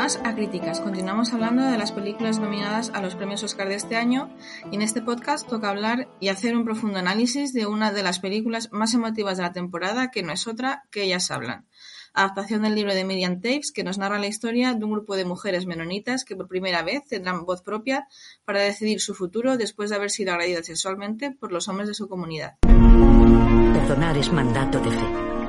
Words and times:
Más 0.00 0.18
a 0.24 0.34
Críticas. 0.34 0.80
Continuamos 0.80 1.34
hablando 1.34 1.62
de 1.62 1.76
las 1.76 1.92
películas 1.92 2.38
nominadas 2.38 2.90
a 2.94 3.02
los 3.02 3.16
premios 3.16 3.42
Oscar 3.42 3.68
de 3.68 3.74
este 3.74 3.96
año 3.96 4.34
y 4.72 4.76
en 4.76 4.80
este 4.80 5.02
podcast 5.02 5.46
toca 5.46 5.68
hablar 5.68 6.08
y 6.20 6.28
hacer 6.28 6.56
un 6.56 6.64
profundo 6.64 6.98
análisis 6.98 7.52
de 7.52 7.66
una 7.66 7.92
de 7.92 8.02
las 8.02 8.18
películas 8.18 8.70
más 8.72 8.94
emotivas 8.94 9.36
de 9.36 9.42
la 9.42 9.52
temporada 9.52 10.10
que 10.10 10.22
no 10.22 10.32
es 10.32 10.46
otra 10.46 10.84
que 10.90 11.02
Ellas 11.02 11.30
Hablan. 11.30 11.66
Adaptación 12.14 12.62
del 12.62 12.76
libro 12.76 12.94
de 12.94 13.04
Miriam 13.04 13.42
Tapes 13.42 13.72
que 13.72 13.84
nos 13.84 13.98
narra 13.98 14.18
la 14.18 14.26
historia 14.26 14.72
de 14.72 14.82
un 14.82 14.92
grupo 14.92 15.16
de 15.16 15.26
mujeres 15.26 15.66
menonitas 15.66 16.24
que 16.24 16.34
por 16.34 16.48
primera 16.48 16.82
vez 16.82 17.04
tendrán 17.06 17.44
voz 17.44 17.60
propia 17.60 18.08
para 18.46 18.60
decidir 18.60 19.02
su 19.02 19.14
futuro 19.14 19.58
después 19.58 19.90
de 19.90 19.96
haber 19.96 20.08
sido 20.08 20.32
agredidas 20.32 20.64
sexualmente 20.64 21.30
por 21.30 21.52
los 21.52 21.68
hombres 21.68 21.88
de 21.88 21.94
su 21.94 22.08
comunidad. 22.08 22.54
Perdonar 22.62 24.16
es 24.16 24.32
mandato 24.32 24.80
de 24.80 24.92
fe. 24.92 25.06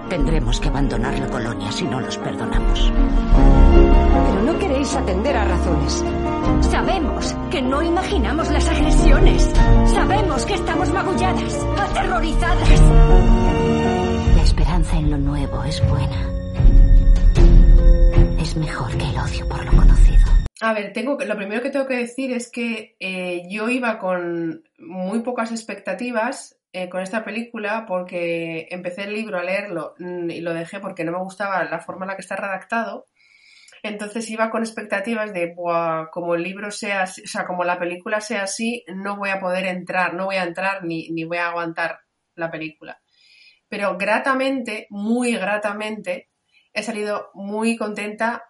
Tendremos 0.09 0.59
que 0.59 0.67
abandonar 0.67 1.17
la 1.17 1.27
colonia 1.27 1.71
si 1.71 1.85
no 1.85 2.01
los 2.01 2.17
perdonamos. 2.17 2.91
Pero 4.11 4.41
no 4.43 4.59
queréis 4.59 4.95
atender 4.95 5.35
a 5.35 5.45
razones. 5.45 6.03
Sabemos 6.69 7.35
que 7.49 7.61
no 7.61 7.81
imaginamos 7.81 8.49
las 8.49 8.67
agresiones. 8.67 9.43
Sabemos 9.93 10.45
que 10.45 10.53
estamos 10.53 10.91
magulladas, 10.91 11.65
aterrorizadas. 11.77 12.81
La 14.35 14.43
esperanza 14.43 14.97
en 14.97 15.11
lo 15.11 15.17
nuevo 15.17 15.63
es 15.63 15.87
buena. 15.87 16.29
Es 18.39 18.55
mejor 18.55 18.97
que 18.97 19.05
el 19.05 19.17
odio 19.17 19.47
por 19.47 19.65
lo 19.65 19.71
conocido. 19.71 20.27
A 20.61 20.73
ver, 20.73 20.93
tengo 20.93 21.17
que, 21.17 21.25
lo 21.25 21.35
primero 21.35 21.61
que 21.61 21.71
tengo 21.71 21.87
que 21.87 21.97
decir 21.97 22.31
es 22.31 22.51
que 22.51 22.95
eh, 22.99 23.43
yo 23.49 23.69
iba 23.69 23.97
con 23.97 24.63
muy 24.77 25.21
pocas 25.21 25.51
expectativas 25.51 26.57
eh, 26.73 26.87
con 26.87 27.01
esta 27.01 27.25
película 27.25 27.85
porque 27.85 28.67
empecé 28.71 29.03
el 29.03 29.13
libro 29.13 29.37
a 29.37 29.43
leerlo 29.43 29.95
mm, 29.99 30.29
y 30.29 30.39
lo 30.39 30.53
dejé 30.53 30.79
porque 30.79 31.03
no 31.03 31.11
me 31.11 31.17
gustaba 31.17 31.63
la 31.65 31.79
forma 31.79 32.05
en 32.05 32.09
la 32.09 32.15
que 32.15 32.21
está 32.21 32.35
redactado. 32.35 33.07
Entonces 33.83 34.29
iba 34.29 34.49
con 34.51 34.61
expectativas 34.61 35.33
de, 35.33 35.53
Buah, 35.55 36.09
como 36.11 36.35
el 36.35 36.43
libro 36.43 36.69
sea, 36.71 37.03
así- 37.03 37.23
o 37.23 37.27
sea, 37.27 37.45
como 37.45 37.63
la 37.63 37.79
película 37.79 38.21
sea 38.21 38.43
así, 38.43 38.83
no 38.87 39.17
voy 39.17 39.29
a 39.29 39.39
poder 39.39 39.65
entrar, 39.65 40.13
no 40.13 40.25
voy 40.25 40.35
a 40.35 40.43
entrar 40.43 40.83
ni, 40.83 41.09
ni 41.09 41.23
voy 41.23 41.37
a 41.37 41.47
aguantar 41.49 41.99
la 42.35 42.51
película. 42.51 43.01
Pero 43.67 43.97
gratamente, 43.97 44.87
muy 44.89 45.33
gratamente, 45.35 46.29
he 46.73 46.83
salido 46.83 47.31
muy 47.33 47.75
contenta 47.77 48.43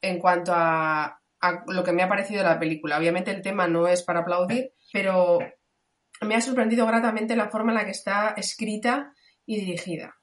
en 0.00 0.18
cuanto 0.18 0.52
a, 0.54 1.20
a 1.40 1.64
lo 1.68 1.84
que 1.84 1.92
me 1.92 2.02
ha 2.02 2.08
parecido 2.08 2.42
la 2.42 2.58
película. 2.58 2.98
Obviamente 2.98 3.30
el 3.30 3.42
tema 3.42 3.68
no 3.68 3.86
es 3.86 4.02
para 4.02 4.20
aplaudir, 4.20 4.72
pero 4.92 5.38
me 6.22 6.34
ha 6.34 6.40
sorprendido 6.40 6.86
gratamente 6.86 7.36
la 7.36 7.50
forma 7.50 7.72
en 7.72 7.78
la 7.78 7.84
que 7.84 7.90
está 7.92 8.34
escrita 8.36 9.12
y 9.46 9.60
dirigida. 9.60 10.16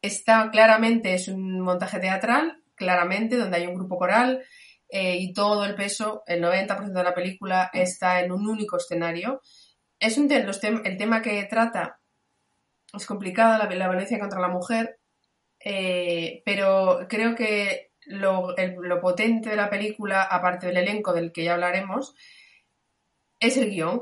Está 0.00 0.50
claramente, 0.50 1.14
es 1.14 1.28
un 1.28 1.60
montaje 1.60 1.98
teatral, 1.98 2.57
claramente, 2.78 3.36
donde 3.36 3.58
hay 3.58 3.66
un 3.66 3.74
grupo 3.74 3.98
coral 3.98 4.42
eh, 4.88 5.16
y 5.18 5.32
todo 5.34 5.64
el 5.66 5.74
peso, 5.74 6.22
el 6.26 6.40
90% 6.42 6.92
de 6.92 7.04
la 7.04 7.14
película 7.14 7.70
está 7.74 8.20
en 8.22 8.32
un 8.32 8.48
único 8.48 8.76
escenario. 8.78 9.40
Es 10.00 10.16
un 10.18 10.28
el 10.84 10.96
tema 10.96 11.20
que 11.22 11.44
trata 11.44 12.00
es 12.94 13.04
complicada, 13.06 13.58
la, 13.58 13.66
la 13.74 13.88
violencia 13.88 14.18
contra 14.18 14.40
la 14.40 14.48
mujer, 14.48 14.98
eh, 15.60 16.42
pero 16.44 17.00
creo 17.08 17.34
que 17.34 17.90
lo, 18.06 18.56
el- 18.56 18.76
lo 18.80 19.00
potente 19.00 19.50
de 19.50 19.56
la 19.56 19.68
película, 19.68 20.22
aparte 20.22 20.68
del 20.68 20.78
elenco 20.78 21.12
del 21.12 21.32
que 21.32 21.44
ya 21.44 21.54
hablaremos, 21.54 22.14
es 23.40 23.56
el 23.56 23.70
guion, 23.70 24.00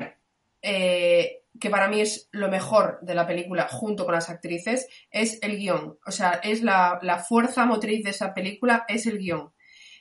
eh, 0.62 1.42
que 1.60 1.70
para 1.70 1.88
mí 1.88 2.00
es 2.00 2.28
lo 2.32 2.48
mejor 2.48 2.98
de 3.02 3.14
la 3.14 3.26
película 3.26 3.68
junto 3.68 4.04
con 4.04 4.14
las 4.14 4.30
actrices, 4.30 4.86
es 5.10 5.38
el 5.42 5.56
guion. 5.56 5.98
O 6.06 6.10
sea, 6.10 6.40
es 6.42 6.62
la, 6.62 6.98
la 7.02 7.18
fuerza 7.18 7.66
motriz 7.66 8.04
de 8.04 8.10
esa 8.10 8.34
película, 8.34 8.84
es 8.88 9.06
el 9.06 9.18
guion. 9.18 9.52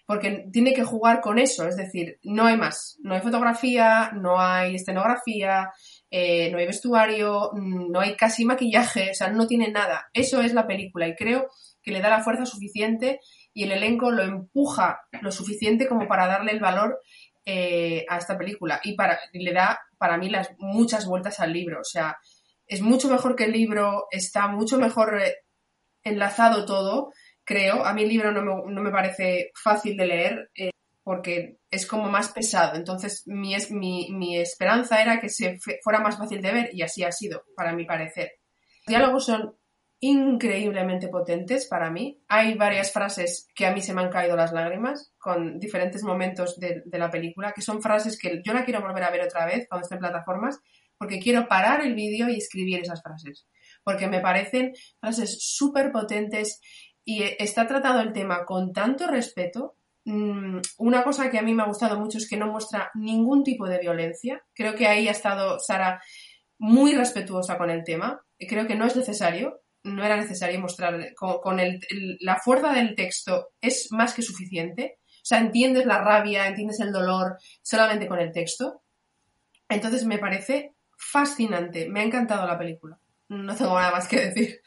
Porque 0.06 0.46
tiene 0.52 0.74
que 0.74 0.84
jugar 0.84 1.20
con 1.20 1.40
eso, 1.40 1.68
es 1.68 1.78
decir, 1.78 2.20
no 2.24 2.46
hay 2.46 2.58
más. 2.58 2.98
No 3.02 3.16
hay 3.16 3.22
fotografía, 3.22 4.12
no 4.14 4.40
hay 4.40 4.76
escenografía, 4.76 5.72
eh, 6.12 6.52
no 6.52 6.60
hay 6.60 6.68
vestuario, 6.68 7.50
mm, 7.54 7.92
no 7.92 8.00
hay 8.00 8.16
casi 8.16 8.46
maquillaje, 8.46 9.12
o 9.12 9.14
sea, 9.16 9.30
no 9.30 9.48
tiene 9.48 9.72
nada. 9.72 10.10
Eso 10.14 10.42
es 10.42 10.54
la 10.54 10.68
película 10.68 11.08
y 11.08 11.16
creo 11.16 11.50
que 11.82 11.92
le 11.92 12.02
da 12.02 12.10
la 12.10 12.24
fuerza 12.24 12.46
suficiente 12.46 13.20
y 13.54 13.64
el 13.64 13.72
elenco 13.72 14.12
lo 14.12 14.24
empuja 14.24 15.02
lo 15.22 15.32
suficiente 15.32 15.88
como 15.88 16.08
para 16.08 16.28
darle 16.28 16.52
el 16.52 16.60
valor 16.60 17.00
eh, 17.46 18.06
a 18.10 18.18
esta 18.18 18.38
película 18.38 18.80
y, 18.84 18.96
para, 18.96 19.20
le 19.32 19.54
da 19.54 19.80
para 19.98 20.18
mí 20.18 20.30
las 20.30 20.50
muchas 20.58 21.06
vueltas 21.06 21.40
al 21.40 21.54
libro. 21.54 21.80
O 21.82 21.84
sea, 21.84 22.18
es 22.66 22.82
mucho 22.82 23.10
mejor 23.10 23.36
que 23.36 23.46
el 23.46 23.52
libro, 23.52 24.08
está 24.12 24.48
mucho 24.48 24.78
mejor 24.78 25.22
eh, 25.22 25.36
enlazado 26.04 26.66
todo, 26.66 27.12
creo. 27.44 27.86
A 27.86 27.94
mí 27.94 28.04
el 28.04 28.10
libro 28.10 28.32
no 28.32 28.42
me, 28.42 28.74
no 28.74 28.82
me 28.82 28.92
parece 28.92 29.52
fácil 29.62 29.96
de 29.96 30.06
leer 30.08 30.50
eh, 30.56 30.72
porque 31.04 31.58
es 31.70 31.86
como 31.86 32.10
más 32.10 32.32
pesado. 32.32 32.76
Entonces 32.76 33.24
mi, 33.28 33.54
es, 33.54 33.70
mi, 33.70 34.10
mi 34.12 34.38
esperanza 34.38 35.02
era 35.02 35.20
que 35.22 35.30
se 35.30 35.60
fuera 35.84 36.00
más 36.00 36.18
fácil 36.18 36.42
de 36.42 36.52
ver 36.52 36.70
y 36.74 36.82
así 36.82 37.04
ha 37.04 37.12
sido, 37.12 37.44
para 37.56 37.74
mi 37.74 37.86
parecer. 37.86 38.32
Los 38.88 38.88
diálogos 38.88 39.26
son 39.26 39.56
increíblemente 40.00 41.08
potentes 41.08 41.68
para 41.68 41.90
mí. 41.90 42.22
Hay 42.28 42.56
varias 42.56 42.92
frases 42.92 43.48
que 43.56 43.66
a 43.66 43.74
mí 43.74 43.82
se 43.82 43.94
me 43.94 44.02
han 44.02 44.10
caído 44.10 44.36
las 44.36 44.52
lágrimas 44.52 45.14
con 45.18 45.60
diferentes 45.60 46.04
momentos 46.04 46.60
de, 46.60 46.84
la 46.92 47.10
película, 47.10 47.54
que 47.54 47.62
son 47.62 47.82
frases 47.82 48.20
que 48.20 48.42
yo 48.44 48.54
la 48.54 48.66
quiero 48.66 48.82
volver 48.82 49.04
a 49.04 49.12
ver 49.12 49.22
otra 49.22 49.46
vez 49.46 49.68
cuando 49.70 49.86
esté 49.86 49.98
plataformas, 49.98 50.60
porque 50.98 51.20
quiero 51.20 51.48
parar 51.48 51.82
el 51.82 51.96
vídeo 51.96 52.30
y 52.30 52.38
escribir 52.38 52.82
esas 52.82 53.02
frases, 53.02 53.48
porque 53.84 54.08
me 54.08 54.22
parecen 54.22 54.74
frases 55.00 55.38
súper 55.40 55.92
potentes 55.92 56.60
y 57.04 57.24
está 57.40 57.68
tratado 57.68 58.02
el 58.02 58.14
tema 58.14 58.46
con 58.46 58.74
tanto 58.74 59.08
respeto. 59.08 59.78
Mm, 60.06 60.60
Una 60.78 61.04
cosa 61.04 61.30
que 61.30 61.40
a 61.40 61.42
mí 61.42 61.54
me 61.54 61.64
ha 61.64 61.68
gustado 61.68 62.00
mucho 62.00 62.18
es 62.18 62.30
que 62.30 62.38
no 62.38 62.52
muestra 62.52 62.92
ningún 62.96 63.44
tipo 63.44 63.68
de 63.68 63.80
violencia. 63.80 64.44
Creo 64.54 64.76
que 64.76 64.88
ahí 64.88 65.08
ha 65.08 65.12
estado 65.12 65.60
Sara 65.60 66.02
muy 66.58 66.94
respetuosa 66.94 67.58
con 67.58 67.70
el 67.70 67.84
tema. 67.84 68.22
Creo 68.38 68.68
que 68.68 68.76
no 68.76 68.86
es 68.86 68.96
necesario, 68.96 69.62
no 69.85 70.03
era 70.03 70.18
necesario 70.18 70.59
mostrar 70.59 71.13
con, 71.16 71.59
el- 71.59 71.79
la 72.19 72.38
fuerza 72.38 72.73
del 72.73 72.96
texto 72.96 73.50
es 73.62 73.88
más 73.91 74.13
que 74.13 74.22
suficiente. 74.22 74.97
O 75.18 75.28
sea, 75.28 75.40
entiendes 75.40 75.85
la 75.85 76.03
rabia, 76.03 76.47
entiendes 76.47 76.79
el 76.79 76.91
dolor 76.91 77.38
solamente 77.62 78.07
con 78.07 78.19
el 78.19 78.31
texto. 78.31 78.84
Entonces 79.69 80.06
me 80.06 80.19
parece 80.19 80.73
fascinante, 80.97 81.90
me 81.90 82.01
ha 82.01 82.03
encantado 82.03 82.46
la 82.46 82.57
película. 82.57 83.00
No 83.29 83.56
tengo 83.56 83.79
nada 83.79 83.91
más 83.91 84.07
que 84.07 84.28
decir. 84.28 84.62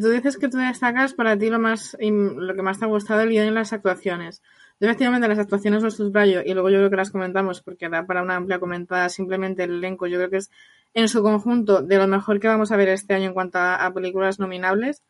Tú 0.00 0.08
dices 0.10 0.38
que 0.38 0.48
tú 0.48 0.56
destacas 0.58 1.14
para 1.14 1.38
ti 1.38 1.50
lo 1.50 1.58
más 1.58 1.96
lo 2.00 2.54
que 2.54 2.62
más 2.62 2.78
te 2.78 2.84
ha 2.84 2.88
gustado 2.88 3.20
el 3.20 3.30
guion 3.30 3.46
y 3.48 3.50
las 3.50 3.72
actuaciones. 3.72 4.42
Yo 4.80 4.88
efectivamente 4.88 5.28
las 5.28 5.38
actuaciones 5.38 5.82
los 5.82 5.96
subrayo 5.96 6.42
y 6.44 6.52
luego 6.52 6.68
yo 6.70 6.78
creo 6.78 6.90
que 6.90 6.96
las 6.96 7.10
comentamos 7.10 7.62
porque 7.62 7.88
da 7.88 8.06
para 8.06 8.22
una 8.22 8.36
amplia 8.36 8.58
comentada 8.58 9.08
simplemente 9.08 9.64
el 9.64 9.72
elenco. 9.72 10.06
Yo 10.06 10.18
creo 10.18 10.30
que 10.30 10.38
es 10.38 10.50
en 10.94 11.08
su 11.08 11.22
conjunto 11.22 11.82
de 11.82 11.98
lo 11.98 12.06
mejor 12.06 12.40
que 12.40 12.48
vamos 12.48 12.72
a 12.72 12.76
ver 12.76 12.88
este 12.88 13.14
año 13.14 13.26
en 13.26 13.34
cuanto 13.34 13.58
a, 13.58 13.92
películas 13.92 14.38
nominables. 14.38 15.02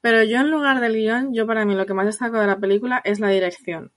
Pero 0.00 0.22
yo 0.24 0.38
en 0.38 0.50
lugar 0.50 0.80
del 0.80 0.94
guion, 0.94 1.34
yo 1.34 1.46
para 1.46 1.64
mí 1.64 1.74
lo 1.74 1.86
que 1.86 1.94
más 1.94 2.06
destaco 2.06 2.38
de 2.38 2.46
la 2.46 2.58
película 2.58 3.00
es 3.04 3.20
la 3.20 3.28
dirección. 3.28 3.92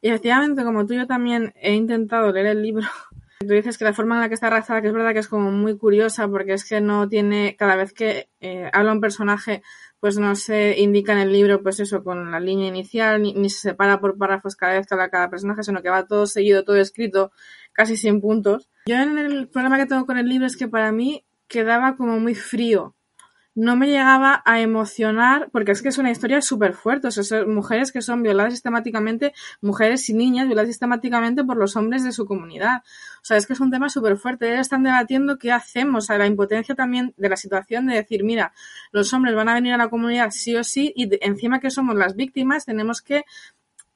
Y 0.00 0.08
efectivamente, 0.08 0.64
como 0.64 0.86
tú 0.86 0.94
yo 0.94 1.06
también 1.06 1.52
he 1.56 1.74
intentado 1.74 2.32
leer 2.32 2.46
el 2.46 2.62
libro, 2.62 2.86
tú 3.40 3.48
dices 3.48 3.76
que 3.76 3.84
la 3.84 3.92
forma 3.92 4.16
en 4.16 4.22
la 4.22 4.28
que 4.28 4.34
está 4.34 4.48
redactada, 4.48 4.80
que 4.80 4.88
es 4.88 4.94
verdad 4.94 5.12
que 5.12 5.18
es 5.18 5.28
como 5.28 5.50
muy 5.50 5.76
curiosa, 5.76 6.28
porque 6.28 6.54
es 6.54 6.68
que 6.68 6.80
no 6.80 7.08
tiene, 7.08 7.56
cada 7.58 7.76
vez 7.76 7.92
que 7.92 8.28
eh, 8.40 8.70
habla 8.72 8.92
un 8.92 9.00
personaje, 9.00 9.62
pues 10.00 10.18
no 10.18 10.34
se 10.34 10.80
indica 10.80 11.12
en 11.12 11.18
el 11.18 11.32
libro, 11.32 11.62
pues 11.62 11.78
eso, 11.78 12.02
con 12.02 12.30
la 12.30 12.40
línea 12.40 12.68
inicial, 12.68 13.22
ni, 13.22 13.50
se 13.50 13.60
separa 13.60 14.00
por 14.00 14.16
párrafos 14.16 14.56
cada 14.56 14.74
vez 14.74 14.86
que 14.86 14.94
habla 14.94 15.10
cada 15.10 15.28
personaje, 15.30 15.62
sino 15.62 15.82
que 15.82 15.90
va 15.90 16.06
todo 16.06 16.26
seguido, 16.26 16.64
todo 16.64 16.76
escrito, 16.76 17.32
casi 17.72 17.96
sin 17.96 18.20
puntos. 18.20 18.70
Yo 18.86 18.96
en 18.96 19.18
el 19.18 19.48
problema 19.48 19.78
que 19.78 19.86
tengo 19.86 20.06
con 20.06 20.16
el 20.16 20.26
libro 20.26 20.46
es 20.46 20.56
que 20.56 20.68
para 20.68 20.90
mí 20.90 21.26
quedaba 21.48 21.96
como 21.96 22.18
muy 22.18 22.34
frío. 22.34 22.96
No 23.54 23.76
me 23.76 23.88
llegaba 23.88 24.42
a 24.44 24.60
emocionar, 24.60 25.50
porque 25.52 25.72
es 25.72 25.82
que 25.82 25.88
es 25.88 25.98
una 25.98 26.10
historia 26.10 26.40
súper 26.40 26.74
fuerte, 26.74 27.08
o 27.08 27.10
sea, 27.10 27.24
son 27.24 27.52
mujeres 27.52 27.92
que 27.92 28.00
son 28.00 28.22
violadas 28.22 28.52
sistemáticamente, 28.52 29.32
mujeres 29.60 30.08
y 30.08 30.14
niñas 30.14 30.46
violadas 30.46 30.68
sistemáticamente 30.68 31.44
por 31.44 31.56
los 31.56 31.76
hombres 31.76 32.04
de 32.04 32.12
su 32.12 32.26
comunidad. 32.26 32.82
O 33.22 33.24
sea, 33.24 33.36
es 33.36 33.46
que 33.46 33.54
es 33.54 33.60
un 33.60 33.70
tema 33.70 33.88
súper 33.88 34.16
fuerte. 34.16 34.48
Ellos 34.48 34.60
están 34.60 34.82
debatiendo 34.82 35.38
qué 35.38 35.52
hacemos, 35.52 36.04
o 36.04 36.06
sea, 36.06 36.18
la 36.18 36.26
impotencia 36.26 36.74
también 36.74 37.12
de 37.16 37.28
la 37.28 37.36
situación 37.36 37.86
de 37.86 37.96
decir, 37.96 38.24
mira, 38.24 38.52
los 38.92 39.12
hombres 39.12 39.34
van 39.34 39.48
a 39.48 39.54
venir 39.54 39.74
a 39.74 39.76
la 39.76 39.88
comunidad 39.88 40.30
sí 40.30 40.56
o 40.56 40.64
sí, 40.64 40.92
y 40.94 41.08
encima 41.24 41.60
que 41.60 41.70
somos 41.70 41.96
las 41.96 42.14
víctimas, 42.16 42.64
tenemos 42.66 43.02
que 43.02 43.24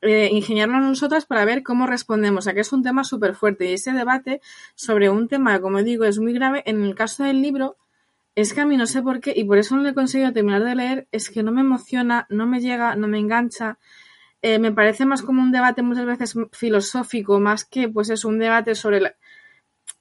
eh, 0.03 0.29
ingeniarnos 0.31 0.83
nosotras 0.83 1.25
para 1.25 1.47
ver 1.47 1.63
cómo 1.63 1.87
respondemos. 1.87 2.41
O 2.41 2.43
sea, 2.43 2.55
que 2.55 2.61
es 2.61 2.73
un 2.73 2.83
tema 2.83 3.05
súper 3.05 3.35
fuerte. 3.35 3.71
Y 3.71 3.75
ese 3.75 3.93
debate 3.93 4.43
sobre 4.75 5.09
un 5.09 5.29
tema, 5.29 5.61
como 5.61 5.83
digo, 5.83 6.05
es 6.05 6.19
muy 6.19 6.35
grave. 6.35 6.63
En 6.67 6.85
el 6.85 6.95
caso 6.95 7.25
del 7.25 7.41
libro, 7.41 7.79
es 8.35 8.53
que 8.53 8.61
a 8.61 8.67
mí 8.67 8.77
no 8.77 8.87
sé 8.87 9.03
por 9.03 9.21
qué, 9.21 9.33
y 9.37 9.45
por 9.45 9.59
eso 9.59 9.77
no 9.77 9.83
le 9.83 9.91
he 9.91 9.95
conseguido 9.95 10.33
terminar 10.33 10.65
de 10.65 10.75
leer, 10.75 11.09
es 11.13 11.31
que 11.31 11.43
no 11.43 11.53
me 11.53 11.61
emociona, 11.61 12.27
no 12.31 12.47
me 12.47 12.61
llega, 12.61 12.97
no 12.97 13.07
me 13.07 13.19
engancha. 13.19 13.79
Eh, 14.43 14.59
me 14.59 14.73
parece 14.73 15.07
más 15.07 15.23
como 15.23 15.43
un 15.43 15.53
debate 15.53 15.83
muchas 15.83 16.05
veces 16.07 16.35
filosófico, 16.53 17.41
más 17.41 17.65
que 17.65 17.89
pues 17.89 18.11
es 18.11 18.25
un 18.25 18.39
debate 18.39 18.75
sobre, 18.75 19.15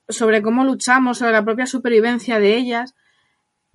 sobre 0.09 0.41
cómo 0.41 0.65
luchamos, 0.65 1.19
sobre 1.19 1.31
la 1.33 1.45
propia 1.45 1.65
supervivencia 1.65 2.39
de 2.39 2.57
ellas. 2.57 2.95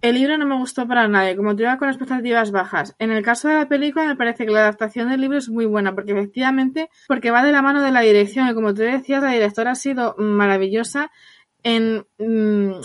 El 0.01 0.15
libro 0.17 0.39
no 0.39 0.47
me 0.47 0.57
gustó 0.57 0.87
para 0.87 1.09
nadie, 1.09 1.37
como 1.37 1.57
te 1.57 1.63
iba 1.63 1.79
con 1.79 1.89
expectativas 1.89 2.51
bajas. 2.53 2.95
En 2.99 3.11
el 3.11 3.23
caso 3.25 3.49
de 3.49 3.55
la 3.55 3.69
película 3.69 4.07
me 4.07 4.17
parece 4.17 4.45
que 4.45 4.53
la 4.53 4.61
adaptación 4.61 5.09
del 5.09 5.21
libro 5.21 5.39
es 5.39 5.49
muy 5.49 5.67
buena, 5.67 5.95
porque 5.95 6.13
efectivamente, 6.13 6.91
porque 7.09 7.31
va 7.31 7.43
de 7.45 7.53
la 7.53 7.63
mano 7.63 7.83
de 7.83 7.91
la 7.91 8.01
dirección, 8.01 8.49
y 8.49 8.55
como 8.55 8.75
tú 8.75 8.83
decías, 8.83 9.23
la 9.23 9.33
directora 9.33 9.73
ha 9.73 9.75
sido 9.75 10.15
maravillosa 10.19 11.11
en 11.65 12.07
mm, 12.19 12.81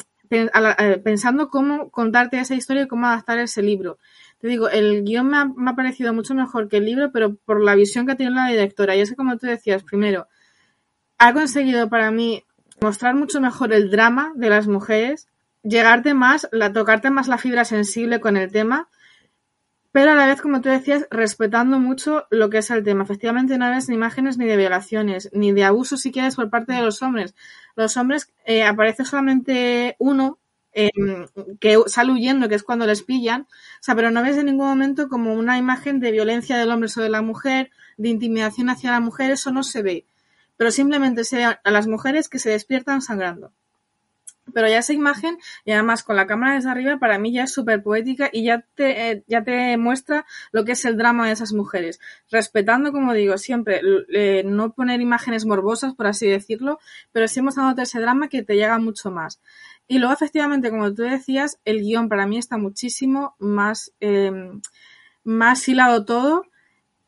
pensando 1.03 1.49
cómo 1.49 1.89
contarte 1.89 2.39
esa 2.39 2.55
historia 2.55 2.83
y 2.83 2.87
cómo 2.87 3.07
adaptar 3.07 3.39
ese 3.39 3.61
libro. 3.61 3.97
Te 4.39 4.47
digo, 4.47 4.69
el 4.69 5.03
guion 5.03 5.29
me 5.29 5.71
ha, 5.71 5.75
parecido 5.75 6.13
mucho 6.13 6.35
mejor 6.35 6.67
que 6.67 6.77
el 6.77 6.85
libro, 6.85 7.11
pero 7.11 7.35
por 7.35 7.61
la 7.61 7.75
visión 7.75 8.05
que 8.05 8.11
ha 8.11 8.17
tenido 8.17 8.35
la 8.35 8.47
directora. 8.47 8.95
Y 8.95 8.99
es 8.99 9.09
que, 9.09 9.15
como 9.15 9.37
tú 9.37 9.47
decías, 9.47 9.83
primero, 9.83 10.27
ha 11.17 11.33
conseguido 11.33 11.89
para 11.89 12.11
mí 12.11 12.43
mostrar 12.81 13.15
mucho 13.15 13.39
mejor 13.39 13.71
el 13.71 13.89
drama 13.89 14.33
de 14.35 14.49
las 14.49 14.67
mujeres, 14.67 15.27
llegarte 15.63 16.13
más, 16.13 16.49
la, 16.51 16.73
tocarte 16.73 17.09
más 17.09 17.29
la 17.29 17.37
fibra 17.37 17.63
sensible 17.63 18.19
con 18.19 18.35
el 18.35 18.51
tema, 18.51 18.89
pero 19.93 20.11
a 20.11 20.15
la 20.15 20.25
vez, 20.25 20.41
como 20.41 20.59
tú 20.59 20.69
decías, 20.69 21.07
respetando 21.11 21.79
mucho 21.79 22.25
lo 22.31 22.49
que 22.49 22.57
es 22.57 22.71
el 22.71 22.83
tema. 22.83 23.03
Efectivamente, 23.03 23.59
no 23.59 23.69
ves 23.69 23.89
ni 23.89 23.95
imágenes 23.95 24.39
ni 24.39 24.45
de 24.47 24.57
violaciones, 24.57 25.29
ni 25.33 25.51
de 25.51 25.65
abusos, 25.65 26.01
si 26.01 26.11
quieres, 26.11 26.35
por 26.35 26.49
parte 26.49 26.73
de 26.73 26.81
los 26.81 27.03
hombres. 27.03 27.35
Los 27.75 27.95
hombres 27.95 28.33
eh, 28.45 28.63
aparece 28.63 29.05
solamente 29.05 29.95
uno 29.99 30.39
em, 30.71 31.27
que 31.59 31.77
sale 31.85 32.11
huyendo, 32.11 32.49
que 32.49 32.55
es 32.55 32.63
cuando 32.63 32.87
les 32.87 33.03
pillan, 33.03 33.43
o 33.43 33.47
sea, 33.81 33.95
pero 33.95 34.09
no 34.09 34.23
ves 34.23 34.37
en 34.37 34.47
ningún 34.47 34.65
momento 34.67 35.07
como 35.09 35.35
una 35.35 35.59
imagen 35.59 35.99
de 35.99 36.11
violencia 36.11 36.57
del 36.57 36.71
hombre 36.71 36.89
sobre 36.89 37.09
la 37.09 37.21
mujer, 37.21 37.69
de 37.97 38.09
intimidación 38.09 38.71
hacia 38.71 38.91
la 38.91 38.99
mujer, 38.99 39.29
eso 39.29 39.51
no 39.51 39.61
se 39.61 39.83
ve. 39.83 40.07
Pero 40.57 40.71
simplemente 40.71 41.23
se 41.23 41.37
ve 41.37 41.43
a 41.43 41.71
las 41.71 41.85
mujeres 41.85 42.29
que 42.29 42.39
se 42.39 42.49
despiertan 42.49 43.03
sangrando. 43.03 43.53
Pero 44.53 44.67
ya 44.67 44.79
esa 44.79 44.93
imagen, 44.93 45.37
y 45.65 45.71
además 45.71 46.03
con 46.03 46.15
la 46.15 46.27
cámara 46.27 46.55
desde 46.55 46.69
arriba, 46.69 46.97
para 46.97 47.17
mí 47.19 47.33
ya 47.33 47.43
es 47.43 47.53
súper 47.53 47.83
poética 47.83 48.29
y 48.31 48.43
ya 48.43 48.65
te, 48.75 49.11
eh, 49.11 49.23
ya 49.27 49.43
te 49.43 49.77
muestra 49.77 50.25
lo 50.51 50.65
que 50.65 50.73
es 50.73 50.85
el 50.85 50.97
drama 50.97 51.27
de 51.27 51.33
esas 51.33 51.53
mujeres. 51.53 51.99
Respetando, 52.31 52.91
como 52.91 53.13
digo, 53.13 53.37
siempre, 53.37 53.81
eh, 54.13 54.43
no 54.45 54.73
poner 54.73 55.01
imágenes 55.01 55.45
morbosas, 55.45 55.93
por 55.95 56.07
así 56.07 56.27
decirlo, 56.27 56.79
pero 57.11 57.27
sí 57.27 57.41
mostrándote 57.41 57.83
ese 57.83 57.99
drama 57.99 58.29
que 58.29 58.43
te 58.43 58.55
llega 58.55 58.77
mucho 58.79 59.11
más. 59.11 59.41
Y 59.87 59.99
luego, 59.99 60.13
efectivamente, 60.13 60.69
como 60.69 60.93
tú 60.93 61.03
decías, 61.03 61.59
el 61.65 61.81
guion 61.81 62.09
para 62.09 62.25
mí 62.25 62.37
está 62.37 62.57
muchísimo 62.57 63.35
más, 63.39 63.93
eh, 63.99 64.31
más 65.23 65.67
hilado 65.67 66.05
todo 66.05 66.45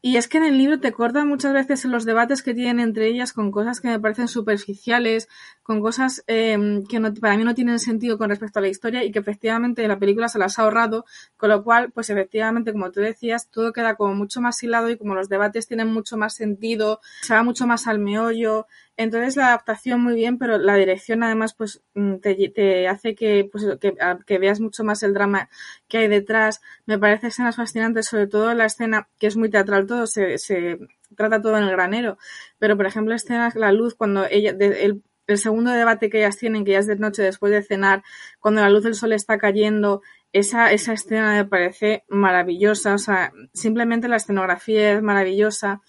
y 0.05 0.17
es 0.17 0.27
que 0.27 0.37
en 0.37 0.43
el 0.43 0.59
libro 0.59 0.79
te 0.79 0.91
cortan 0.91 1.27
muchas 1.27 1.51
veces 1.51 1.83
los 1.85 2.05
debates 2.05 2.43
que 2.43 2.53
tienen 2.53 2.79
entre 2.79 3.07
ellas 3.07 3.33
con 3.33 3.49
cosas 3.49 3.81
que 3.81 3.87
me 3.87 3.99
parecen 3.99 4.27
superficiales, 4.27 5.27
con 5.63 5.81
cosas 5.81 6.23
em, 6.27 6.85
que 6.85 7.01
para 7.19 7.35
mí 7.35 7.43
no 7.43 7.55
tienen 7.55 7.79
sentido 7.79 8.19
con 8.19 8.29
respecto 8.29 8.59
a 8.59 8.61
la 8.61 8.67
historia 8.67 9.03
y 9.03 9.11
que 9.11 9.17
efectivamente 9.17 9.87
la 9.87 9.97
película 9.97 10.29
se 10.29 10.37
las 10.37 10.59
ha 10.59 10.61
ahorrado, 10.61 11.05
con 11.37 11.49
lo 11.49 11.63
cual, 11.63 11.91
pues 11.91 12.11
efectivamente, 12.11 12.71
como 12.71 12.91
tú 12.91 12.99
decías, 12.99 13.49
todo 13.49 13.73
queda 13.73 13.95
como 13.95 14.13
mucho 14.13 14.41
más 14.41 14.61
hilado 14.61 14.91
y 14.91 14.97
como 14.99 15.15
los 15.15 15.27
debates 15.27 15.67
tienen 15.67 15.91
mucho 15.91 16.17
más 16.17 16.35
sentido, 16.35 16.99
se 17.23 17.33
va 17.33 17.41
mucho 17.41 17.65
más 17.65 17.87
al 17.87 17.97
meollo, 17.97 18.67
entonces 18.97 19.35
la 19.35 19.47
adaptación 19.47 20.01
muy 20.01 20.15
bien, 20.15 20.37
pero 20.37 20.57
la 20.57 20.75
dirección 20.75 21.23
además 21.23 21.53
pues 21.53 21.83
mm, 21.93 22.15
te, 22.17 22.87
hace 22.87 23.15
que, 23.15 23.49
pues, 23.51 23.65
que, 23.79 24.37
veas 24.39 24.59
mucho 24.59 24.83
más 24.83 25.03
el 25.03 25.13
drama 25.13 25.49
que 25.87 25.99
hay 25.99 26.07
detrás. 26.07 26.61
Me 26.85 26.97
parece 26.97 27.27
escenas 27.27 27.55
fascinantes, 27.55 28.07
sobre 28.07 28.27
todo 28.27 28.53
la 28.53 28.65
escena 28.65 29.09
que 29.19 29.27
es 29.27 29.37
muy 29.37 29.49
teatral 29.49 29.85
todo, 29.87 30.07
se, 30.07 30.37
se 30.37 30.79
trata 31.15 31.41
todo 31.41 31.57
en 31.57 31.63
el 31.63 31.71
granero. 31.71 32.17
Pero 32.59 32.77
por 32.77 32.85
ejemplo 32.85 33.13
escenas, 33.13 33.55
la 33.55 33.71
luz 33.71 33.95
cuando 33.95 34.25
ella, 34.29 34.51
el, 34.59 35.03
el 35.27 35.37
segundo 35.37 35.71
debate 35.71 36.09
que 36.09 36.19
ellas 36.19 36.37
tienen, 36.37 36.65
que 36.65 36.71
ya 36.71 36.79
es 36.79 36.87
de 36.87 36.95
noche 36.95 37.23
después 37.23 37.51
de 37.51 37.63
cenar, 37.63 38.03
cuando 38.39 38.61
la 38.61 38.69
luz 38.69 38.83
del 38.83 38.95
sol 38.95 39.13
está 39.13 39.37
cayendo, 39.37 40.01
esa, 40.31 40.71
esa 40.71 40.93
escena 40.93 41.33
me 41.33 41.45
parece 41.45 42.03
maravillosa, 42.09 42.93
o 42.93 42.97
sea, 42.97 43.31
simplemente 43.53 44.07
la 44.07 44.17
escenografía 44.17 44.93
es 44.93 45.01
maravillosa. 45.01 45.81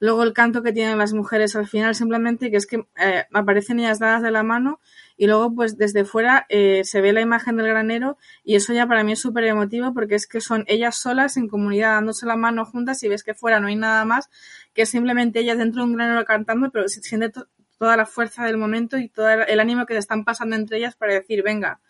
Luego 0.00 0.22
el 0.22 0.32
canto 0.32 0.62
que 0.62 0.72
tienen 0.72 0.98
las 0.98 1.12
mujeres 1.12 1.56
al 1.56 1.66
final, 1.66 1.94
simplemente 1.94 2.50
que 2.50 2.56
es 2.56 2.66
que 2.66 2.86
eh, 2.98 3.24
aparecen 3.32 3.78
ellas 3.78 3.98
dadas 3.98 4.22
de 4.22 4.30
la 4.30 4.42
mano 4.42 4.80
y 5.16 5.26
luego 5.26 5.54
pues 5.54 5.76
desde 5.76 6.04
fuera 6.04 6.46
eh, 6.48 6.82
se 6.84 7.00
ve 7.00 7.12
la 7.12 7.20
imagen 7.20 7.56
del 7.56 7.68
granero 7.68 8.18
y 8.42 8.56
eso 8.56 8.72
ya 8.72 8.86
para 8.86 9.04
mí 9.04 9.12
es 9.12 9.20
súper 9.20 9.44
emotivo 9.44 9.94
porque 9.94 10.16
es 10.16 10.26
que 10.26 10.40
son 10.40 10.64
ellas 10.66 10.96
solas 10.96 11.36
en 11.36 11.48
comunidad 11.48 11.94
dándose 11.94 12.26
la 12.26 12.36
mano 12.36 12.64
juntas 12.64 13.02
y 13.02 13.08
ves 13.08 13.22
que 13.22 13.34
fuera 13.34 13.60
no 13.60 13.68
hay 13.68 13.76
nada 13.76 14.04
más 14.04 14.28
que 14.74 14.86
simplemente 14.86 15.40
ellas 15.40 15.58
dentro 15.58 15.82
de 15.82 15.90
un 15.90 15.96
granero 15.96 16.24
cantando 16.24 16.70
pero 16.70 16.88
se 16.88 17.00
siente 17.00 17.30
toda 17.78 17.96
la 17.96 18.06
fuerza 18.06 18.44
del 18.44 18.56
momento 18.56 18.98
y 18.98 19.08
todo 19.08 19.28
el 19.28 19.60
ánimo 19.60 19.86
que 19.86 19.94
se 19.94 20.00
están 20.00 20.24
pasando 20.24 20.56
entre 20.56 20.78
ellas 20.78 20.96
para 20.96 21.14
decir 21.14 21.42
venga, 21.44 21.80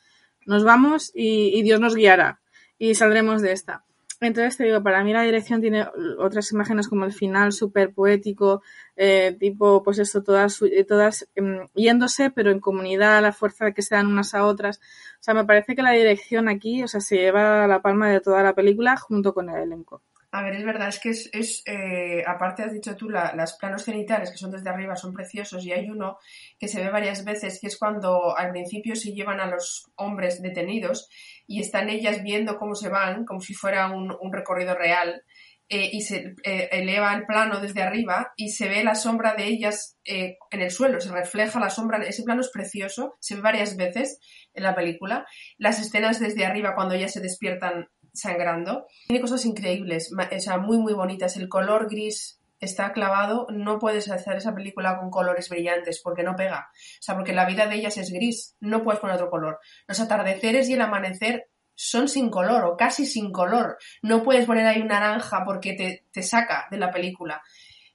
nos 0.44 0.64
vamos 0.64 1.10
y 1.14 1.62
Dios 1.62 1.80
nos 1.80 1.94
guiará 1.94 2.40
y 2.78 2.94
saldremos 2.94 3.40
de 3.40 3.52
esta. 3.52 3.84
Entonces 4.20 4.56
te 4.56 4.64
digo, 4.64 4.82
para 4.82 5.02
mí 5.04 5.12
la 5.12 5.22
dirección 5.22 5.60
tiene 5.60 5.86
otras 6.18 6.52
imágenes 6.52 6.88
como 6.88 7.04
el 7.04 7.12
final 7.12 7.52
súper 7.52 7.92
poético, 7.92 8.62
eh, 8.96 9.36
tipo, 9.38 9.82
pues 9.82 9.98
esto, 9.98 10.22
todas, 10.22 10.60
eh, 10.62 10.84
todas 10.84 11.28
em, 11.34 11.68
yéndose, 11.74 12.30
pero 12.30 12.50
en 12.50 12.60
comunidad, 12.60 13.22
la 13.22 13.32
fuerza 13.32 13.72
que 13.72 13.82
se 13.82 13.94
dan 13.94 14.06
unas 14.06 14.34
a 14.34 14.44
otras. 14.44 14.78
O 14.78 15.22
sea, 15.22 15.34
me 15.34 15.44
parece 15.44 15.74
que 15.74 15.82
la 15.82 15.92
dirección 15.92 16.48
aquí, 16.48 16.82
o 16.82 16.88
sea, 16.88 17.00
se 17.00 17.16
lleva 17.16 17.66
la 17.66 17.82
palma 17.82 18.08
de 18.08 18.20
toda 18.20 18.42
la 18.42 18.54
película 18.54 18.96
junto 18.96 19.34
con 19.34 19.50
el 19.50 19.62
elenco. 19.62 20.02
A 20.36 20.42
ver, 20.42 20.56
es 20.56 20.64
verdad, 20.64 20.88
es 20.88 20.98
que 20.98 21.10
es, 21.10 21.30
es 21.32 21.62
eh, 21.64 22.24
aparte 22.26 22.64
has 22.64 22.72
dicho 22.72 22.96
tú, 22.96 23.08
la, 23.08 23.32
las 23.36 23.56
planos 23.56 23.84
cenitales 23.84 24.32
que 24.32 24.36
son 24.36 24.50
desde 24.50 24.68
arriba 24.68 24.96
son 24.96 25.12
preciosos 25.12 25.64
y 25.64 25.70
hay 25.70 25.88
uno 25.88 26.18
que 26.58 26.66
se 26.66 26.82
ve 26.82 26.90
varias 26.90 27.24
veces, 27.24 27.60
que 27.60 27.68
es 27.68 27.78
cuando 27.78 28.36
al 28.36 28.50
principio 28.50 28.96
se 28.96 29.12
llevan 29.12 29.38
a 29.38 29.46
los 29.46 29.92
hombres 29.94 30.42
detenidos 30.42 31.08
y 31.46 31.60
están 31.60 31.88
ellas 31.88 32.24
viendo 32.24 32.58
cómo 32.58 32.74
se 32.74 32.88
van, 32.88 33.24
como 33.24 33.38
si 33.38 33.54
fuera 33.54 33.86
un, 33.92 34.12
un 34.20 34.32
recorrido 34.32 34.74
real, 34.74 35.22
eh, 35.68 35.90
y 35.92 36.00
se 36.00 36.34
eh, 36.42 36.68
eleva 36.72 37.14
el 37.14 37.26
plano 37.26 37.60
desde 37.60 37.82
arriba 37.82 38.32
y 38.36 38.50
se 38.50 38.68
ve 38.68 38.82
la 38.82 38.96
sombra 38.96 39.34
de 39.34 39.44
ellas 39.44 39.98
en 40.04 40.36
el 40.50 40.70
suelo, 40.72 41.00
se 41.00 41.12
refleja 41.12 41.60
la 41.60 41.70
sombra, 41.70 41.98
ese 41.98 42.24
plano 42.24 42.40
es 42.40 42.50
precioso, 42.50 43.14
se 43.20 43.36
ve 43.36 43.40
varias 43.40 43.76
veces 43.76 44.18
en 44.52 44.64
la 44.64 44.74
película, 44.74 45.26
las 45.58 45.80
escenas 45.80 46.18
desde 46.18 46.44
arriba 46.44 46.74
cuando 46.74 46.94
ellas 46.96 47.12
se 47.12 47.20
despiertan 47.20 47.88
sangrando, 48.14 48.86
tiene 49.06 49.20
cosas 49.20 49.44
increíbles, 49.44 50.10
o 50.12 50.40
sea, 50.40 50.58
muy 50.58 50.78
muy 50.78 50.94
bonitas, 50.94 51.36
el 51.36 51.48
color 51.48 51.90
gris 51.90 52.40
está 52.60 52.92
clavado, 52.92 53.46
no 53.50 53.78
puedes 53.78 54.10
hacer 54.10 54.36
esa 54.36 54.54
película 54.54 54.98
con 54.98 55.10
colores 55.10 55.48
brillantes 55.48 56.00
porque 56.02 56.22
no 56.22 56.34
pega. 56.34 56.70
O 56.72 57.02
sea, 57.02 57.14
porque 57.14 57.32
la 57.32 57.44
vida 57.44 57.66
de 57.66 57.76
ellas 57.76 57.96
es 57.98 58.10
gris, 58.10 58.56
no 58.60 58.82
puedes 58.82 59.00
poner 59.00 59.16
otro 59.16 59.30
color. 59.30 59.58
Los 59.86 60.00
atardeceres 60.00 60.68
y 60.68 60.74
el 60.74 60.80
amanecer 60.80 61.50
son 61.74 62.08
sin 62.08 62.30
color 62.30 62.64
o 62.64 62.76
casi 62.76 63.04
sin 63.04 63.32
color. 63.32 63.76
No 64.02 64.22
puedes 64.22 64.46
poner 64.46 64.66
ahí 64.66 64.80
un 64.80 64.88
naranja 64.88 65.44
porque 65.44 65.74
te, 65.74 66.06
te 66.10 66.22
saca 66.22 66.66
de 66.70 66.78
la 66.78 66.90
película. 66.90 67.42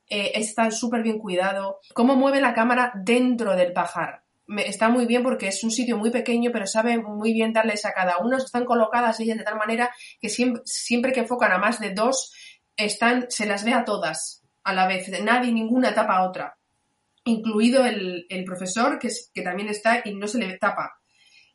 Eh, 0.07 0.31
está 0.35 0.69
súper 0.71 1.03
bien 1.03 1.19
cuidado. 1.19 1.79
Cómo 1.93 2.15
mueve 2.15 2.41
la 2.41 2.53
cámara 2.53 2.91
dentro 2.95 3.55
del 3.55 3.73
pajar. 3.73 4.23
Está 4.57 4.89
muy 4.89 5.05
bien 5.05 5.23
porque 5.23 5.47
es 5.47 5.63
un 5.63 5.71
sitio 5.71 5.97
muy 5.97 6.11
pequeño, 6.11 6.51
pero 6.51 6.65
sabe 6.65 6.97
muy 6.97 7.33
bien 7.33 7.53
darles 7.53 7.85
a 7.85 7.93
cada 7.93 8.17
uno. 8.17 8.37
Están 8.37 8.65
colocadas 8.65 9.19
ellas 9.19 9.37
de 9.37 9.43
tal 9.43 9.57
manera 9.57 9.93
que 10.19 10.29
siempre, 10.29 11.11
que 11.11 11.21
enfocan 11.21 11.51
a 11.51 11.57
más 11.57 11.79
de 11.79 11.93
dos, 11.93 12.33
están, 12.75 13.25
se 13.29 13.45
las 13.45 13.63
ve 13.63 13.73
a 13.73 13.85
todas 13.85 14.43
a 14.63 14.73
la 14.73 14.87
vez, 14.87 15.09
nadie, 15.23 15.51
ninguna 15.51 15.93
tapa 15.93 16.17
a 16.17 16.27
otra, 16.27 16.57
incluido 17.23 17.85
el, 17.85 18.43
profesor 18.45 18.99
que, 18.99 19.09
que, 19.33 19.41
también 19.41 19.69
está 19.69 20.01
y 20.03 20.13
no 20.13 20.27
se 20.27 20.37
le 20.37 20.57
tapa. 20.57 20.99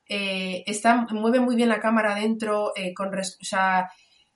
Eh, 0.08 0.64
está, 0.66 1.06
mueve 1.10 1.40
muy 1.40 1.54
bien 1.54 1.68
la 1.68 1.80
cámara 1.80 2.14
dentro, 2.14 2.72
eh, 2.74 2.92
con, 2.92 3.16
o 3.16 3.22
sea, 3.40 3.90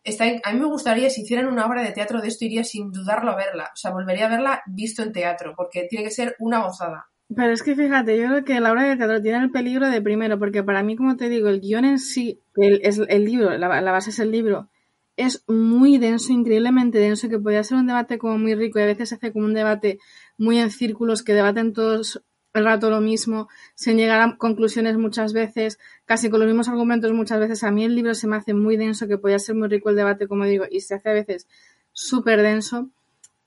está, 0.05 0.25
a 0.45 0.53
mí 0.53 0.61
me 0.61 0.67
gustaría, 0.67 1.11
si 1.11 1.23
hicieran 1.23 1.47
una 1.47 1.67
obra 1.67 1.83
de 1.83 1.93
teatro 1.93 2.21
de 2.21 2.29
esto, 2.29 2.45
iría 2.45 2.62
sin 2.62 2.93
dudarlo 2.93 3.33
a 3.33 3.37
verla, 3.37 3.71
o 3.73 3.77
sea, 3.77 3.91
volvería 3.91 4.27
a 4.27 4.31
verla 4.31 4.62
visto 4.67 5.03
en 5.03 5.12
teatro, 5.12 5.55
porque 5.57 5.87
tiene 5.88 6.05
que 6.05 6.11
ser 6.11 6.37
una 6.38 6.62
gozada. 6.62 7.09
Pero 7.37 7.53
es 7.53 7.63
que 7.63 7.77
fíjate, 7.77 8.17
yo 8.19 8.27
creo 8.29 8.45
que 8.45 8.61
la 8.61 8.73
obra 8.73 8.85
de 8.85 8.97
teatro 8.97 9.21
tiene 9.21 9.39
el 9.45 9.51
peligro 9.51 9.89
de 9.89 10.01
primero, 10.01 10.39
porque 10.39 10.63
para 10.63 10.83
mí, 10.83 10.97
como 10.97 11.17
te 11.17 11.29
digo, 11.29 11.49
el 11.49 11.61
guion 11.61 11.85
en 11.85 11.99
sí, 11.99 12.41
el, 12.57 12.81
es 12.83 12.99
el 13.07 13.25
libro, 13.25 13.57
la, 13.59 13.81
la 13.83 13.93
base 13.93 14.11
es 14.11 14.19
el 14.19 14.31
libro, 14.31 14.71
es 15.17 15.45
muy 15.47 15.99
denso, 15.99 16.33
increíblemente 16.33 16.99
denso, 16.99 17.29
que 17.29 17.39
podría 17.39 17.63
ser 17.65 17.77
un 17.79 17.87
debate 17.87 18.19
como 18.19 18.39
muy 18.39 18.55
rico 18.55 18.79
y 18.79 18.83
a 18.83 18.87
veces 18.87 19.11
se 19.11 19.17
hace 19.17 19.33
como 19.33 19.45
un 19.45 19.53
debate 19.55 19.99
muy 20.39 20.59
en 20.59 20.71
círculos 20.71 21.23
que 21.23 21.35
debaten 21.35 21.73
todos 21.75 22.23
el 22.55 22.65
rato 22.65 22.89
lo 22.89 23.01
mismo, 23.03 23.49
sin 23.75 23.99
llegar 23.99 24.21
a 24.21 24.37
conclusiones 24.39 24.97
muchas 24.97 25.33
veces, 25.35 25.79
casi 26.07 26.31
con 26.31 26.41
los 26.41 26.47
mismos 26.49 26.69
argumentos 26.69 27.13
muchas 27.13 27.41
veces. 27.41 27.63
A 27.63 27.71
mí 27.71 27.85
el 27.85 27.95
libro 27.95 28.15
se 28.15 28.27
me 28.27 28.37
hace 28.37 28.55
muy 28.55 28.77
denso, 28.79 29.07
que 29.07 29.19
podría 29.19 29.39
ser 29.39 29.55
muy 29.55 29.69
rico 29.69 29.91
el 29.91 29.97
debate, 29.97 30.27
como 30.29 30.45
digo, 30.47 30.65
y 30.71 30.81
se 30.81 30.95
hace 30.95 31.11
a 31.11 31.13
veces 31.13 31.47
súper 31.93 32.41
denso. 32.43 32.91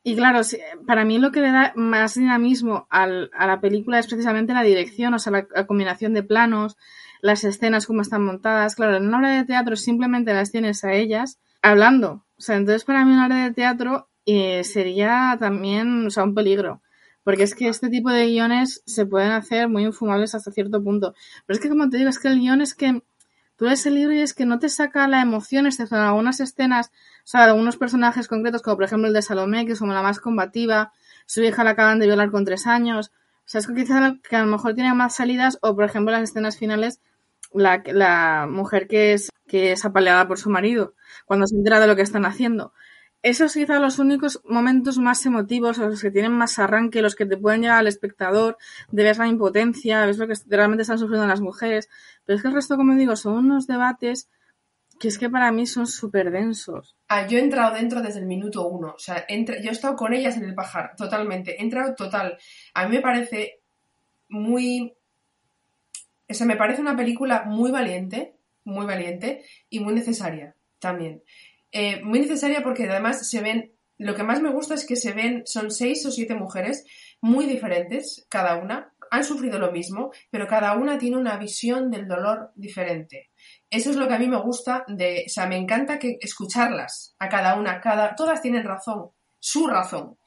Y 0.04 0.16
claro, 0.16 0.42
para 0.88 1.06
mí 1.06 1.20
lo 1.20 1.32
que 1.32 1.42
le 1.42 1.52
da 1.52 1.74
más 1.76 2.16
dinamismo 2.16 2.88
al, 2.90 3.30
a 3.34 3.46
la 3.46 3.62
película 3.62 4.00
es 4.00 4.08
precisamente 4.08 4.54
la 4.54 4.64
dirección, 4.64 5.14
o 5.14 5.20
sea, 5.20 5.32
la, 5.32 5.68
combinación 5.68 6.14
de 6.14 6.24
planos, 6.24 6.76
las 7.22 7.44
escenas, 7.44 7.86
cómo 7.86 8.02
están 8.02 8.26
montadas. 8.26 8.76
Claro, 8.76 8.98
en 8.98 9.08
una 9.08 9.20
obra 9.20 9.30
de 9.30 9.46
teatro 9.46 9.76
simplemente 9.76 10.34
las 10.34 10.52
tienes 10.52 10.84
a 10.84 10.94
ellas 10.94 11.40
hablando. 11.62 12.26
O 12.38 12.42
sea, 12.42 12.56
entonces 12.56 12.84
para 12.84 13.06
mí 13.06 13.14
una 13.14 13.28
obra 13.28 13.44
de 13.44 13.54
teatro 13.54 14.10
eh, 14.26 14.64
sería 14.64 15.38
también, 15.40 16.08
o 16.08 16.10
sea, 16.10 16.24
un 16.24 16.34
peligro. 16.34 16.82
Porque 17.24 17.44
es 17.44 17.54
que 17.54 17.68
este 17.68 17.90
tipo 17.90 18.10
de 18.10 18.26
guiones 18.26 18.82
se 18.88 19.06
pueden 19.06 19.32
hacer 19.32 19.70
muy 19.70 19.84
infumables 19.84 20.34
hasta 20.34 20.52
cierto 20.52 20.84
punto. 20.84 21.14
Pero 21.46 21.56
es 21.56 21.62
que, 21.62 21.70
como 21.70 21.88
te 21.90 21.98
digo, 21.98 22.10
es 22.10 22.18
que 22.18 22.30
el 22.30 22.40
guion 22.40 22.62
es 22.62 22.74
que 22.74 23.04
tú 23.56 23.66
lees 23.66 23.86
el 23.86 23.94
libro 23.94 24.14
y 24.14 24.22
es 24.22 24.34
que 24.34 24.48
no 24.48 24.58
te 24.58 24.70
saca 24.70 25.08
la 25.08 25.22
emoción, 25.22 25.68
excepto 25.68 25.96
en 25.96 26.02
algunas 26.02 26.40
escenas, 26.40 26.92
o 27.24 27.28
sea, 27.28 27.46
algunos 27.46 27.78
personajes 27.78 28.28
concretos, 28.28 28.62
como 28.62 28.78
por 28.78 28.86
ejemplo 28.86 29.08
el 29.08 29.14
de 29.14 29.22
Salomé, 29.22 29.66
que 29.66 29.74
es 29.74 29.80
como 29.80 29.94
la 29.94 30.02
más 30.02 30.20
combativa, 30.20 30.92
su 31.26 31.42
hija 31.44 31.64
la 31.64 31.72
acaban 31.72 32.00
de 32.00 32.08
violar 32.08 32.32
con 32.32 32.46
tres 32.46 32.68
años. 32.68 33.12
O 33.46 33.50
sea, 33.52 33.60
es 33.60 33.68
que 33.68 33.74
quizás 33.74 34.14
que 34.28 34.36
a 34.36 34.44
lo 34.44 34.52
mejor 34.52 34.76
tiene 34.76 34.94
más 34.94 35.16
salidas, 35.16 35.58
o 35.62 35.76
por 35.76 35.86
ejemplo 35.86 36.12
las 36.12 36.24
escenas 36.24 36.58
finales, 36.58 37.00
la, 37.54 37.84
la 37.86 38.48
mujer 38.50 38.88
que 38.88 39.14
es, 39.14 39.30
que 39.48 39.72
es 39.72 39.86
apaleada 39.86 40.28
por 40.28 40.40
su 40.40 40.50
marido, 40.50 40.94
cuando 41.26 41.48
se 41.48 41.56
entera 41.56 41.80
de 41.80 41.88
lo 41.88 41.96
que 41.96 42.02
están 42.02 42.26
haciendo 42.26 42.74
esos 43.24 43.54
quizás 43.54 43.80
los 43.80 44.00
únicos 44.00 44.42
momentos 44.46 44.98
más 44.98 45.26
emotivos, 45.26 45.78
los 45.78 46.02
que 46.02 46.12
tienen 46.12 46.32
más 46.32 46.58
arranque, 46.58 47.02
los 47.02 47.16
que 47.16 47.26
te 47.26 47.38
pueden 47.38 47.62
llegar 47.62 47.78
al 47.80 47.88
espectador, 47.88 48.58
de 48.90 49.04
ver 49.04 49.18
la 49.18 49.28
impotencia, 49.28 50.06
ves 50.06 50.18
lo 50.18 50.28
que 50.28 50.34
realmente 50.48 50.82
están 50.82 50.98
sufriendo 50.98 51.28
las 51.28 51.42
mujeres. 51.42 51.90
Pero 52.26 52.38
es 52.38 52.42
que 52.42 52.48
el 52.48 52.56
resto, 52.56 52.78
como 52.78 52.96
digo, 52.96 53.16
son 53.16 53.34
unos 53.34 53.68
debates 53.68 54.28
que 55.02 55.08
es 55.08 55.18
que 55.18 55.32
para 55.32 55.52
mí 55.52 55.66
son 55.66 55.88
súper 55.88 56.30
densos. 56.30 56.96
Ah, 57.08 57.26
yo 57.26 57.40
he 57.40 57.42
entrado 57.42 57.74
dentro 57.74 58.04
desde 58.04 58.20
el 58.20 58.28
minuto 58.28 58.68
uno. 58.68 58.94
O 58.96 59.00
sea, 59.00 59.26
entre, 59.28 59.64
yo 59.64 59.70
he 59.70 59.74
estado 59.74 59.96
con 59.96 60.14
ellas 60.14 60.38
en 60.38 60.44
el 60.44 60.54
pajar, 60.54 60.96
totalmente. 60.96 61.60
He 61.60 61.64
entrado 61.64 61.96
total. 61.96 62.38
A 62.76 62.86
mí 62.86 62.98
me 62.98 63.02
parece 63.02 63.62
muy. 64.30 64.94
O 66.30 66.34
sea, 66.36 66.46
me 66.46 66.56
parece 66.56 66.82
una 66.82 66.96
película 66.96 67.46
muy 67.48 67.72
valiente, 67.72 68.36
muy 68.64 68.86
valiente 68.86 69.44
y 69.72 69.80
muy 69.80 69.96
necesaria 69.96 70.56
también. 70.78 71.24
Eh, 71.72 72.00
muy 72.04 72.20
necesaria 72.20 72.62
porque 72.62 72.88
además 72.88 73.28
se 73.28 73.42
ven, 73.42 73.72
lo 73.98 74.14
que 74.14 74.24
más 74.24 74.40
me 74.40 74.52
gusta 74.52 74.76
es 74.76 74.86
que 74.86 74.96
se 74.96 75.14
ven, 75.14 75.42
son 75.48 75.72
seis 75.72 76.06
o 76.06 76.12
siete 76.12 76.36
mujeres 76.36 76.86
muy 77.22 77.48
diferentes, 77.48 78.28
cada 78.30 78.56
una, 78.58 78.94
han 79.12 79.24
sufrido 79.26 79.60
lo 79.60 79.72
mismo, 79.72 80.12
pero 80.32 80.48
cada 80.48 80.74
una 80.74 80.98
tiene 80.98 81.18
una 81.18 81.38
visión 81.38 81.92
del 81.92 82.08
dolor 82.08 82.52
diferente. 82.56 83.30
Eso 83.70 83.92
es 83.92 83.98
lo 83.98 84.08
que 84.08 84.14
a 84.14 84.20
mí 84.20 84.28
me 84.28 84.42
gusta 84.42 84.86
de, 84.88 85.26
o 85.28 85.30
sea, 85.30 85.46
me 85.48 85.58
encanta 85.58 86.00
escucharlas 86.20 87.16
a 87.20 87.28
cada 87.30 87.56
una, 87.56 87.82
cada, 87.82 88.16
todas 88.16 88.42
tienen 88.42 88.64
razón, 88.64 89.12
su 89.38 89.68
razón. 89.68 90.18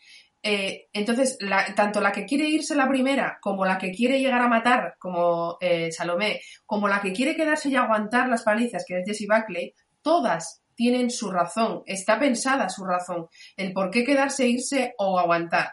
Eh, 0.43 0.89
entonces, 0.93 1.39
tanto 1.75 2.03
la 2.03 2.13
que 2.13 2.27
quiere 2.27 2.47
irse 2.47 2.75
la 2.75 2.87
primera, 2.87 3.39
como 3.41 3.65
la 3.65 3.79
que 3.79 3.91
quiere 3.91 4.21
llegar 4.21 4.43
a 4.43 4.49
matar, 4.49 4.97
como 4.99 5.57
eh, 5.63 5.91
Salomé, 5.91 6.43
como 6.67 6.87
la 6.87 7.01
que 7.01 7.15
quiere 7.15 7.35
quedarse 7.35 7.71
y 7.71 7.77
aguantar 7.77 8.29
las 8.29 8.43
palizas, 8.43 8.85
que 8.87 8.99
es 8.99 9.07
Jessie 9.07 9.27
Buckley, 9.27 9.73
todas 10.03 10.63
tienen 10.75 11.09
su 11.09 11.31
razón, 11.31 11.83
está 11.87 12.19
pensada 12.19 12.69
su 12.69 12.85
razón, 12.85 13.29
el 13.57 13.73
por 13.73 13.91
qué 13.91 14.05
quedarse, 14.05 14.47
irse 14.47 14.93
o 14.99 15.19
aguantar. 15.19 15.73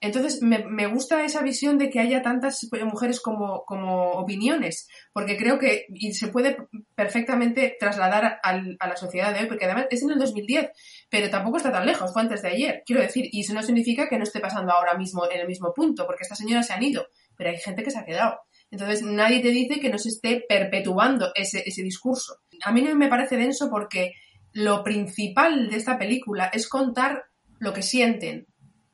Entonces, 0.00 0.40
me, 0.40 0.86
gusta 0.86 1.24
esa 1.24 1.42
visión 1.42 1.76
de 1.76 1.90
que 1.90 2.00
haya 2.00 2.22
tantas 2.22 2.66
mujeres 2.84 3.20
como, 3.20 3.64
como 3.66 4.12
opiniones, 4.12 4.88
porque 5.12 5.36
creo 5.36 5.58
que 5.58 5.86
y 5.90 6.14
se 6.14 6.28
puede 6.28 6.56
perfectamente 6.94 7.76
trasladar 7.78 8.40
a 8.42 8.86
la 8.88 8.96
sociedad 8.96 9.34
de 9.34 9.40
hoy, 9.40 9.46
porque 9.46 9.66
además 9.66 9.86
es 9.90 10.02
en 10.02 10.12
el 10.12 10.18
2010, 10.18 10.70
pero 11.10 11.28
tampoco 11.28 11.58
está 11.58 11.70
tan 11.70 11.84
lejos, 11.84 12.12
fue 12.12 12.22
antes 12.22 12.40
de 12.42 12.48
ayer, 12.48 12.82
quiero 12.86 13.02
decir, 13.02 13.28
y 13.30 13.40
eso 13.40 13.52
no 13.52 13.62
significa 13.62 14.08
que 14.08 14.16
no 14.16 14.24
esté 14.24 14.40
pasando 14.40 14.72
ahora 14.72 14.96
mismo 14.96 15.30
en 15.30 15.40
el 15.40 15.46
mismo 15.46 15.74
punto, 15.74 16.06
porque 16.06 16.22
estas 16.22 16.38
señoras 16.38 16.66
se 16.66 16.72
han 16.72 16.82
ido, 16.82 17.06
pero 17.36 17.50
hay 17.50 17.58
gente 17.58 17.82
que 17.82 17.90
se 17.90 17.98
ha 17.98 18.04
quedado. 18.04 18.40
Entonces, 18.70 19.02
nadie 19.02 19.40
te 19.40 19.48
dice 19.48 19.80
que 19.80 19.90
no 19.90 19.98
se 19.98 20.10
esté 20.10 20.44
perpetuando 20.48 21.32
ese, 21.34 21.62
ese 21.66 21.82
discurso 21.82 22.40
a 22.64 22.72
mí 22.72 22.82
no 22.82 22.94
me 22.94 23.08
parece 23.08 23.36
denso 23.36 23.70
porque 23.70 24.14
lo 24.52 24.82
principal 24.82 25.70
de 25.70 25.76
esta 25.76 25.98
película 25.98 26.50
es 26.52 26.68
contar 26.68 27.24
lo 27.58 27.72
que 27.72 27.82
sienten, 27.82 28.46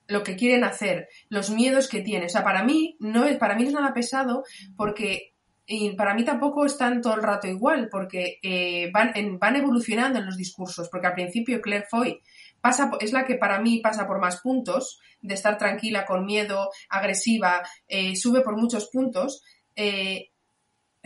lo 0.08 0.22
que 0.22 0.36
quieren 0.36 0.64
hacer, 0.64 1.08
los 1.28 1.50
miedos 1.50 1.88
que 1.88 2.00
tienen. 2.00 2.26
O 2.26 2.30
sea, 2.30 2.44
para 2.44 2.62
mí 2.62 2.96
no 3.00 3.24
es, 3.24 3.36
para 3.36 3.54
mí 3.54 3.64
es 3.64 3.72
nada 3.72 3.94
pesado 3.94 4.44
porque 4.76 5.36
y 5.66 5.90
para 5.96 6.14
mí 6.14 6.24
tampoco 6.24 6.64
están 6.64 7.02
todo 7.02 7.14
el 7.14 7.22
rato 7.22 7.48
igual, 7.48 7.88
porque 7.90 8.38
eh, 8.40 8.88
van, 8.92 9.12
van 9.40 9.56
evolucionando 9.56 10.20
en 10.20 10.26
los 10.26 10.36
discursos, 10.36 10.88
porque 10.88 11.08
al 11.08 11.14
principio 11.14 11.60
Claire 11.60 11.86
Foy 11.90 12.20
pasa, 12.60 12.92
es 13.00 13.12
la 13.12 13.24
que 13.24 13.34
para 13.34 13.60
mí 13.60 13.80
pasa 13.80 14.06
por 14.06 14.20
más 14.20 14.40
puntos, 14.40 15.00
de 15.20 15.34
estar 15.34 15.58
tranquila, 15.58 16.06
con 16.06 16.24
miedo, 16.24 16.70
agresiva, 16.88 17.62
eh, 17.88 18.14
sube 18.14 18.42
por 18.42 18.56
muchos 18.56 18.88
puntos, 18.90 19.42
eh, 19.74 20.30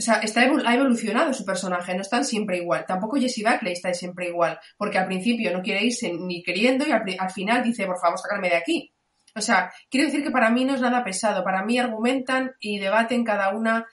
o 0.01 0.03
sea, 0.03 0.15
está, 0.21 0.41
ha 0.41 0.75
evolucionado 0.75 1.35
su 1.35 1.45
personaje, 1.45 1.95
no 1.95 2.01
están 2.01 2.25
siempre 2.25 2.57
igual. 2.57 2.87
Tampoco 2.89 3.19
Jessie 3.21 3.45
Buckley 3.45 3.75
está 3.75 3.93
siempre 3.93 4.29
igual, 4.29 4.59
porque 4.79 4.97
al 4.97 5.05
principio 5.05 5.53
no 5.53 5.61
quiere 5.61 5.85
irse 5.85 6.11
ni 6.15 6.43
queriendo 6.43 6.87
y 6.87 6.91
al, 6.91 7.31
final 7.31 7.63
dice, 7.63 7.85
por 7.85 8.01
favor, 8.01 8.19
sacarme 8.19 8.49
de 8.49 8.57
aquí. 8.57 8.95
O 9.37 9.43
sea, 9.43 9.71
quiero 9.91 10.07
decir 10.07 10.23
que 10.25 10.31
para 10.31 10.49
mí 10.49 10.65
no 10.65 10.75
es 10.75 10.81
nada 10.81 11.05
pesado, 11.05 11.45
para 11.45 11.63
mí 11.67 11.79
argumentan 11.79 12.53
y 12.61 12.79
debaten 12.79 13.25
cada 13.25 13.51
una 13.51 13.89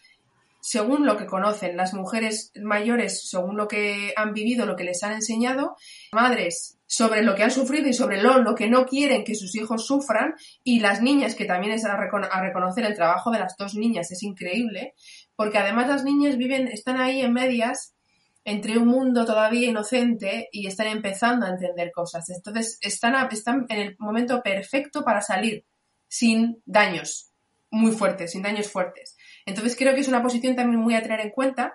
según 0.61 1.05
lo 1.05 1.17
que 1.17 1.25
conocen. 1.25 1.75
Las 1.75 1.93
mujeres 1.93 2.53
mayores, 2.55 3.29
según 3.29 3.57
lo 3.57 3.67
que 3.67 4.13
han 4.15 4.31
vivido, 4.31 4.65
lo 4.65 4.77
que 4.77 4.85
les 4.85 5.03
han 5.03 5.11
enseñado, 5.11 5.75
madres 6.13 6.77
sobre 6.85 7.21
lo 7.21 7.35
que 7.35 7.43
han 7.43 7.51
sufrido 7.51 7.89
y 7.89 7.93
sobre 7.93 8.21
lo, 8.21 8.41
lo 8.41 8.55
que 8.55 8.69
no 8.69 8.85
quieren 8.85 9.25
que 9.25 9.35
sus 9.35 9.53
hijos 9.55 9.85
sufran, 9.85 10.35
y 10.63 10.79
las 10.79 11.01
niñas, 11.01 11.35
que 11.35 11.43
también 11.43 11.73
es 11.73 11.83
a, 11.83 11.95
a 11.95 12.41
reconocer 12.41 12.85
el 12.85 12.95
trabajo 12.95 13.29
de 13.29 13.39
las 13.39 13.57
dos 13.57 13.75
niñas, 13.75 14.09
es 14.11 14.23
increíble, 14.23 14.93
porque 15.37 15.59
además 15.59 15.87
las 15.87 16.03
niñas 16.03 16.35
viven, 16.35 16.67
están 16.67 16.99
ahí 16.99 17.21
en 17.21 17.31
medias 17.31 17.95
entre 18.43 18.77
un 18.77 18.87
mundo 18.87 19.25
todavía 19.25 19.69
inocente 19.69 20.49
y 20.51 20.67
están 20.67 20.87
empezando 20.87 21.45
a 21.45 21.49
entender 21.49 21.91
cosas. 21.93 22.29
Entonces 22.29 22.79
están, 22.81 23.15
están 23.31 23.65
en 23.69 23.79
el 23.79 23.95
momento 23.99 24.41
perfecto 24.41 25.03
para 25.03 25.21
salir 25.21 25.65
sin 26.07 26.61
daños 26.65 27.31
muy 27.69 27.91
fuertes, 27.91 28.31
sin 28.31 28.41
daños 28.41 28.71
fuertes. 28.71 29.15
Entonces 29.45 29.75
creo 29.77 29.93
que 29.93 30.01
es 30.01 30.07
una 30.07 30.23
posición 30.23 30.55
también 30.55 30.81
muy 30.81 30.95
a 30.95 31.03
tener 31.03 31.19
en 31.19 31.29
cuenta. 31.29 31.73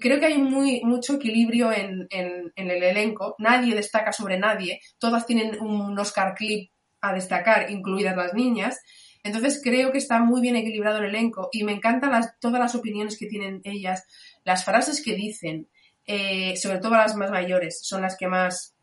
Creo 0.00 0.18
que 0.18 0.26
hay 0.26 0.38
muy, 0.38 0.80
mucho 0.82 1.14
equilibrio 1.14 1.70
en, 1.72 2.06
en 2.10 2.52
el 2.56 2.82
elenco. 2.82 3.36
Nadie 3.38 3.74
destaca 3.74 4.12
sobre 4.12 4.38
nadie. 4.38 4.80
Todas 4.98 5.24
tienen 5.24 5.60
un 5.60 5.96
Oscar 5.98 6.34
clip 6.34 6.72
a 7.00 7.12
destacar, 7.12 7.70
incluidas 7.70 8.16
las 8.16 8.34
niñas. 8.34 8.80
Entonces 9.22 9.60
creo 9.62 9.92
que 9.92 9.98
está 9.98 10.20
muy 10.20 10.40
bien 10.40 10.56
equilibrado 10.56 10.98
el 10.98 11.06
elenco 11.06 11.48
y 11.52 11.64
me 11.64 11.72
encantan 11.72 12.12
las, 12.12 12.38
todas 12.38 12.60
las 12.60 12.74
opiniones 12.74 13.18
que 13.18 13.26
tienen 13.26 13.60
ellas, 13.64 14.04
las 14.44 14.64
frases 14.64 15.02
que 15.02 15.14
dicen, 15.14 15.68
eh, 16.06 16.56
sobre 16.56 16.78
todo 16.78 16.92
las 16.92 17.16
más 17.16 17.30
mayores, 17.30 17.80
son 17.82 18.02
las 18.02 18.16
que 18.16 18.28
más 18.28 18.74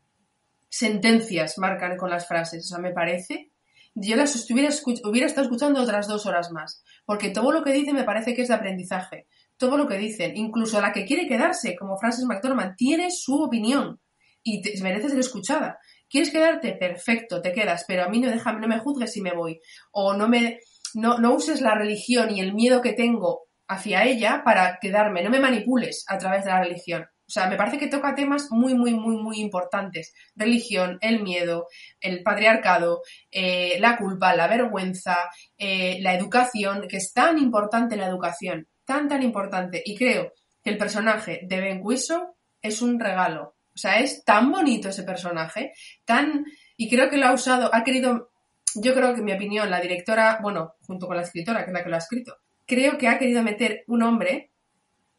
sentencias 0.68 1.58
marcan 1.58 1.96
con 1.96 2.10
las 2.10 2.28
frases. 2.28 2.64
O 2.64 2.68
sea, 2.68 2.78
me 2.78 2.92
parece. 2.92 3.50
Yo 3.94 4.14
las 4.16 4.36
estuviera, 4.36 4.68
hubiera 5.04 5.26
estado 5.26 5.46
escuchando 5.46 5.80
otras 5.80 6.06
dos 6.06 6.26
horas 6.26 6.50
más, 6.52 6.84
porque 7.06 7.30
todo 7.30 7.50
lo 7.50 7.64
que 7.64 7.72
dicen 7.72 7.94
me 7.94 8.04
parece 8.04 8.34
que 8.34 8.42
es 8.42 8.48
de 8.48 8.54
aprendizaje. 8.54 9.26
Todo 9.56 9.78
lo 9.78 9.88
que 9.88 9.96
dicen, 9.96 10.36
incluso 10.36 10.80
la 10.82 10.92
que 10.92 11.06
quiere 11.06 11.26
quedarse, 11.26 11.76
como 11.76 11.96
Frances 11.96 12.26
McDormand, 12.26 12.76
tiene 12.76 13.10
su 13.10 13.42
opinión 13.42 13.98
y 14.42 14.60
te, 14.60 14.80
merece 14.82 15.08
ser 15.08 15.18
escuchada. 15.18 15.78
¿Quieres 16.08 16.30
quedarte? 16.30 16.72
Perfecto, 16.72 17.42
te 17.42 17.52
quedas, 17.52 17.84
pero 17.86 18.04
a 18.04 18.08
mí 18.08 18.20
no, 18.20 18.30
déjame, 18.30 18.60
no 18.60 18.68
me 18.68 18.78
juzgues 18.78 19.12
si 19.12 19.20
me 19.20 19.34
voy. 19.34 19.60
O 19.90 20.14
no, 20.14 20.28
me, 20.28 20.60
no, 20.94 21.18
no 21.18 21.34
uses 21.34 21.60
la 21.60 21.74
religión 21.74 22.30
y 22.30 22.40
el 22.40 22.54
miedo 22.54 22.80
que 22.82 22.92
tengo 22.92 23.46
hacia 23.68 24.04
ella 24.04 24.42
para 24.44 24.78
quedarme, 24.80 25.22
no 25.22 25.30
me 25.30 25.40
manipules 25.40 26.04
a 26.08 26.18
través 26.18 26.44
de 26.44 26.50
la 26.50 26.62
religión. 26.62 27.06
O 27.28 27.32
sea, 27.32 27.48
me 27.48 27.56
parece 27.56 27.78
que 27.78 27.88
toca 27.88 28.14
temas 28.14 28.48
muy, 28.50 28.74
muy, 28.74 28.94
muy, 28.94 29.16
muy 29.16 29.40
importantes. 29.40 30.14
Religión, 30.36 30.98
el 31.00 31.24
miedo, 31.24 31.66
el 32.00 32.22
patriarcado, 32.22 33.02
eh, 33.32 33.78
la 33.80 33.96
culpa, 33.96 34.36
la 34.36 34.46
vergüenza, 34.46 35.16
eh, 35.58 35.98
la 36.02 36.14
educación, 36.14 36.86
que 36.88 36.98
es 36.98 37.12
tan 37.12 37.38
importante 37.38 37.96
la 37.96 38.06
educación, 38.06 38.68
tan, 38.84 39.08
tan 39.08 39.24
importante. 39.24 39.82
Y 39.84 39.96
creo 39.96 40.32
que 40.62 40.70
el 40.70 40.78
personaje 40.78 41.40
de 41.42 41.60
Ben 41.60 41.80
Whishaw 41.82 42.36
es 42.62 42.80
un 42.80 43.00
regalo. 43.00 43.55
O 43.76 43.78
sea, 43.78 44.00
es 44.00 44.24
tan 44.24 44.50
bonito 44.50 44.88
ese 44.88 45.04
personaje, 45.04 45.72
tan... 46.04 46.44
Y 46.76 46.90
creo 46.90 47.08
que 47.08 47.18
lo 47.18 47.26
ha 47.26 47.32
usado, 47.32 47.72
ha 47.72 47.84
querido 47.84 48.30
yo 48.74 48.94
creo 48.94 49.14
que 49.14 49.20
en 49.20 49.24
mi 49.24 49.32
opinión 49.32 49.70
la 49.70 49.80
directora, 49.80 50.38
bueno, 50.42 50.74
junto 50.86 51.06
con 51.06 51.16
la 51.16 51.22
escritora, 51.22 51.64
que 51.64 51.70
es 51.70 51.72
la 51.72 51.82
que 51.82 51.88
lo 51.88 51.96
ha 51.96 52.00
escrito, 52.00 52.36
creo 52.66 52.98
que 52.98 53.08
ha 53.08 53.18
querido 53.18 53.42
meter 53.42 53.84
un 53.86 54.02
hombre 54.02 54.52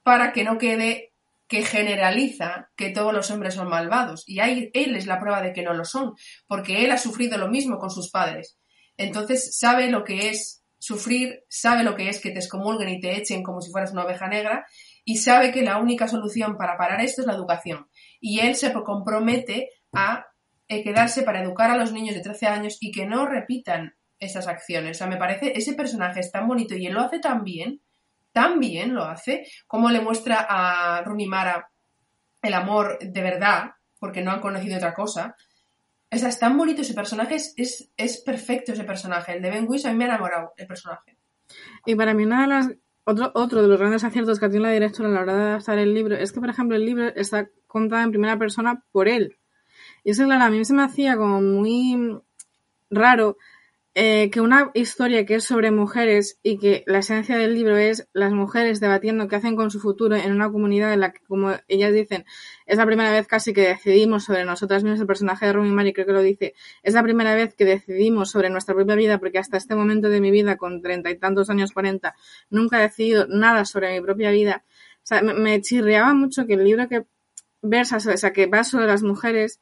para 0.04 0.32
que 0.32 0.44
no 0.44 0.58
quede 0.58 1.14
que 1.48 1.64
generaliza 1.64 2.70
que 2.76 2.90
todos 2.90 3.14
los 3.14 3.32
hombres 3.32 3.56
son 3.56 3.70
malvados. 3.70 4.24
Y 4.28 4.42
ahí 4.42 4.70
él 4.74 4.96
es 4.96 5.08
la 5.08 5.20
prueba 5.20 5.42
de 5.42 5.54
que 5.54 5.64
no 5.64 5.74
lo 5.74 5.86
son, 5.86 6.14
porque 6.46 6.84
él 6.84 6.92
ha 6.92 6.98
sufrido 6.98 7.38
lo 7.38 7.48
mismo 7.48 7.80
con 7.80 7.90
sus 7.90 8.12
padres. 8.12 8.58
Entonces 8.98 9.58
sabe 9.58 9.90
lo 9.90 10.04
que 10.04 10.30
es 10.30 10.64
sufrir, 10.78 11.44
sabe 11.50 11.84
lo 11.84 11.96
que 11.96 12.10
es 12.10 12.20
que 12.20 12.32
te 12.32 12.40
excomulguen 12.40 12.90
y 12.90 13.00
te 13.00 13.18
echen 13.18 13.44
como 13.44 13.62
si 13.62 13.72
fueras 13.72 13.92
una 13.92 14.06
oveja 14.06 14.28
negra, 14.28 14.66
y 15.04 15.18
sabe 15.18 15.52
que 15.52 15.62
la 15.62 15.78
única 15.78 16.08
solución 16.08 16.58
para 16.58 16.78
parar 16.78 17.02
esto 17.02 17.22
es 17.22 17.28
la 17.28 17.34
educación. 17.34 17.88
Y 18.20 18.40
él 18.40 18.56
se 18.56 18.74
compromete 18.74 19.70
a 19.94 20.28
eh, 20.68 20.84
quedarse 20.84 21.24
para 21.24 21.42
educar 21.42 21.72
a 21.72 21.78
los 21.78 21.92
niños 21.92 22.16
de 22.16 22.22
13 22.22 22.48
años 22.48 22.78
y 22.82 22.92
que 22.92 23.06
no 23.06 23.26
repitan 23.26 23.96
esas 24.20 24.48
acciones. 24.48 24.98
O 24.98 25.00
sea, 25.00 25.08
me 25.08 25.18
parece, 25.18 25.54
ese 25.56 25.74
personaje 25.74 26.20
es 26.20 26.32
tan 26.32 26.48
bonito 26.48 26.76
y 26.76 26.88
él 26.88 26.94
lo 26.94 27.02
hace 27.02 27.20
tan 27.20 27.44
bien 27.44 27.82
tan 28.38 28.60
bien 28.60 28.94
lo 28.94 29.04
hace, 29.04 29.48
como 29.66 29.90
le 29.90 30.00
muestra 30.00 30.46
a 30.48 31.02
Runimara 31.02 31.72
el 32.44 32.54
amor 32.54 33.00
de 33.00 33.22
verdad, 33.24 33.72
porque 33.98 34.22
no 34.22 34.30
han 34.30 34.42
conocido 34.42 34.78
otra 34.78 34.94
cosa. 34.94 35.36
O 36.12 36.16
sea, 36.16 36.30
es 36.30 36.38
tan 36.38 36.56
bonito 36.56 36.84
ese 36.84 36.94
personaje, 36.94 37.34
es, 37.34 37.56
es, 37.98 38.22
perfecto 38.22 38.74
ese 38.74 38.84
personaje. 38.84 39.34
El 39.34 39.42
de 39.42 39.50
Ben 39.50 39.66
Wish 39.68 39.88
a 39.88 39.92
mí 39.92 39.98
me 39.98 40.04
ha 40.04 40.10
enamorado 40.10 40.54
el 40.56 40.68
personaje. 40.68 41.18
Y 41.84 41.96
para 41.96 42.14
mí 42.14 42.26
una 42.26 42.44
de 42.44 42.48
las 42.48 42.68
otro, 43.10 43.32
otro 43.36 43.62
de 43.62 43.70
los 43.70 43.80
grandes 43.80 44.04
aciertos 44.04 44.38
que 44.38 44.50
tiene 44.50 44.68
la 44.68 44.74
directora 44.74 45.08
a 45.08 45.12
la 45.14 45.22
hora 45.22 45.36
de 45.36 45.44
adaptar 45.44 45.78
el 45.78 45.94
libro 45.94 46.16
es 46.16 46.34
que, 46.34 46.42
por 46.42 46.50
ejemplo, 46.50 46.76
el 46.76 46.86
libro 46.86 47.08
está 47.16 47.50
contado 47.66 48.04
en 48.04 48.12
primera 48.12 48.38
persona 48.38 48.84
por 48.92 49.08
él. 49.08 49.38
Y 50.04 50.12
eso, 50.12 50.26
claro, 50.26 50.44
a 50.44 50.50
mí 50.50 50.66
se 50.66 50.74
me 50.74 50.84
hacía 50.84 51.16
como 51.16 51.42
muy 51.42 52.20
raro 52.90 53.38
eh, 54.00 54.30
que 54.30 54.42
una 54.42 54.70
historia 54.76 55.26
que 55.26 55.34
es 55.34 55.44
sobre 55.44 55.72
mujeres 55.72 56.38
y 56.44 56.60
que 56.60 56.84
la 56.86 57.00
esencia 57.00 57.36
del 57.36 57.56
libro 57.56 57.78
es 57.78 58.08
las 58.14 58.32
mujeres 58.32 58.80
debatiendo 58.80 59.28
qué 59.28 59.38
hacen 59.38 59.56
con 59.56 59.72
su 59.72 59.80
futuro 59.80 60.16
en 60.16 60.32
una 60.34 60.52
comunidad 60.52 60.94
en 60.94 61.00
la 61.00 61.12
que, 61.12 61.22
como 61.28 61.54
ellas 61.68 61.92
dicen, 61.92 62.24
es 62.68 62.78
la 62.78 62.86
primera 62.86 63.10
vez 63.10 63.26
casi 63.26 63.54
que 63.54 63.62
decidimos 63.62 64.26
sobre 64.26 64.46
nosotras 64.46 64.84
mismas. 64.84 65.02
El 65.02 65.08
personaje 65.08 65.48
de 65.48 65.54
Rumi 65.54 65.72
Mari 65.72 65.94
creo 65.94 66.06
que 66.06 66.12
lo 66.14 66.22
dice. 66.22 66.54
Es 66.84 66.94
la 66.94 67.02
primera 67.02 67.34
vez 67.34 67.56
que 67.56 67.66
decidimos 67.66 68.30
sobre 68.30 68.52
nuestra 68.52 68.76
propia 68.76 68.94
vida 68.94 69.18
porque 69.18 69.40
hasta 69.40 69.58
este 69.58 69.74
momento 69.74 70.10
de 70.10 70.22
mi 70.22 70.30
vida, 70.30 70.58
con 70.58 70.84
treinta 70.84 71.10
y 71.10 71.18
tantos 71.18 71.50
años, 71.50 71.72
cuarenta, 71.72 72.14
nunca 72.52 72.78
he 72.78 72.84
decidido 72.84 73.26
nada 73.28 73.66
sobre 73.66 73.94
mi 73.94 74.06
propia 74.06 74.30
vida. 74.30 74.64
O 74.98 75.08
sea, 75.08 75.24
me, 75.24 75.34
me 75.34 75.60
chirriaba 75.60 76.14
mucho 76.14 76.46
que 76.46 76.54
el 76.54 76.64
libro 76.64 76.88
que 76.88 77.06
versa, 77.64 77.98
o 77.98 78.00
sea, 78.00 78.32
que 78.32 78.46
va 78.46 78.64
sobre 78.64 78.86
las 78.86 79.02
mujeres 79.02 79.60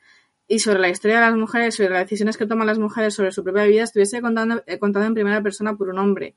y 0.47 0.59
sobre 0.59 0.79
la 0.79 0.89
historia 0.89 1.17
de 1.17 1.25
las 1.25 1.35
mujeres, 1.35 1.75
sobre 1.75 1.89
las 1.89 2.03
decisiones 2.03 2.37
que 2.37 2.45
toman 2.45 2.67
las 2.67 2.79
mujeres 2.79 3.13
sobre 3.13 3.31
su 3.31 3.43
propia 3.43 3.63
vida, 3.63 3.83
estuviese 3.83 4.21
contando, 4.21 4.63
eh, 4.67 4.77
contado 4.79 5.05
en 5.05 5.13
primera 5.13 5.41
persona 5.41 5.75
por 5.75 5.89
un 5.89 5.99
hombre. 5.99 6.35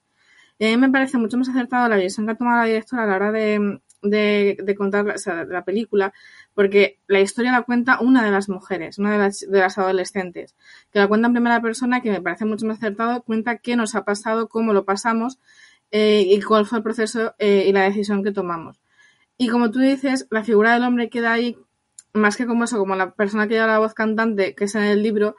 Y 0.58 0.66
a 0.66 0.68
mí 0.70 0.76
me 0.76 0.90
parece 0.90 1.18
mucho 1.18 1.38
más 1.38 1.48
acertado 1.48 1.88
la 1.88 1.96
visión 1.96 2.26
que 2.26 2.32
ha 2.32 2.36
tomado 2.36 2.58
la 2.58 2.64
directora 2.64 3.04
a 3.04 3.06
la 3.06 3.16
hora 3.16 3.32
de, 3.32 3.80
de, 4.02 4.74
contar 4.76 5.06
la 5.48 5.64
película, 5.64 6.12
porque 6.54 6.98
la 7.06 7.20
historia 7.20 7.52
la 7.52 7.62
cuenta 7.62 8.00
una 8.00 8.24
de 8.24 8.30
las 8.30 8.48
mujeres, 8.48 8.98
una 8.98 9.12
de 9.12 9.18
las, 9.50 9.78
adolescentes, 9.78 10.56
que 10.92 10.98
la 10.98 11.06
cuenta 11.06 11.28
en 11.28 11.34
primera 11.34 11.60
persona, 11.60 12.00
que 12.00 12.10
me 12.10 12.20
parece 12.20 12.44
mucho 12.44 12.66
más 12.66 12.78
acertado, 12.78 13.22
cuenta 13.22 13.58
qué 13.58 13.76
nos 13.76 13.94
ha 13.94 14.04
pasado, 14.04 14.48
cómo 14.48 14.72
lo 14.72 14.84
pasamos 14.84 15.38
eh, 15.90 16.24
y 16.26 16.40
cuál 16.42 16.66
fue 16.66 16.78
el 16.78 16.84
proceso 16.84 17.34
eh, 17.38 17.64
y 17.68 17.72
la 17.72 17.82
decisión 17.82 18.24
que 18.24 18.32
tomamos. 18.32 18.80
Y 19.36 19.48
como 19.48 19.70
tú 19.70 19.78
dices, 19.78 20.26
la 20.30 20.42
figura 20.42 20.74
del 20.74 20.82
hombre 20.82 21.08
queda 21.10 21.32
ahí 21.32 21.56
más 22.18 22.36
que 22.36 22.46
como 22.46 22.64
eso, 22.64 22.78
como 22.78 22.96
la 22.96 23.12
persona 23.12 23.48
que 23.48 23.54
lleva 23.54 23.66
la 23.66 23.78
voz 23.78 23.94
cantante, 23.94 24.54
que 24.54 24.64
es 24.64 24.74
en 24.74 24.82
el 24.82 25.02
libro, 25.02 25.36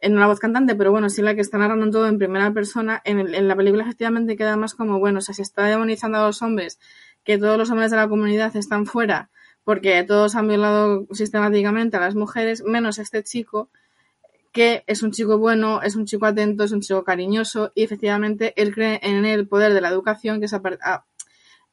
en 0.00 0.16
la 0.16 0.26
voz 0.26 0.40
cantante, 0.40 0.74
pero 0.74 0.90
bueno, 0.90 1.10
sí 1.10 1.22
la 1.22 1.34
que 1.34 1.40
está 1.40 1.58
narrando 1.58 1.90
todo 1.90 2.06
en 2.06 2.18
primera 2.18 2.52
persona, 2.52 3.02
en, 3.04 3.48
la 3.48 3.56
película 3.56 3.82
efectivamente 3.82 4.36
queda 4.36 4.56
más 4.56 4.74
como, 4.74 4.98
bueno, 4.98 5.18
o 5.18 5.22
sea, 5.22 5.34
se 5.34 5.42
está 5.42 5.64
demonizando 5.64 6.18
a 6.18 6.26
los 6.26 6.42
hombres, 6.42 6.78
que 7.24 7.38
todos 7.38 7.58
los 7.58 7.70
hombres 7.70 7.90
de 7.90 7.98
la 7.98 8.08
comunidad 8.08 8.56
están 8.56 8.86
fuera, 8.86 9.30
porque 9.64 10.02
todos 10.04 10.36
han 10.36 10.48
violado 10.48 11.06
sistemáticamente 11.12 11.96
a 11.98 12.00
las 12.00 12.14
mujeres, 12.14 12.62
menos 12.64 12.98
este 12.98 13.22
chico, 13.22 13.70
que 14.52 14.84
es 14.86 15.02
un 15.02 15.12
chico 15.12 15.38
bueno, 15.38 15.82
es 15.82 15.96
un 15.96 16.06
chico 16.06 16.26
atento, 16.26 16.64
es 16.64 16.72
un 16.72 16.80
chico 16.80 17.04
cariñoso, 17.04 17.70
y 17.74 17.82
efectivamente 17.82 18.54
él 18.56 18.74
cree 18.74 19.00
en 19.02 19.24
el 19.24 19.46
poder 19.46 19.74
de 19.74 19.80
la 19.80 19.90
educación, 19.90 20.40
que 20.40 20.46
es 20.46 20.54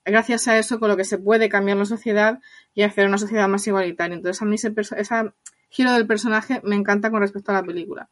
gracias 0.08 0.48
a 0.48 0.58
eso 0.58 0.80
con 0.80 0.90
lo 0.90 0.98
que 0.98 1.04
se 1.04 1.18
puede 1.18 1.50
cambiar 1.50 1.78
la 1.78 1.86
sociedad 1.86 2.40
y 2.74 2.84
hacer 2.84 3.08
una 3.08 3.18
sociedad 3.18 3.48
más 3.48 3.68
igualitaria. 3.68 4.16
Entonces 4.16 4.42
a 4.42 4.46
mí 4.46 4.56
ese, 4.56 4.74
giro 5.70 5.92
del 5.94 6.08
personaje 6.08 6.62
me 6.64 6.76
encanta 6.76 7.12
con 7.12 7.22
respecto 7.22 7.52
a 7.52 7.56
la 7.56 7.64
película. 7.64 8.10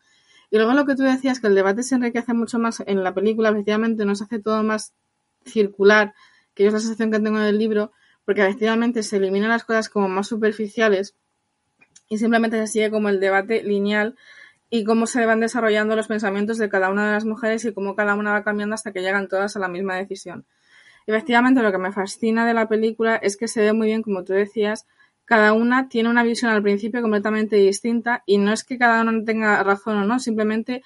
Y 0.51 0.57
luego 0.57 0.73
lo 0.73 0.85
que 0.85 0.95
tú 0.95 1.03
decías, 1.03 1.39
que 1.39 1.47
el 1.47 1.55
debate 1.55 1.83
se 1.83 1.95
enriquece 1.95 2.33
mucho 2.33 2.59
más 2.59 2.83
en 2.85 3.03
la 3.03 3.13
película, 3.13 3.49
efectivamente 3.49 4.05
nos 4.05 4.21
hace 4.21 4.39
todo 4.39 4.61
más 4.63 4.93
circular, 5.45 6.13
que 6.53 6.67
es 6.67 6.73
la 6.73 6.79
sensación 6.79 7.11
que 7.11 7.19
tengo 7.19 7.39
en 7.39 7.45
el 7.45 7.57
libro, 7.57 7.91
porque 8.25 8.41
efectivamente 8.41 9.03
se 9.03 9.17
eliminan 9.17 9.49
las 9.49 9.63
cosas 9.63 9.89
como 9.89 10.07
más 10.07 10.27
superficiales 10.27 11.15
y 12.09 12.17
simplemente 12.17 12.57
se 12.57 12.67
sigue 12.67 12.91
como 12.91 13.09
el 13.09 13.19
debate 13.19 13.63
lineal 13.63 14.15
y 14.69 14.83
cómo 14.83 15.07
se 15.07 15.25
van 15.25 15.39
desarrollando 15.39 15.95
los 15.95 16.07
pensamientos 16.07 16.57
de 16.57 16.69
cada 16.69 16.89
una 16.89 17.07
de 17.07 17.13
las 17.13 17.25
mujeres 17.25 17.65
y 17.65 17.73
cómo 17.73 17.95
cada 17.95 18.15
una 18.15 18.31
va 18.31 18.43
cambiando 18.43 18.75
hasta 18.75 18.91
que 18.91 19.01
llegan 19.01 19.27
todas 19.27 19.55
a 19.55 19.59
la 19.59 19.67
misma 19.67 19.95
decisión. 19.95 20.45
Efectivamente, 21.07 21.61
lo 21.61 21.71
que 21.71 21.77
me 21.77 21.91
fascina 21.91 22.45
de 22.45 22.53
la 22.53 22.67
película 22.67 23.15
es 23.15 23.37
que 23.37 23.47
se 23.47 23.61
ve 23.61 23.73
muy 23.73 23.87
bien, 23.87 24.01
como 24.01 24.23
tú 24.23 24.33
decías, 24.33 24.87
cada 25.25 25.53
una 25.53 25.89
tiene 25.89 26.09
una 26.09 26.23
visión 26.23 26.51
al 26.51 26.61
principio 26.61 27.01
completamente 27.01 27.55
distinta 27.55 28.23
y 28.25 28.37
no 28.37 28.53
es 28.53 28.63
que 28.63 28.77
cada 28.77 29.01
una 29.01 29.23
tenga 29.23 29.63
razón 29.63 29.97
o 29.97 30.05
no, 30.05 30.19
simplemente 30.19 30.83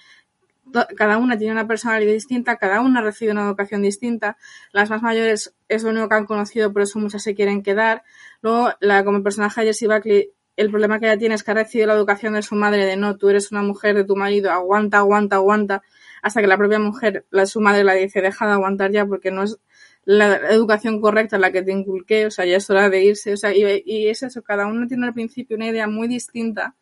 cada 0.96 1.18
una 1.18 1.38
tiene 1.38 1.54
una 1.54 1.68
personalidad 1.68 2.14
distinta, 2.14 2.58
cada 2.58 2.82
una 2.82 3.02
recibe 3.02 3.32
una 3.32 3.44
educación 3.44 3.82
distinta. 3.82 4.38
Las 4.72 4.90
más 4.90 5.02
mayores 5.02 5.56
es 5.68 5.84
lo 5.84 5.90
único 5.90 6.10
que 6.10 6.16
han 6.16 6.26
conocido, 6.26 6.72
por 6.72 6.84
eso 6.84 7.00
muchas 7.00 7.24
se 7.24 7.36
quieren 7.36 7.64
quedar. 7.64 8.04
Luego, 8.42 8.72
la, 8.80 9.04
como 9.04 9.24
personaje 9.24 9.62
de 9.62 9.68
Jessie 9.68 9.88
Buckley, 9.88 10.32
el 10.56 10.70
problema 10.70 11.00
que 11.00 11.08
ella 11.08 11.18
tiene 11.18 11.36
es 11.36 11.44
que 11.44 11.52
ha 11.52 11.56
recibido 11.56 11.88
la 11.88 11.94
educación 11.94 12.34
de 12.34 12.42
su 12.42 12.56
madre 12.56 12.86
de 12.86 12.98
no, 12.98 13.18
tú 13.18 13.30
eres 13.30 13.52
una 13.52 13.62
mujer 13.62 13.96
de 13.96 14.04
tu 14.04 14.16
marido, 14.16 14.52
aguanta, 14.52 14.98
aguanta, 14.98 15.38
aguanta, 15.38 15.82
hasta 16.22 16.42
que 16.42 16.48
la 16.48 16.58
propia 16.58 16.80
mujer, 16.80 17.26
la, 17.32 17.46
su 17.46 17.62
madre 17.62 17.84
la 17.84 17.94
dice, 17.94 18.22
deja 18.22 18.46
de 18.46 18.54
aguantar 18.54 18.92
ya 18.92 19.06
porque 19.06 19.32
no 19.32 19.44
es 19.44 19.58
la 20.06 20.38
educación 20.52 21.02
correcta 21.02 21.38
la 21.38 21.52
que 21.52 21.62
te 21.62 21.72
inculqué, 21.72 22.26
o 22.26 22.32
sea, 22.32 22.46
ya 22.46 22.58
es 22.58 22.70
hora 22.70 22.90
de 22.90 23.04
irse, 23.04 23.34
o 23.34 23.38
sea, 23.38 23.54
y, 23.56 24.08
es 24.08 24.24
eso, 24.24 24.42
cada 24.42 24.68
uno 24.68 24.88
tiene 24.88 25.08
al 25.08 25.14
principio 25.14 25.58
una 25.58 25.68
idea 25.68 25.88
muy 25.88 26.08
distinta, 26.08 26.76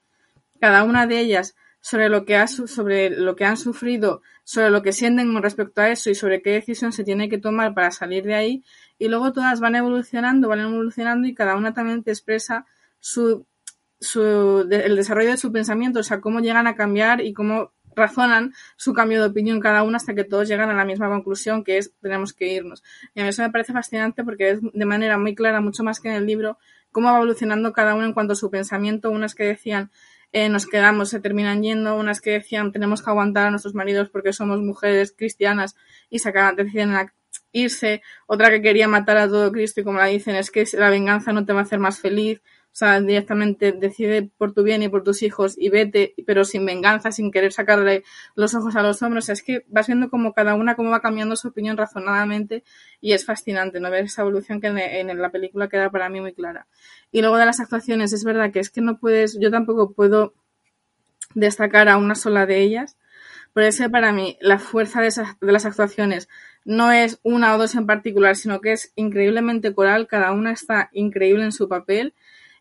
cada 0.60 0.84
una 0.84 1.08
de 1.08 1.19
ellas 1.19 1.56
sobre 1.82 2.10
lo 2.10 2.25
que 2.25 2.36
ha, 2.36 2.47
sobre 2.47 3.10
lo 3.10 3.36
que 3.36 3.45
han 3.45 3.58
sufrido, 3.58 4.21
sobre 4.43 4.69
lo 4.69 4.82
que 4.82 4.93
sienten 4.93 5.34
con 5.34 5.43
respecto 5.43 5.82
a 5.82 5.89
eso 5.89 6.10
y 6.10 6.15
sobre 6.15 6.41
qué 6.41 6.51
decisión 6.51 6.91
se 6.91 7.03
tiene 7.03 7.30
que 7.30 7.38
tomar 7.38 7.73
para 7.73 7.91
salir 7.91 8.23
de 8.23 8.36
ahí, 8.36 8.63
y 8.97 9.08
luego 9.08 9.32
todas 9.32 9.60
van 9.60 9.75
evolucionando, 9.75 10.47
van 10.47 10.62
evolucionando 10.62 11.27
y 11.27 11.36
cada 11.36 11.56
una 11.56 11.73
también 11.73 12.03
te 12.03 12.12
expresa 12.12 12.65
su, 12.99 13.45
su, 13.99 14.67
el 14.69 14.95
desarrollo 14.95 15.32
de 15.32 15.38
su 15.38 15.51
pensamiento, 15.51 15.99
o 15.99 16.03
sea, 16.03 16.21
cómo 16.21 16.39
llegan 16.39 16.67
a 16.67 16.75
cambiar 16.75 17.21
y 17.21 17.34
cómo 17.34 17.71
razonan 17.97 18.53
su 18.77 18.93
cambio 18.93 19.21
de 19.21 19.27
opinión 19.27 19.60
cada 19.60 19.83
uno 19.83 19.97
hasta 19.97 20.13
que 20.13 20.23
todos 20.23 20.47
llegan 20.47 20.69
a 20.69 20.73
la 20.73 20.86
misma 20.86 21.10
conclusión, 21.10 21.63
que 21.63 21.77
es 21.77 21.91
tenemos 22.01 22.33
que 22.33 22.47
irnos. 22.47 22.83
Y 23.13 23.19
a 23.19 23.23
mí 23.23 23.29
eso 23.29 23.41
me 23.41 23.49
parece 23.49 23.73
fascinante 23.73 24.23
porque 24.23 24.51
es 24.51 24.60
de 24.62 24.86
manera 24.86 25.17
muy 25.17 25.36
clara, 25.36 25.60
mucho 25.60 25.83
más 25.83 25.99
que 25.99 26.10
en 26.10 26.15
el 26.15 26.25
libro, 26.25 26.57
cómo 26.91 27.12
va 27.12 27.17
evolucionando 27.17 27.73
cada 27.73 27.95
uno 27.95 28.05
en 28.05 28.13
cuanto 28.13 28.33
a 28.33 28.36
su 28.36 28.49
pensamiento. 28.49 29.10
Unas 29.10 29.36
que 29.36 29.43
decían 29.43 29.91
eh, 30.33 30.49
nos 30.49 30.67
quedamos, 30.67 31.10
se 31.10 31.19
terminan 31.19 31.63
yendo, 31.63 31.95
unas 31.95 32.21
que 32.21 32.31
decían 32.31 32.71
tenemos 32.71 33.01
que 33.01 33.10
aguantar 33.10 33.47
a 33.47 33.49
nuestros 33.49 33.73
maridos 33.73 34.10
porque 34.10 34.33
somos 34.33 34.62
mujeres 34.62 35.13
cristianas 35.17 35.75
y 36.10 36.19
se 36.19 36.29
acaban, 36.29 36.55
deciden 36.55 36.93
irse, 37.51 38.01
otra 38.27 38.49
que 38.49 38.62
quería 38.62 38.88
matar 38.88 39.17
a 39.17 39.27
todo 39.27 39.51
Cristo 39.51 39.81
y 39.81 39.83
como 39.83 39.99
la 39.99 40.07
dicen 40.07 40.36
es 40.36 40.51
que 40.51 40.65
la 40.73 40.89
venganza 40.89 41.31
no 41.31 41.45
te 41.45 41.53
va 41.53 41.60
a 41.62 41.63
hacer 41.63 41.79
más 41.79 41.99
feliz, 41.99 42.41
o 42.71 42.80
sea, 42.80 43.01
directamente 43.01 43.71
decide 43.71 44.30
por 44.38 44.53
tu 44.53 44.62
bien 44.62 44.84
y 44.84 44.88
por 44.88 45.03
tus 45.03 45.23
hijos 45.23 45.56
y 45.58 45.69
vete, 45.69 46.13
pero 46.27 46.45
sin 46.45 46.63
venganza, 46.63 47.12
sin 47.12 47.32
querer 47.32 47.51
sacarle 47.51 48.03
los 48.36 48.53
ojos 48.53 48.75
a 48.75 48.84
los 48.84 49.01
hombros. 49.01 49.23
O 49.23 49.25
sea, 49.25 49.34
es 49.34 49.41
que 49.41 49.65
vas 49.67 49.88
viendo 49.88 50.12
como 50.12 50.32
cada 50.32 50.53
una 50.53 50.75
cómo 50.75 50.91
va 50.91 51.01
cambiando 51.01 51.36
su 51.36 51.47
opinión 51.47 51.75
razonadamente 51.75 52.63
y 53.01 53.13
es 53.13 53.25
fascinante, 53.25 53.80
¿no? 53.80 53.89
Ver 53.89 54.06
esa 54.06 54.21
evolución 54.21 54.62
que 54.62 54.67
en, 54.67 55.08
la 55.19 55.32
película 55.32 55.69
queda 55.69 55.89
para 55.89 56.08
mí 56.10 56.21
muy 56.21 56.34
clara. 56.34 56.67
Y 57.12 57.21
luego 57.21 57.38
de 57.38 57.47
las 57.47 57.60
actuaciones, 57.60 58.13
es 58.13 58.23
verdad 58.23 58.51
que 58.51 58.60
es 58.60 58.69
que 58.69 58.82
no 58.82 58.99
puedes, 58.99 59.39
yo 59.39 59.49
tampoco 59.49 59.93
puedo 59.93 60.36
destacar 61.34 61.89
a 61.89 61.97
una 61.97 62.13
sola 62.13 62.45
de 62.45 62.62
ellas, 62.62 62.95
pero 63.53 63.65
ese 63.65 63.89
para 63.89 64.12
mí 64.12 64.38
la 64.39 64.60
fuerza 64.60 65.01
de, 65.01 65.12
de 65.41 65.51
las 65.51 65.65
actuaciones 65.65 66.30
no 66.63 66.91
es 66.91 67.19
una 67.23 67.56
o 67.56 67.58
dos 67.58 67.73
en 67.73 67.88
particular, 67.88 68.36
sino 68.36 68.62
que 68.62 68.73
es 68.73 68.91
increíblemente 68.95 69.73
coral, 69.73 70.06
cada 70.06 70.32
una 70.32 70.51
está 70.51 70.89
increíble 70.91 71.43
en 71.43 71.51
su 71.51 71.67
papel 71.67 72.13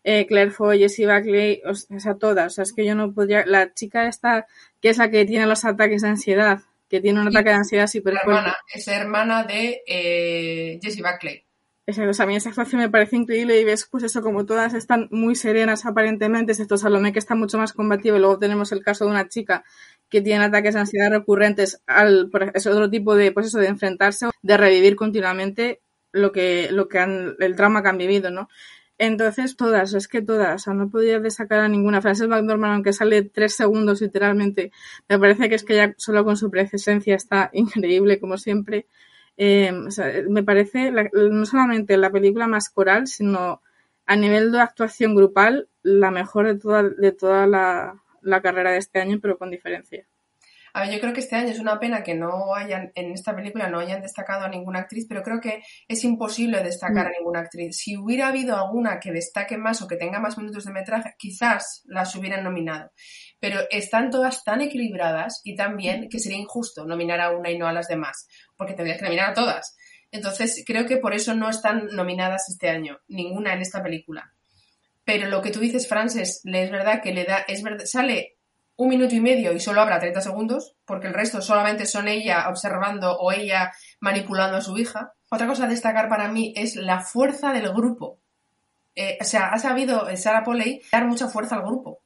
eh, 0.09 0.25
Claire 0.25 0.51
Foy, 0.51 0.79
Jessie 0.79 1.05
Buckley, 1.05 1.61
o 1.65 1.75
sea, 1.75 2.15
todas. 2.15 2.53
O 2.53 2.55
sea, 2.55 2.63
es 2.63 2.71
que 2.71 2.85
yo 2.85 2.95
no 2.95 3.11
podría. 3.11 3.45
La 3.45 3.73
chica 3.73 4.07
esta, 4.07 4.47
que 4.81 4.87
es 4.87 4.97
la 4.97 5.11
que 5.11 5.25
tiene 5.25 5.45
los 5.45 5.65
ataques 5.65 6.01
de 6.01 6.07
ansiedad, 6.07 6.61
que 6.89 7.01
tiene 7.01 7.19
un 7.19 7.27
ataque 7.27 7.49
de 7.49 7.55
ansiedad 7.55 7.87
súper 7.87 8.17
fuerte. 8.23 8.51
Es 8.73 8.87
hermana 8.87 9.43
de 9.43 9.81
eh, 9.85 10.79
Jessie 10.81 11.03
Buckley. 11.03 11.43
o 11.87 12.13
sea, 12.13 12.23
a 12.23 12.25
mí 12.25 12.37
esa 12.37 12.47
actuación 12.47 12.79
me 12.79 12.89
parece 12.89 13.17
increíble 13.17 13.59
y 13.59 13.65
ves, 13.65 13.85
pues 13.91 14.05
eso, 14.05 14.21
como 14.21 14.45
todas 14.45 14.73
están 14.75 15.09
muy 15.11 15.35
serenas 15.35 15.85
aparentemente, 15.85 16.53
excepto 16.53 16.77
Salomé 16.77 17.11
que 17.11 17.19
está 17.19 17.35
mucho 17.35 17.57
más 17.57 17.73
combativo 17.73 18.15
y 18.15 18.21
luego 18.21 18.39
tenemos 18.39 18.71
el 18.71 18.85
caso 18.85 19.03
de 19.03 19.11
una 19.11 19.27
chica 19.27 19.65
que 20.07 20.21
tienen 20.21 20.43
ataques 20.43 20.73
de 20.75 20.79
ansiedad 20.79 21.09
recurrentes 21.11 21.83
al 21.85 22.31
es 22.53 22.65
otro 22.65 22.89
tipo 22.89 23.13
de 23.15 23.33
pues 23.33 23.47
eso 23.47 23.59
de 23.59 23.67
enfrentarse 23.67 24.27
de 24.41 24.55
revivir 24.55 24.95
continuamente 24.95 25.81
lo 26.13 26.31
que 26.31 26.69
lo 26.71 26.87
que 26.87 26.99
han 26.99 27.35
el 27.39 27.57
trauma 27.57 27.81
que 27.83 27.89
han 27.89 27.97
vivido 27.97 28.31
no 28.31 28.47
entonces 28.97 29.55
todas 29.55 29.93
es 29.93 30.07
que 30.07 30.21
todas 30.21 30.61
o 30.61 30.63
sea, 30.63 30.73
no 30.73 30.89
podía 30.89 31.19
destacar 31.19 31.59
a 31.59 31.67
ninguna 31.67 32.01
Frances 32.01 32.27
McDormand 32.27 32.73
aunque 32.73 32.93
sale 32.93 33.23
tres 33.23 33.55
segundos 33.55 34.01
literalmente 34.01 34.71
me 35.07 35.19
parece 35.19 35.49
que 35.49 35.55
es 35.55 35.63
que 35.63 35.75
ya 35.75 35.93
solo 35.97 36.23
con 36.25 36.37
su 36.37 36.49
presencia 36.49 37.15
está 37.15 37.49
increíble 37.53 38.19
como 38.19 38.37
siempre 38.37 38.87
eh, 39.37 39.71
o 39.71 39.91
sea, 39.91 40.11
me 40.27 40.43
parece 40.43 40.91
no 40.91 41.45
solamente 41.45 41.97
la 41.97 42.11
película 42.11 42.47
más 42.47 42.69
coral 42.69 43.07
sino 43.07 43.61
a 44.05 44.15
nivel 44.15 44.51
de 44.51 44.59
actuación 44.61 45.15
grupal 45.15 45.69
la 45.83 46.11
mejor 46.11 46.47
de 46.47 46.59
toda 46.59 46.83
de 46.83 47.11
toda 47.11 47.45
la 47.45 48.01
la 48.27 48.41
carrera 48.41 48.71
de 48.71 48.77
este 48.77 48.99
año, 48.99 49.19
pero 49.21 49.37
con 49.37 49.49
diferencia. 49.49 50.05
A 50.77 50.81
ver, 50.81 50.91
yo 50.91 50.99
creo 50.99 51.11
que 51.11 51.21
este 51.21 51.35
año 51.35 51.49
es 51.49 51.59
una 51.59 51.79
pena 51.79 52.03
que 52.03 52.13
no 52.13 52.53
hayan, 52.53 52.91
en 52.93 53.11
esta 53.11 53.35
película 53.35 53.67
no 53.67 53.79
hayan 53.79 53.99
destacado 53.99 54.45
a 54.45 54.47
ninguna 54.47 54.81
actriz, 54.81 55.07
pero 55.09 55.23
creo 55.23 55.41
que 55.41 55.63
es 55.87 56.03
imposible 56.03 56.61
destacar 56.61 57.05
mm. 57.05 57.07
a 57.07 57.11
ninguna 57.17 57.39
actriz. 57.39 57.77
Si 57.77 57.97
hubiera 57.97 58.27
habido 58.27 58.55
alguna 58.55 58.99
que 58.99 59.11
destaque 59.11 59.57
más 59.57 59.81
o 59.81 59.87
que 59.87 59.95
tenga 59.95 60.19
más 60.19 60.37
minutos 60.37 60.65
de 60.65 60.73
metraje, 60.73 61.15
quizás 61.17 61.81
las 61.85 62.15
hubieran 62.15 62.43
nominado. 62.43 62.91
Pero 63.39 63.61
están 63.71 64.11
todas 64.11 64.43
tan 64.43 64.61
equilibradas 64.61 65.41
y 65.43 65.55
tan 65.55 65.77
bien 65.77 66.09
que 66.09 66.19
sería 66.19 66.37
injusto 66.37 66.85
nominar 66.85 67.21
a 67.21 67.31
una 67.31 67.49
y 67.49 67.57
no 67.57 67.65
a 67.65 67.73
las 67.73 67.87
demás, 67.87 68.27
porque 68.55 68.75
tendrías 68.75 68.99
que 68.99 69.05
nominar 69.05 69.31
a 69.31 69.33
todas. 69.33 69.75
Entonces, 70.11 70.63
creo 70.63 70.85
que 70.85 70.97
por 70.97 71.15
eso 71.15 71.33
no 71.33 71.49
están 71.49 71.87
nominadas 71.87 72.49
este 72.49 72.69
año, 72.69 72.99
ninguna 73.07 73.55
en 73.55 73.61
esta 73.61 73.81
película. 73.81 74.31
Pero 75.03 75.27
lo 75.27 75.41
que 75.41 75.49
tú 75.49 75.59
dices, 75.59 75.87
Frances, 75.87 76.41
es 76.45 76.71
verdad 76.71 77.01
que 77.01 77.13
le 77.13 77.23
da, 77.23 77.39
es 77.47 77.63
verdad, 77.63 77.85
sale 77.85 78.36
un 78.77 78.89
minuto 78.89 79.15
y 79.15 79.21
medio 79.21 79.53
y 79.53 79.59
solo 79.59 79.81
habrá 79.81 79.99
30 79.99 80.21
segundos, 80.21 80.75
porque 80.85 81.07
el 81.07 81.13
resto 81.13 81.41
solamente 81.41 81.85
son 81.85 82.07
ella 82.07 82.47
observando 82.47 83.17
o 83.17 83.31
ella 83.31 83.73
manipulando 83.99 84.57
a 84.57 84.61
su 84.61 84.77
hija. 84.77 85.13
Otra 85.29 85.47
cosa 85.47 85.65
a 85.65 85.67
destacar 85.67 86.07
para 86.07 86.29
mí 86.29 86.53
es 86.55 86.75
la 86.75 87.01
fuerza 87.01 87.51
del 87.53 87.73
grupo. 87.73 88.19
Eh, 88.95 89.17
o 89.19 89.23
sea, 89.23 89.49
ha 89.49 89.59
sabido 89.59 90.07
Sarah 90.15 90.43
Polley 90.43 90.81
dar 90.91 91.07
mucha 91.07 91.27
fuerza 91.27 91.55
al 91.55 91.63
grupo. 91.63 92.01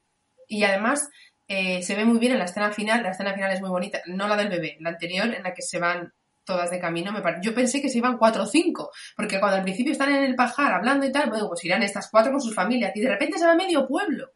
Y 0.48 0.64
además 0.64 1.10
eh, 1.48 1.84
se 1.84 1.96
ve 1.96 2.06
muy 2.06 2.20
bien 2.20 2.32
en 2.32 2.40
la 2.40 2.46
escena 2.46 2.72
final. 2.72 3.04
La 3.04 3.12
escena 3.12 3.34
final 3.34 3.52
es 3.52 3.62
muy 3.62 3.70
bonita, 3.70 4.02
no 4.06 4.28
la 4.28 4.38
del 4.38 4.50
bebé, 4.50 4.78
la 4.80 4.90
anterior 4.90 5.34
en 5.34 5.44
la 5.44 5.54
que 5.54 5.62
se 5.62 5.78
van 5.80 6.14
todas 6.46 6.72
de 6.72 6.80
camino. 6.80 7.12
Me 7.12 7.22
Yo 7.42 7.54
pensé 7.54 7.82
que 7.82 7.90
se 7.90 7.98
iban 7.98 8.18
cuatro 8.18 8.44
o 8.44 8.46
cinco, 8.46 8.92
porque 9.16 9.40
cuando 9.40 9.58
al 9.58 9.64
principio 9.64 9.92
están 9.92 10.14
en 10.14 10.24
el 10.24 10.36
pajar 10.36 10.74
hablando 10.74 11.06
y 11.06 11.12
tal, 11.12 11.30
bueno, 11.30 11.48
pues 11.48 11.64
irán 11.66 11.84
estas 11.84 12.10
cuatro 12.10 12.32
con 12.32 12.42
sus 12.42 12.56
familias 12.56 12.92
y 12.96 13.02
de 13.02 13.10
repente 13.10 13.38
se 13.38 13.46
va 13.46 13.56
medio 13.56 13.88
pueblo. 13.88 14.32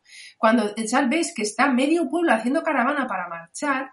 Cuando 0.45 0.75
ves 1.09 1.33
que 1.35 1.41
está 1.41 1.73
medio 1.73 2.07
pueblo 2.07 2.31
haciendo 2.31 2.61
caravana 2.61 3.07
para 3.07 3.27
marchar, 3.27 3.89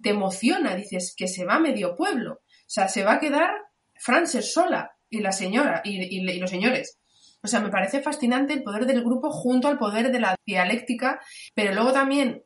te 0.00 0.10
emociona, 0.10 0.76
dices 0.76 1.16
que 1.16 1.26
se 1.26 1.44
va 1.44 1.58
medio 1.58 1.96
pueblo. 1.96 2.34
O 2.34 2.68
sea, 2.68 2.86
se 2.86 3.02
va 3.02 3.14
a 3.14 3.18
quedar 3.18 3.50
Frances 3.96 4.52
sola 4.52 4.92
y 5.08 5.18
la 5.18 5.32
señora 5.32 5.80
y, 5.82 6.16
y 6.16 6.38
los 6.38 6.48
señores. 6.48 7.00
O 7.42 7.48
sea, 7.48 7.58
me 7.58 7.70
parece 7.70 8.02
fascinante 8.02 8.52
el 8.52 8.62
poder 8.62 8.86
del 8.86 9.02
grupo 9.02 9.32
junto 9.32 9.66
al 9.66 9.78
poder 9.78 10.12
de 10.12 10.20
la 10.20 10.36
dialéctica, 10.46 11.18
pero 11.56 11.74
luego 11.74 11.92
también 11.92 12.44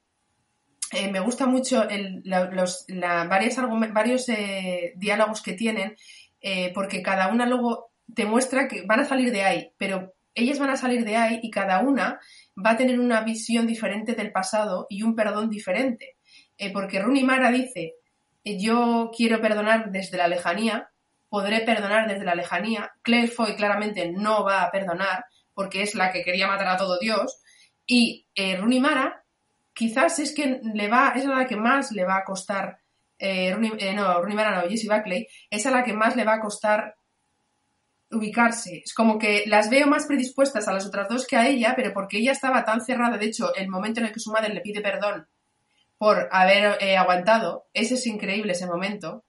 eh, 0.92 1.12
me 1.12 1.20
gusta 1.20 1.44
mucho 1.44 1.87
los, 2.22 2.87
varios 3.92 4.28
eh, 4.30 4.94
diálogos 4.96 5.42
que 5.42 5.52
tienen, 5.52 5.96
eh, 6.40 6.72
porque 6.72 7.02
cada 7.02 7.28
una 7.28 7.44
luego 7.44 7.90
te 8.14 8.24
muestra 8.24 8.68
que 8.68 8.87
van 8.87 9.00
a 9.00 9.04
salir 9.04 9.33
de 9.33 9.42
ahí, 9.42 9.70
pero 9.76 10.14
ellas 10.35 10.59
van 10.59 10.70
a 10.70 10.77
salir 10.77 11.05
de 11.05 11.16
ahí 11.16 11.40
y 11.42 11.51
cada 11.51 11.81
una 11.81 12.20
va 12.57 12.70
a 12.70 12.77
tener 12.77 12.99
una 12.99 13.23
visión 13.23 13.66
diferente 13.66 14.14
del 14.14 14.33
pasado 14.33 14.87
y 14.88 15.03
un 15.03 15.14
perdón 15.14 15.51
diferente. 15.51 16.16
porque 16.73 17.01
Rooney 17.01 17.25
Mara 17.25 17.51
dice, 17.51 17.94
yo 18.44 19.11
quiero 19.16 19.40
perdonar 19.40 19.90
desde 19.90 20.16
la 20.16 20.29
lejanía, 20.29 20.90
podré 21.29 21.61
perdonar 21.61 22.09
desde 22.09 22.25
la 22.25 22.35
lejanía. 22.35 22.92
Claire 23.03 23.29
Foy 23.29 23.57
claramente 23.57 24.12
no 24.12 24.44
va 24.44 24.62
a 24.62 24.70
perdonar 24.70 25.25
porque 25.53 25.83
es 25.83 25.94
la 25.94 26.12
que 26.12 26.23
quería 26.23 26.47
matar 26.47 26.68
a 26.68 26.77
todo 26.77 26.99
Dios. 26.99 27.40
Y 27.87 28.29
Rooney 28.37 28.81
Mara 28.81 29.25
quizás 29.75 30.18
es 30.20 30.33
que 30.33 30.61
le 30.62 30.88
va, 30.88 31.12
es 31.16 31.25
la 31.27 31.47
que 31.47 31.57
más 31.57 31.92
le 31.92 32.05
va 32.05 32.18
a 32.18 32.25
costar, 32.25 32.79
eh, 33.18 33.55
eh 33.79 33.94
no, 33.94 34.20
Rooney 34.20 34.37
Mara 34.37 34.62
no, 34.62 34.68
Jessie 34.68 34.88
Buckley, 34.88 35.27
es 35.51 35.66
a 35.66 35.70
la 35.70 35.85
que 35.85 35.92
más 35.92 36.16
le 36.16 36.25
va 36.25 36.35
a 36.35 36.40
costar 36.40 36.94
ubicarse. 38.14 38.83
Es 38.85 38.94
como 38.94 39.18
que 39.18 39.44
las 39.46 39.70
veo 39.70 39.87
más 39.87 40.07
predispuestas 40.07 40.68
a 40.68 40.72
las 40.72 40.87
otras 40.87 41.09
dos 41.09 41.27
que 41.27 41.37
a 41.37 41.48
ella, 41.48 41.74
pero 41.77 41.92
porque 41.92 42.18
ella 42.18 42.33
estaba 42.33 42.64
tan 42.64 42.81
cerrada, 42.81 43.18
de 43.18 43.27
hecho, 43.27 43.55
el 43.55 43.68
momento 43.68 44.00
en 44.00 44.07
el 44.07 44.12
que 44.12 44.20
su 44.20 44.33
madre 44.33 44.53
le 44.53 44.61
pide 44.61 44.81
perdón 44.81 45.27
por 45.98 46.29
haber 46.33 46.77
eh, 46.83 46.96
aguantado, 46.96 47.66
ese 47.72 47.94
es 47.94 48.07
increíble 48.07 48.53
ese 48.53 48.66
momento, 48.66 49.24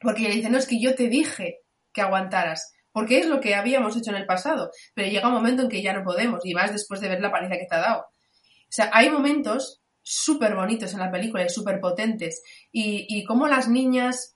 porque 0.00 0.22
ella 0.22 0.34
dice, 0.34 0.50
no, 0.50 0.58
es 0.58 0.66
que 0.66 0.80
yo 0.80 0.94
te 0.94 1.08
dije 1.08 1.58
que 1.92 2.02
aguantaras, 2.02 2.72
porque 2.90 3.18
es 3.18 3.26
lo 3.26 3.40
que 3.40 3.54
habíamos 3.54 3.96
hecho 3.96 4.10
en 4.10 4.16
el 4.16 4.26
pasado, 4.26 4.70
pero 4.94 5.08
llega 5.08 5.28
un 5.28 5.34
momento 5.34 5.62
en 5.62 5.68
que 5.68 5.82
ya 5.82 5.92
no 5.92 6.04
podemos, 6.04 6.44
y 6.44 6.54
más 6.54 6.72
después 6.72 7.00
de 7.00 7.08
ver 7.08 7.20
la 7.20 7.30
paliza 7.30 7.56
que 7.56 7.66
te 7.68 7.74
ha 7.76 7.80
dado. 7.80 8.00
O 8.00 8.74
sea, 8.74 8.90
hay 8.92 9.10
momentos 9.10 9.82
súper 10.02 10.54
bonitos 10.54 10.92
en 10.92 11.00
la 11.00 11.10
película 11.10 11.44
y 11.44 11.48
súper 11.48 11.80
potentes. 11.80 12.42
Y, 12.70 13.06
y 13.08 13.24
las 13.48 13.68
niñas 13.68 14.31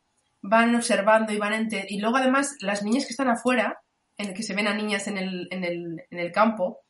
van 0.49 0.75
observando 0.75 1.33
y 1.33 1.39
van 1.39 1.69
y 1.89 1.99
luego 1.99 2.17
además 2.17 2.57
las 2.61 2.83
niñas 2.83 3.05
que 3.05 3.13
están 3.13 3.29
afuera, 3.29 3.81
en 4.17 4.29
el 4.29 4.35
que 4.35 4.43
se 4.43 4.55
ven 4.55 4.69
a 4.69 4.75
niñas 4.75 5.07
en 5.09 5.19
el, 5.19 5.49
en 5.51 5.65
el, 5.65 6.03
en 6.11 6.19
el 6.19 6.33
campo, 6.33 6.81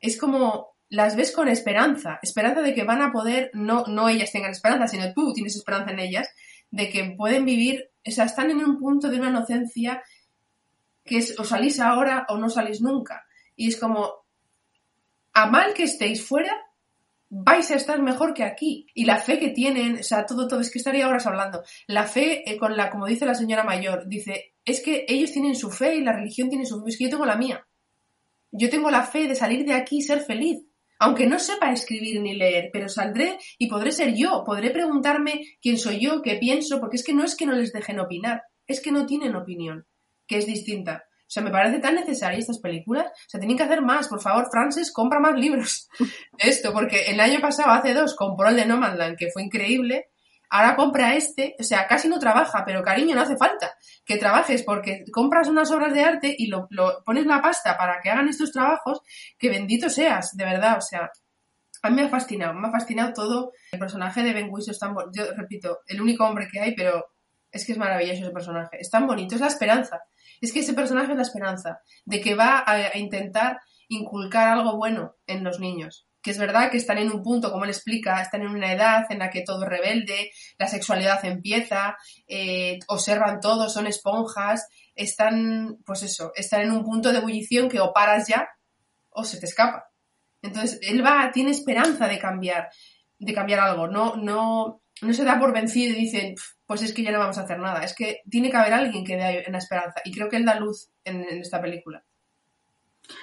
es 0.00 0.18
como 0.18 0.70
las 0.88 1.14
ves 1.14 1.30
con 1.30 1.48
esperanza, 1.48 2.18
esperanza 2.22 2.62
de 2.62 2.74
que 2.74 2.84
van 2.84 3.00
a 3.00 3.12
poder, 3.12 3.50
no, 3.54 3.84
no 3.86 4.08
ellas 4.08 4.32
tengan 4.32 4.50
esperanza, 4.50 4.88
sino 4.88 5.12
tú 5.14 5.32
tienes 5.32 5.56
esperanza 5.56 5.92
en 5.92 6.00
ellas, 6.00 6.28
de 6.70 6.90
que 6.90 7.14
pueden 7.16 7.44
vivir, 7.44 7.90
o 8.06 8.10
sea, 8.10 8.24
están 8.24 8.50
en 8.50 8.64
un 8.64 8.78
punto 8.78 9.08
de 9.08 9.18
una 9.18 9.30
inocencia 9.30 10.02
que 11.04 11.18
es 11.18 11.38
o 11.38 11.44
salís 11.44 11.80
ahora 11.80 12.26
o 12.28 12.38
no 12.38 12.48
salís 12.48 12.80
nunca. 12.80 13.24
Y 13.56 13.68
es 13.68 13.78
como, 13.78 14.24
a 15.32 15.46
mal 15.46 15.74
que 15.74 15.84
estéis 15.84 16.26
fuera, 16.26 16.56
vais 17.30 17.70
a 17.70 17.76
estar 17.76 18.02
mejor 18.02 18.34
que 18.34 18.42
aquí. 18.42 18.86
Y 18.92 19.04
la 19.04 19.16
fe 19.16 19.38
que 19.38 19.50
tienen, 19.50 20.00
o 20.00 20.02
sea, 20.02 20.26
todo, 20.26 20.48
todo, 20.48 20.60
es 20.60 20.70
que 20.70 20.78
estaría 20.78 21.08
horas 21.08 21.26
hablando. 21.26 21.62
La 21.86 22.04
fe 22.04 22.42
eh, 22.50 22.58
con 22.58 22.76
la, 22.76 22.90
como 22.90 23.06
dice 23.06 23.24
la 23.24 23.34
señora 23.34 23.64
mayor, 23.64 24.06
dice, 24.06 24.54
es 24.64 24.82
que 24.82 25.06
ellos 25.08 25.32
tienen 25.32 25.54
su 25.54 25.70
fe 25.70 25.94
y 25.94 26.02
la 26.02 26.12
religión 26.12 26.50
tiene 26.50 26.66
su 26.66 26.82
fe, 26.82 26.90
es 26.90 26.98
que 26.98 27.04
yo 27.04 27.10
tengo 27.10 27.24
la 27.24 27.36
mía. 27.36 27.66
Yo 28.52 28.68
tengo 28.68 28.90
la 28.90 29.04
fe 29.04 29.28
de 29.28 29.36
salir 29.36 29.64
de 29.64 29.74
aquí 29.74 29.98
y 29.98 30.02
ser 30.02 30.20
feliz. 30.20 30.66
Aunque 30.98 31.26
no 31.26 31.38
sepa 31.38 31.72
escribir 31.72 32.20
ni 32.20 32.34
leer, 32.34 32.68
pero 32.72 32.88
saldré 32.88 33.38
y 33.56 33.68
podré 33.68 33.90
ser 33.90 34.14
yo, 34.14 34.42
podré 34.44 34.70
preguntarme 34.70 35.46
quién 35.62 35.78
soy 35.78 35.98
yo, 35.98 36.20
qué 36.20 36.36
pienso, 36.36 36.78
porque 36.78 36.96
es 36.96 37.04
que 37.04 37.14
no 37.14 37.24
es 37.24 37.36
que 37.36 37.46
no 37.46 37.52
les 37.52 37.72
dejen 37.72 38.00
opinar, 38.00 38.42
es 38.66 38.82
que 38.82 38.92
no 38.92 39.06
tienen 39.06 39.34
opinión, 39.34 39.86
que 40.26 40.36
es 40.36 40.46
distinta. 40.46 41.04
O 41.30 41.32
sea, 41.32 41.44
me 41.44 41.52
parece 41.52 41.78
tan 41.78 41.94
necesaria 41.94 42.40
estas 42.40 42.58
películas. 42.58 43.06
O 43.06 43.28
sea, 43.28 43.38
tienen 43.38 43.56
que 43.56 43.62
hacer 43.62 43.82
más. 43.82 44.08
Por 44.08 44.20
favor, 44.20 44.48
Frances, 44.50 44.92
compra 44.92 45.20
más 45.20 45.38
libros. 45.38 45.88
Esto, 46.38 46.72
porque 46.72 47.04
el 47.04 47.20
año 47.20 47.40
pasado, 47.40 47.70
hace 47.70 47.94
dos, 47.94 48.16
compró 48.16 48.48
el 48.48 48.56
de 48.56 48.66
Nomadland, 48.66 49.16
que 49.16 49.30
fue 49.30 49.44
increíble. 49.44 50.08
Ahora 50.50 50.74
compra 50.74 51.14
este, 51.14 51.54
o 51.60 51.62
sea, 51.62 51.86
casi 51.86 52.08
no 52.08 52.18
trabaja, 52.18 52.64
pero 52.66 52.82
cariño, 52.82 53.14
no 53.14 53.20
hace 53.22 53.36
falta 53.36 53.72
que 54.04 54.16
trabajes 54.16 54.64
porque 54.64 55.04
compras 55.12 55.46
unas 55.46 55.70
obras 55.70 55.94
de 55.94 56.02
arte 56.02 56.34
y 56.36 56.48
lo, 56.48 56.66
pones 57.06 57.24
la 57.26 57.40
pasta 57.40 57.78
para 57.78 58.00
que 58.00 58.10
hagan 58.10 58.28
estos 58.28 58.50
trabajos, 58.50 59.00
que 59.38 59.48
bendito 59.48 59.88
seas, 59.88 60.36
de 60.36 60.44
verdad, 60.44 60.78
o 60.78 60.80
sea, 60.80 61.12
a 61.82 61.90
mí 61.90 61.94
me 61.94 62.02
ha 62.02 62.08
fascinado, 62.08 62.52
me 62.54 62.66
ha 62.66 62.72
fascinado 62.72 63.12
todo. 63.12 63.52
El 63.70 63.78
personaje 63.78 64.24
de 64.24 64.32
Ben 64.32 64.50
tan 64.80 64.96
yo 65.14 65.32
repito, 65.36 65.78
el 65.86 66.00
único 66.00 66.24
hombre 66.24 66.48
que 66.50 66.58
hay, 66.58 66.74
pero 66.74 67.12
es 67.52 67.64
que 67.64 67.70
es 67.70 67.78
maravilloso 67.78 68.22
ese 68.22 68.32
personaje, 68.32 68.78
es 68.80 68.90
tan 68.90 69.06
bonito, 69.06 69.36
es 69.36 69.40
la 69.40 69.46
esperanza. 69.46 70.02
Es 70.40 70.52
que 70.52 70.60
ese 70.60 70.74
personaje 70.74 71.12
es 71.12 71.16
la 71.16 71.22
esperanza 71.22 71.80
de 72.04 72.20
que 72.20 72.34
va 72.34 72.64
a, 72.66 72.96
intentar 72.98 73.58
inculcar 73.88 74.48
algo 74.48 74.76
bueno 74.76 75.16
en 75.26 75.44
los 75.44 75.60
niños. 75.60 76.06
Que 76.22 76.30
es 76.30 76.38
verdad 76.38 76.70
que 76.70 76.76
están 76.76 76.98
en 76.98 77.10
un 77.10 77.22
punto, 77.22 77.50
como 77.50 77.64
él 77.64 77.70
explica, 77.70 78.20
están 78.20 78.42
en 78.42 78.50
una 78.50 78.72
edad 78.72 79.06
en 79.10 79.20
la 79.20 79.30
que 79.30 79.42
todo 79.42 79.62
es 79.64 79.68
rebelde, 79.70 80.30
la 80.58 80.68
sexualidad 80.68 81.24
empieza, 81.24 81.96
eh, 82.26 82.78
observan 82.88 83.40
todo, 83.40 83.68
son 83.68 83.86
esponjas, 83.86 84.68
están, 84.94 85.78
pues 85.84 86.02
eso, 86.02 86.32
están 86.34 86.62
en 86.62 86.72
un 86.72 86.84
punto 86.84 87.10
de 87.10 87.18
ebullición 87.18 87.68
que 87.68 87.80
o 87.80 87.92
paras 87.92 88.28
ya 88.28 88.48
o 89.10 89.24
se 89.24 89.38
te 89.38 89.46
escapa. 89.46 89.90
Entonces, 90.42 90.78
él 90.82 91.04
va, 91.04 91.30
tiene 91.32 91.50
esperanza 91.50 92.06
de 92.06 92.18
cambiar, 92.18 92.68
de 93.18 93.34
cambiar 93.34 93.60
algo, 93.60 93.88
no, 93.88 94.16
no, 94.16 94.82
no 95.02 95.14
se 95.14 95.24
da 95.24 95.38
por 95.38 95.52
vencido 95.52 95.94
y 95.94 96.00
dice, 96.00 96.34
pues 96.70 96.82
es 96.82 96.94
que 96.94 97.02
ya 97.02 97.10
no 97.10 97.18
vamos 97.18 97.36
a 97.36 97.40
hacer 97.42 97.58
nada. 97.58 97.82
Es 97.82 97.96
que 97.96 98.20
tiene 98.30 98.48
que 98.48 98.56
haber 98.56 98.72
alguien 98.72 99.04
que 99.04 99.16
dé 99.16 99.44
una 99.48 99.58
esperanza. 99.58 100.02
Y 100.04 100.12
creo 100.12 100.28
que 100.28 100.36
él 100.36 100.44
da 100.44 100.54
luz 100.54 100.88
en, 101.02 101.22
esta 101.22 101.60
película. 101.60 102.04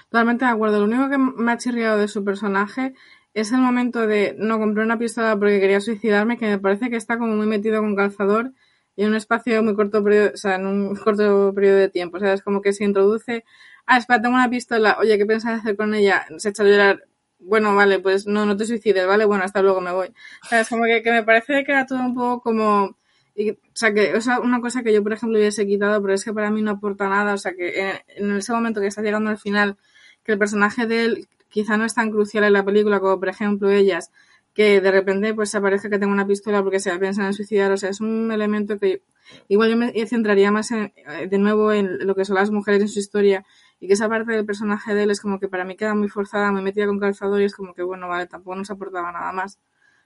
Totalmente 0.09 0.43
de 0.43 0.51
acuerdo. 0.51 0.79
Lo 0.79 0.83
único 0.83 1.09
que 1.09 1.17
me 1.17 1.53
ha 1.53 1.57
chirriado 1.57 1.97
de 1.97 2.09
su 2.09 2.25
personaje 2.25 2.93
es 3.33 3.53
el 3.53 3.59
momento 3.59 4.05
de 4.05 4.35
no 4.37 4.59
compré 4.59 4.83
una 4.83 4.99
pistola 4.99 5.37
porque 5.39 5.61
quería 5.61 5.79
suicidarme, 5.79 6.37
que 6.37 6.45
me 6.45 6.59
parece 6.59 6.89
que 6.89 6.97
está 6.97 7.17
como 7.17 7.37
muy 7.37 7.47
metido 7.47 7.79
con 7.79 7.95
calzador 7.95 8.51
y 8.97 9.03
en 9.03 9.11
un 9.11 9.15
espacio 9.15 9.63
muy 9.63 9.75
corto 9.75 10.03
periodo, 10.03 10.31
o 10.33 10.37
sea, 10.37 10.55
en 10.55 10.67
un 10.67 10.93
corto 10.97 11.53
periodo 11.55 11.77
de 11.77 11.87
tiempo. 11.87 12.17
O 12.17 12.19
sea, 12.19 12.33
es 12.33 12.41
como 12.41 12.61
que 12.61 12.73
se 12.73 12.83
introduce, 12.83 13.45
ah, 13.85 13.97
espera, 13.97 14.21
tengo 14.21 14.35
una 14.35 14.49
pistola, 14.49 14.97
oye, 14.99 15.17
¿qué 15.17 15.25
pensás 15.25 15.61
hacer 15.61 15.77
con 15.77 15.95
ella? 15.95 16.25
Se 16.37 16.49
echa 16.49 16.63
a 16.63 16.65
llorar 16.65 17.07
bueno, 17.39 17.75
vale, 17.75 17.99
pues 17.99 18.27
no, 18.27 18.45
no 18.45 18.57
te 18.57 18.65
suicides, 18.65 19.07
vale, 19.07 19.25
bueno, 19.25 19.43
hasta 19.43 19.61
luego 19.61 19.79
me 19.79 19.91
voy. 19.93 20.07
O 20.43 20.47
sea, 20.49 20.61
es 20.61 20.69
como 20.69 20.83
que, 20.85 21.01
que 21.01 21.11
me 21.11 21.23
parece 21.23 21.63
que 21.63 21.71
era 21.71 21.85
todo 21.85 21.99
un 21.99 22.13
poco 22.13 22.41
como... 22.41 22.96
y- 23.37 23.51
o 23.51 23.57
sea, 23.73 23.93
que 23.93 24.15
o 24.15 24.21
sea, 24.21 24.39
una 24.41 24.61
cosa 24.61 24.83
que 24.83 24.93
yo, 24.93 25.03
por 25.03 25.13
ejemplo, 25.13 25.37
hubiese 25.39 25.65
quitado, 25.67 26.01
pero 26.01 26.13
es 26.15 26.25
que 26.25 26.33
para 26.33 26.51
mí 26.51 26.61
no 26.61 26.71
aporta 26.71 27.07
nada. 27.09 27.33
O 27.35 27.37
sea, 27.37 27.53
que 27.53 27.79
en, 27.81 27.97
en 28.31 28.37
ese 28.37 28.53
momento 28.53 28.81
que 28.81 28.87
está 28.87 29.01
llegando 29.01 29.29
al 29.29 29.37
final, 29.37 29.77
que 30.23 30.33
el 30.33 30.39
personaje 30.39 30.87
de 30.87 31.05
él 31.05 31.27
quizá 31.49 31.77
no 31.77 31.85
es 31.85 31.93
tan 31.95 32.11
crucial 32.11 32.43
en 32.45 32.53
la 32.53 32.65
película 32.65 32.99
como, 32.99 33.19
por 33.19 33.29
ejemplo, 33.29 33.69
ellas, 33.69 34.11
que 34.53 34.81
de 34.81 34.91
repente 34.91 35.33
pues 35.35 35.53
aparezca 35.55 35.89
que 35.89 35.99
tenga 35.99 36.11
una 36.13 36.25
pistola 36.27 36.63
porque 36.63 36.79
se 36.79 36.97
piensan 36.99 37.27
en 37.27 37.33
suicidar. 37.33 37.71
O 37.71 37.77
sea, 37.77 37.89
es 37.89 38.01
un 38.01 38.31
elemento 38.31 38.79
que 38.79 39.03
igual 39.47 39.69
yo 39.71 39.77
me 39.77 39.91
centraría 40.07 40.51
más 40.51 40.71
en, 40.71 40.93
eh, 40.95 41.27
de 41.29 41.37
nuevo 41.37 41.71
en 41.73 42.05
lo 42.07 42.15
que 42.15 42.25
son 42.25 42.35
las 42.35 42.51
mujeres 42.51 42.81
en 42.81 42.87
su 42.89 42.99
historia 42.99 43.45
y 43.79 43.87
que 43.87 43.93
esa 43.93 44.09
parte 44.09 44.31
del 44.31 44.45
personaje 44.45 44.93
de 44.95 45.03
él 45.03 45.11
es 45.11 45.21
como 45.21 45.39
que 45.39 45.47
para 45.47 45.63
mí 45.65 45.75
queda 45.75 45.93
muy 45.95 46.09
forzada, 46.09 46.51
me 46.51 46.61
metía 46.61 46.87
con 46.87 46.99
calzador 46.99 47.41
y 47.41 47.45
es 47.45 47.55
como 47.55 47.73
que 47.75 47.83
bueno, 47.83 48.07
vale, 48.07 48.25
tampoco 48.27 48.55
nos 48.55 48.71
aportaba 48.71 49.11
nada 49.11 49.31
más, 49.33 49.59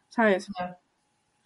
¿sabes? 0.09 0.47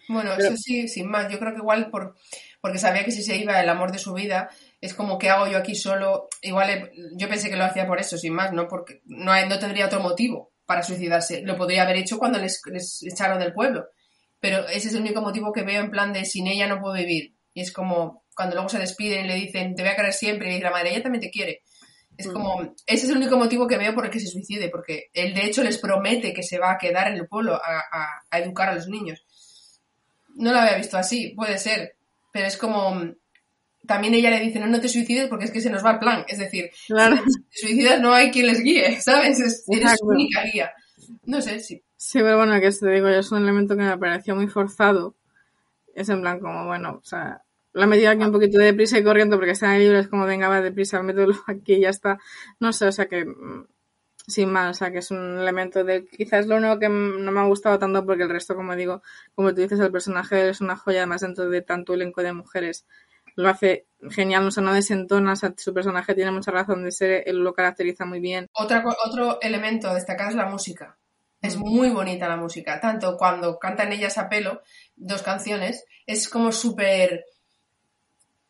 Bueno, 0.08 0.32
Pero- 0.36 0.50
eso 0.50 0.58
sí, 0.58 0.88
sin 0.88 1.08
más. 1.08 1.32
Yo 1.32 1.39
creo 1.39 1.52
que 1.54 1.60
igual 1.60 1.89
por, 1.89 2.15
porque 2.62 2.78
sabía 2.78 3.04
que 3.04 3.12
si 3.12 3.24
se 3.24 3.36
iba 3.38 3.60
el 3.62 3.70
amor 3.70 3.91
de 3.91 4.00
su 4.00 4.13
vida, 4.13 4.50
es 4.82 4.94
como 4.94 5.18
que 5.18 5.30
hago 5.30 5.48
yo 5.48 5.58
aquí 5.58 5.76
solo. 5.76 6.28
Igual 6.41 6.70
eh, 6.70 6.91
yo 7.18 7.28
pensé 7.30 7.50
que 7.50 7.56
lo 7.56 7.65
hacía 7.65 7.88
por 7.88 8.00
eso, 8.00 8.18
sin 8.18 8.34
más, 8.34 8.54
¿no? 8.54 8.68
Porque 8.68 9.02
no, 9.06 9.32
hay- 9.32 9.48
no 9.48 9.58
tendría 9.60 9.88
otro 9.88 10.00
motivo 10.00 10.52
para 10.65 10.84
suicidarse. 10.84 11.41
Lo 11.44 11.58
podría 11.58 11.84
haber 11.84 11.98
hecho 11.98 12.18
cuando 12.18 12.39
les, 12.39 12.62
les 12.72 13.04
echaron 13.04 13.39
del 13.39 13.54
pueblo. 13.54 13.86
Pero 14.39 14.68
ese 14.68 14.88
es 14.89 14.94
el 14.94 15.02
único 15.02 15.22
motivo 15.22 15.52
que 15.52 15.63
veo 15.63 15.82
en 15.82 15.91
plan 15.91 16.13
de 16.13 16.26
sin 16.26 16.48
ella 16.48 16.68
no 16.68 16.80
puedo 16.80 16.94
vivir. 16.96 17.36
Y 17.54 17.62
es 17.62 17.72
como 17.72 18.26
cuando 18.36 18.56
luego 18.56 18.70
se 18.70 18.80
despiden 18.80 19.26
y 19.26 19.28
le 19.30 19.36
dicen 19.36 19.76
te 19.76 19.82
voy 19.82 19.91
a 19.91 19.96
querer 19.96 20.13
siempre 20.13 20.48
y 20.48 20.52
dice 20.52 20.63
la 20.65 20.72
madre, 20.72 20.91
ella 20.91 21.04
también 21.04 21.22
te 21.22 21.32
quiere. 21.32 21.62
Es 22.18 22.28
Mm. 22.28 22.34
como, 22.34 22.62
ese 22.86 23.06
es 23.06 23.10
el 23.10 23.18
único 23.18 23.38
motivo 23.38 23.65
que 23.68 23.78
veo 23.78 23.94
por 23.96 24.06
el 24.06 24.12
que 24.12 24.20
se 24.20 24.28
suicide, 24.28 24.70
porque 24.70 25.06
él 25.13 25.34
de 25.34 25.46
hecho 25.46 25.63
les 25.63 25.78
promete 25.78 26.34
que 26.34 26.44
se 26.44 26.60
va 26.60 26.72
a 26.74 26.78
quedar 26.78 27.08
en 27.08 27.15
el 27.15 27.28
pueblo 27.28 27.56
a, 27.56 27.80
a- 27.91 28.22
a 28.30 28.39
educar 28.39 28.70
a 28.70 28.76
los 28.76 28.88
niños. 28.88 29.25
No 30.36 30.52
lo 30.54 30.60
había 30.60 30.78
visto 30.78 30.98
así, 30.98 31.34
puede 31.36 31.58
ser, 31.58 31.95
pero 32.32 32.45
es 32.48 32.58
como, 32.58 33.02
también 33.88 34.13
ella 34.13 34.30
le 34.30 34.39
dice, 34.39 34.60
no, 34.60 34.67
no 34.67 34.80
te 34.80 34.89
suicides 34.89 35.28
porque 35.28 35.45
es 35.45 35.52
que 35.52 35.62
se 35.62 35.69
nos 35.69 35.84
va 35.84 35.91
el 35.91 36.00
plan. 36.00 36.26
Es 36.28 36.38
decir, 36.38 36.69
Claro. 36.88 37.17
si 37.17 37.41
te 37.43 37.58
suicidas 37.67 38.02
no 38.02 38.13
hay 38.13 38.32
quien 38.32 38.48
les 38.48 38.62
guíe, 38.62 39.00
¿sabes? 39.02 39.39
Es, 39.39 39.65
eres 39.69 39.98
su 40.00 40.06
única 40.08 40.43
guía. 40.43 40.71
No 41.24 41.41
sé, 41.41 41.60
sí. 41.60 41.82
Sí, 41.98 42.19
pero 42.19 42.38
bueno, 42.38 42.60
que 42.60 42.71
te 42.71 42.89
digo, 42.91 43.08
es 43.08 43.32
un 43.32 43.41
elemento 43.43 43.76
que 43.76 43.84
me 43.84 43.98
pareció 43.98 44.36
muy 44.36 44.48
forzado. 44.48 45.15
Es 45.95 46.10
en 46.10 46.21
plan 46.21 46.39
como, 46.39 46.65
bueno, 46.65 47.00
o 47.02 47.06
sea, 47.06 47.41
lo 47.74 47.84
he 47.84 47.88
metido 47.88 48.12
aquí 48.12 48.24
un 48.24 48.32
poquito 48.32 48.58
de 48.58 48.65
deprisa 48.65 48.98
y 49.00 49.04
corriendo 49.04 49.38
porque 49.38 49.52
está 49.52 49.67
en 49.67 49.74
el 49.74 49.84
libro, 49.84 50.00
es 50.00 50.08
como, 50.08 50.26
venga, 50.26 50.48
va 50.50 50.62
deprisa, 50.62 51.02
mételo 51.02 51.36
aquí 51.48 51.74
y 51.76 51.82
ya 51.82 51.89
está. 51.89 52.17
No 52.60 52.74
sé, 52.74 52.88
o 52.88 52.91
sea 52.91 53.08
que, 53.08 53.26
mm, 53.26 53.65
sin 54.28 54.52
más, 54.52 54.76
o 54.76 54.80
sea 54.80 54.92
que 54.92 55.00
es 55.00 55.12
un 55.12 55.40
elemento 55.40 55.84
de, 55.84 56.06
quizás 56.06 56.48
lo 56.48 56.58
único 56.58 56.80
que 56.80 56.90
no 56.90 57.32
me 57.32 57.40
ha 57.40 57.46
gustado 57.46 57.78
tanto 57.80 58.06
porque 58.06 58.24
el 58.24 58.30
resto, 58.30 58.56
como 58.56 58.76
digo, 58.76 59.02
como 59.36 59.54
tú 59.54 59.62
dices, 59.62 59.80
el 59.80 59.92
personaje 59.92 60.50
es 60.50 60.62
una 60.62 60.76
joya, 60.76 61.00
además 61.00 61.22
dentro 61.22 61.50
de 61.50 61.62
tanto 61.62 61.94
elenco 61.94 62.22
de 62.22 62.34
mujeres. 62.34 62.86
Lo 63.36 63.50
hace 63.50 63.86
genial, 64.10 64.48
o 64.48 64.52
sea, 64.52 64.64
no 64.64 64.74
desentona, 64.74 65.34
o 65.34 65.36
sea, 65.36 65.54
su 65.58 65.74
personaje 65.74 66.16
tiene 66.16 66.32
mucha 66.32 66.52
razón 66.52 66.84
de 66.84 66.92
ser, 66.92 67.24
él 67.26 67.38
lo 67.38 67.54
caracteriza 67.54 68.06
muy 68.06 68.20
bien. 68.20 68.48
Otra, 68.54 68.84
otro 69.06 69.40
elemento 69.42 69.90
a 69.90 69.96
destacar 69.96 70.30
es 70.30 70.36
la 70.36 70.46
música. 70.46 70.98
Es 71.42 71.58
Mm. 71.58 71.60
muy 71.60 71.90
bonita 71.90 72.28
la 72.28 72.38
música, 72.38 72.80
tanto 72.80 73.18
cuando 73.18 73.60
cantan 73.60 73.92
ellas 73.92 74.18
a 74.18 74.30
pelo, 74.30 74.62
dos 74.96 75.22
canciones, 75.22 75.86
es 76.06 76.30
como 76.30 76.52
súper... 76.52 77.26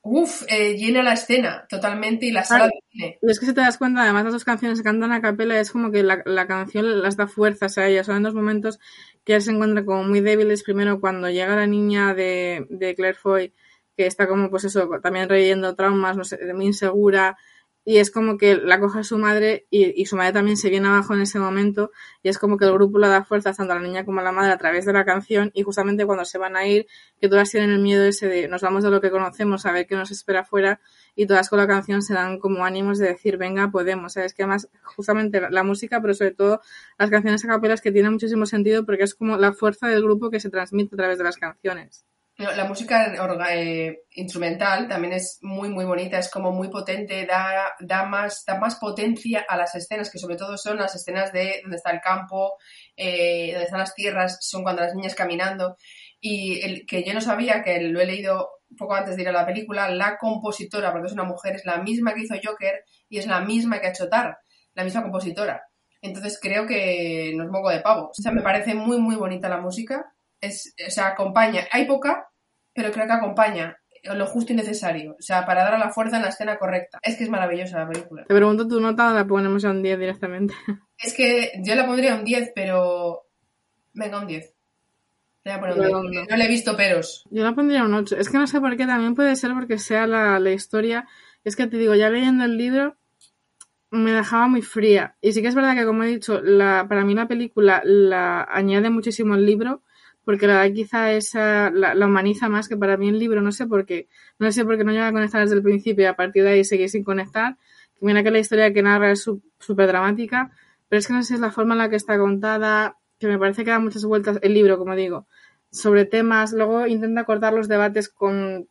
Uf, 0.08 0.44
eh, 0.50 0.76
llena 0.78 1.02
la 1.02 1.14
escena 1.14 1.66
totalmente 1.68 2.28
y 2.28 2.32
la 2.32 2.44
sala 2.44 2.66
Claro. 2.66 2.74
de 2.76 2.92
cine. 2.92 3.18
Es 3.24 3.40
que 3.40 3.48
si 3.48 3.54
te 3.56 3.62
das 3.62 3.80
cuenta, 3.80 4.04
además 4.04 4.24
las 4.26 4.34
dos 4.34 4.46
canciones 4.46 4.78
se 4.78 4.84
cantan 4.84 5.12
a 5.12 5.20
capela, 5.20 5.60
es 5.60 5.72
como 5.72 5.92
que 5.92 6.04
la, 6.04 6.22
la 6.26 6.46
canción 6.46 7.02
las 7.02 7.18
da 7.18 7.26
fuerzas 7.28 7.78
a 7.80 7.88
ellas. 7.88 8.06
Son 8.06 8.22
dos 8.22 8.36
momentos 8.36 8.80
que 9.24 9.34
ella 9.34 9.42
se 9.42 9.50
encuentra 9.52 9.84
como 9.84 10.04
muy 10.04 10.22
débiles. 10.22 10.62
Primero 10.64 11.00
cuando 11.00 11.30
llega 11.32 11.56
la 11.56 11.66
niña 11.66 12.14
de, 12.14 12.68
de 12.70 12.94
Claire 12.94 13.18
Foy, 13.18 13.54
que 13.98 14.06
está 14.06 14.28
como 14.28 14.52
pues 14.52 14.66
eso, 14.66 14.88
también 15.02 15.28
reviviendo 15.28 15.76
traumas, 15.76 16.16
no 16.18 16.24
sé, 16.24 16.38
muy 16.54 16.68
insegura. 16.68 17.36
Y 17.86 17.98
es 17.98 18.12
como 18.12 18.38
que 18.38 18.56
la 18.56 18.80
coge 18.80 19.04
su 19.04 19.18
madre 19.18 19.68
y, 19.70 20.02
y 20.02 20.08
su 20.08 20.16
madre 20.16 20.34
también 20.34 20.58
se 20.58 20.70
viene 20.70 20.88
abajo 20.88 21.14
en 21.14 21.22
ese 21.22 21.40
momento. 21.40 21.92
Y 22.24 22.30
es 22.30 22.40
como 22.40 22.58
que 22.58 22.66
el 22.66 22.74
grupo 22.74 22.98
le 22.98 23.08
da 23.08 23.24
fuerzas 23.24 23.58
tanto 23.58 23.74
a 23.74 23.76
la 23.76 23.82
niña 23.82 24.04
como 24.04 24.22
a 24.22 24.24
la 24.24 24.32
madre 24.32 24.52
a 24.52 24.58
través 24.58 24.86
de 24.86 24.94
la 24.94 25.06
canción. 25.06 25.52
Y 25.54 25.64
justamente 25.64 26.06
cuando 26.06 26.26
se 26.26 26.38
van 26.38 26.56
a 26.56 26.66
ir, 26.68 26.88
que 27.22 27.30
todas 27.30 27.52
tienen 27.52 27.72
el 27.72 27.80
miedo 27.80 28.04
ese 28.04 28.28
de 28.28 28.48
nos 28.48 28.62
vamos 28.62 28.84
de 28.84 28.90
lo 28.90 29.02
que 29.02 29.12
conocemos 29.12 29.66
a 29.66 29.72
ver 29.72 29.88
qué 29.88 29.96
nos 29.96 30.12
espera 30.12 30.42
afuera 30.42 30.80
y 31.16 31.26
todas 31.28 31.50
con 31.50 31.60
la 31.60 31.68
canción 31.68 32.02
se 32.02 32.14
dan 32.14 32.40
como 32.40 32.66
ánimos 32.66 32.98
de 32.98 33.08
decir 33.08 33.38
venga 33.38 33.72
podemos 33.72 34.14
sabes 34.14 34.34
que 34.34 34.44
además 34.44 34.70
justamente 34.84 35.42
la, 35.42 35.50
la 35.50 35.64
música 35.64 36.02
pero 36.02 36.14
sobre 36.14 36.32
todo 36.32 36.62
las 36.98 37.10
canciones 37.10 37.44
a 37.46 37.48
capelas 37.48 37.82
que 37.82 37.92
tienen 37.92 38.14
muchísimo 38.14 38.46
sentido 38.46 38.86
porque 38.86 39.04
es 39.04 39.16
como 39.16 39.38
la 39.38 39.54
fuerza 39.54 39.88
del 39.88 40.04
grupo 40.04 40.30
que 40.30 40.40
se 40.40 40.50
transmite 40.50 40.96
a 40.96 40.98
través 40.98 41.18
de 41.18 41.24
las 41.24 41.38
canciones 41.38 42.06
La 42.38 42.66
música 42.66 43.14
eh, 43.50 44.04
instrumental 44.12 44.90
también 44.90 45.14
es 45.14 45.40
muy, 45.42 45.70
muy 45.70 45.86
bonita, 45.86 46.20
es 46.20 46.30
como 46.30 46.52
muy 46.52 46.68
potente, 46.70 47.26
da, 47.26 47.74
da, 47.80 48.04
más, 48.04 48.44
da 48.46 48.60
más 48.60 48.76
potencia 48.76 49.46
a 49.48 49.56
las 49.56 49.74
escenas, 49.74 50.12
que 50.12 50.20
sobre 50.20 50.36
todo 50.36 50.58
son 50.58 50.76
las 50.76 50.94
escenas 50.96 51.32
de 51.32 51.62
donde 51.62 51.78
está 51.78 51.92
el 51.92 52.02
campo, 52.02 52.56
eh, 52.98 53.52
donde 53.52 53.64
están 53.64 53.80
las 53.80 53.96
tierras, 53.96 54.38
son 54.42 54.64
cuando 54.64 54.82
las 54.82 54.94
niñas 54.94 55.16
caminando. 55.16 55.78
Y 56.20 56.60
el 56.66 56.86
que 56.86 57.06
yo 57.06 57.14
no 57.14 57.22
sabía, 57.22 57.64
que 57.64 57.80
lo 57.80 58.02
he 58.02 58.06
leído 58.06 58.50
poco 58.78 58.96
antes 58.96 59.16
de 59.16 59.22
ir 59.22 59.30
a 59.30 59.32
la 59.32 59.46
película, 59.46 59.90
la 59.90 60.18
compositora, 60.18 60.92
porque 60.92 61.08
es 61.08 61.14
una 61.14 61.24
mujer, 61.24 61.56
es 61.56 61.66
la 61.66 61.78
misma 61.78 62.14
que 62.14 62.24
hizo 62.24 62.36
Joker 62.44 62.84
y 63.08 63.20
es 63.20 63.28
la 63.28 63.40
misma 63.40 63.80
que 63.80 63.88
ha 63.88 63.92
hecho 63.92 64.10
Tar, 64.10 64.40
la 64.74 64.84
misma 64.84 65.04
compositora. 65.04 65.64
Entonces 66.02 66.38
creo 66.42 66.68
que 66.68 67.34
no 67.36 67.46
es 67.46 67.50
moco 67.50 67.70
de 67.70 67.80
pavo. 67.80 68.10
O 68.10 68.22
sea, 68.22 68.34
me 68.34 68.42
parece 68.42 68.76
muy, 68.76 69.00
muy 69.00 69.16
bonita 69.16 69.48
la 69.48 69.62
música. 69.62 70.15
Es, 70.46 70.74
o 70.86 70.92
sea, 70.92 71.08
acompaña. 71.08 71.68
Hay 71.72 71.86
poca, 71.86 72.30
pero 72.74 72.92
creo 72.92 73.06
que 73.06 73.14
acompaña 73.14 73.78
lo 74.14 74.28
justo 74.28 74.54
y 74.54 74.56
necesario. 74.56 75.16
O 75.18 75.22
sea, 75.22 75.46
para 75.46 75.64
dar 75.64 75.74
a 75.74 75.80
la 75.80 75.92
fuerza 75.92 76.18
en 76.18 76.24
la 76.24 76.30
escena 76.30 76.58
correcta. 76.58 77.00
Es 77.02 77.16
que 77.16 77.24
es 77.24 77.30
maravillosa 77.30 77.80
la 77.80 77.88
película. 77.88 78.26
te 78.26 78.36
pregunto 78.36 78.68
tu 78.68 78.80
nota 78.80 79.12
la 79.14 79.26
ponemos 79.26 79.66
a 79.66 79.72
un 79.72 79.82
10 79.82 79.98
directamente 79.98 80.54
Es 81.00 81.14
que 81.14 81.54
yo 81.64 81.76
la 81.76 81.86
pondría 81.86 82.16
un 82.16 82.24
10, 82.24 82.52
pero. 82.54 83.24
Venga, 83.94 84.20
un 84.20 84.28
10. 84.28 84.54
Le 85.46 85.52
voy 85.52 85.58
a 85.58 85.60
poner 85.60 85.76
un 85.76 85.80
10. 85.82 85.88
Redondo. 85.88 86.20
porque 86.20 86.32
No 86.32 86.38
le 86.38 86.46
he 86.46 86.50
visto 86.50 86.78
peros. 86.78 87.26
yo 87.32 87.44
la 87.44 87.56
pondría 87.56 87.84
un 87.84 87.94
8 87.94 88.18
es 88.18 88.30
que 88.30 88.38
no 88.38 88.48
sé 88.48 88.60
por 88.60 88.76
qué 88.78 88.86
también 88.86 89.16
puede 89.16 89.36
ser 89.36 89.54
porque 89.54 89.78
sea 89.78 90.06
la, 90.06 90.40
la 90.40 90.52
historia 90.52 91.08
es 91.44 91.56
que 91.56 91.68
te 91.68 91.78
digo 91.78 91.96
ya 91.96 92.10
leyendo 92.10 92.44
el 92.44 92.58
libro 92.58 92.98
me 93.92 94.12
dejaba 94.12 94.48
muy 94.48 94.62
fría 94.62 95.16
y 95.22 95.32
sí 95.32 95.42
que 95.42 95.48
es 95.48 95.56
verdad 95.56 95.76
que 95.76 95.86
como 95.86 96.04
he 96.04 96.08
dicho 96.08 96.42
la, 96.42 96.88
para 96.90 97.06
mí 97.06 97.14
la 97.14 97.28
película 97.28 97.82
la 97.86 98.44
añade 98.50 98.90
muchísimo 98.90 99.36
al 99.36 99.46
libro 99.46 99.84
porque 100.26 100.48
la 100.48 100.56
da 100.56 100.72
quizá 100.72 101.14
esa 101.14 101.70
la, 101.72 101.94
humaniza 102.06 102.50
más 102.50 102.68
que 102.68 102.76
para 102.76 102.98
mí 102.98 103.10
el 103.10 103.20
libro 103.20 103.42
no 103.42 103.52
sé 103.52 103.68
por 103.68 103.86
qué. 103.86 104.08
No 104.40 104.52
sé 104.52 104.66
por 104.66 104.78
qué 104.78 104.84
no 104.84 104.92
llega 104.92 105.08
a 105.08 105.12
conectar 105.12 105.42
desde 105.42 105.56
el 105.56 105.64
principio 105.64 106.04
y 106.04 106.08
a 106.08 106.16
partir 106.16 106.44
de 106.44 106.50
ahí 106.50 106.64
seguir 106.64 106.90
sin 106.90 107.04
conectar. 107.04 107.58
Mira 108.02 108.24
que 108.24 108.32
la 108.32 108.40
historia 108.40 108.74
que 108.74 108.82
narra 108.82 109.12
es 109.12 109.24
súper 109.60 109.88
dramática 109.88 110.52
pero 110.90 111.00
es 111.00 111.08
que 111.08 111.14
no 111.14 111.24
sé 111.24 111.36
es 111.36 111.40
la 111.40 111.52
forma 111.52 111.74
en 111.74 111.80
la 111.80 111.90
que 111.90 111.96
está 111.96 112.18
contada 112.18 112.98
que 113.20 113.28
me 113.28 113.40
parece 113.40 113.64
que 113.64 113.72
da 113.72 113.80
muchas 113.80 114.06
vueltas 114.06 114.40
el 114.42 114.54
libro 114.54 114.78
como 114.78 114.96
digo 114.96 115.28
sobre 115.72 116.06
temas. 116.06 116.54
Luego 116.54 116.88
intenta 116.88 117.26
cortar 117.26 117.54
los 117.54 117.68
debates 117.68 118.10
con 118.10 118.68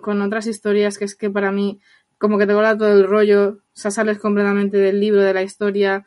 con 0.00 0.22
otras 0.22 0.46
historias 0.46 0.98
que 0.98 1.04
es 1.04 1.14
que 1.14 1.30
para 1.30 1.52
mí 1.52 1.80
como 2.18 2.38
que 2.38 2.46
te 2.46 2.54
corta 2.54 2.78
todo 2.78 2.92
el 2.92 3.06
rollo, 3.06 3.48
o 3.48 3.60
sea, 3.72 3.90
sales 3.90 4.18
completamente 4.18 4.76
del 4.76 5.00
libro, 5.00 5.20
de 5.22 5.34
la 5.34 5.42
historia. 5.42 6.06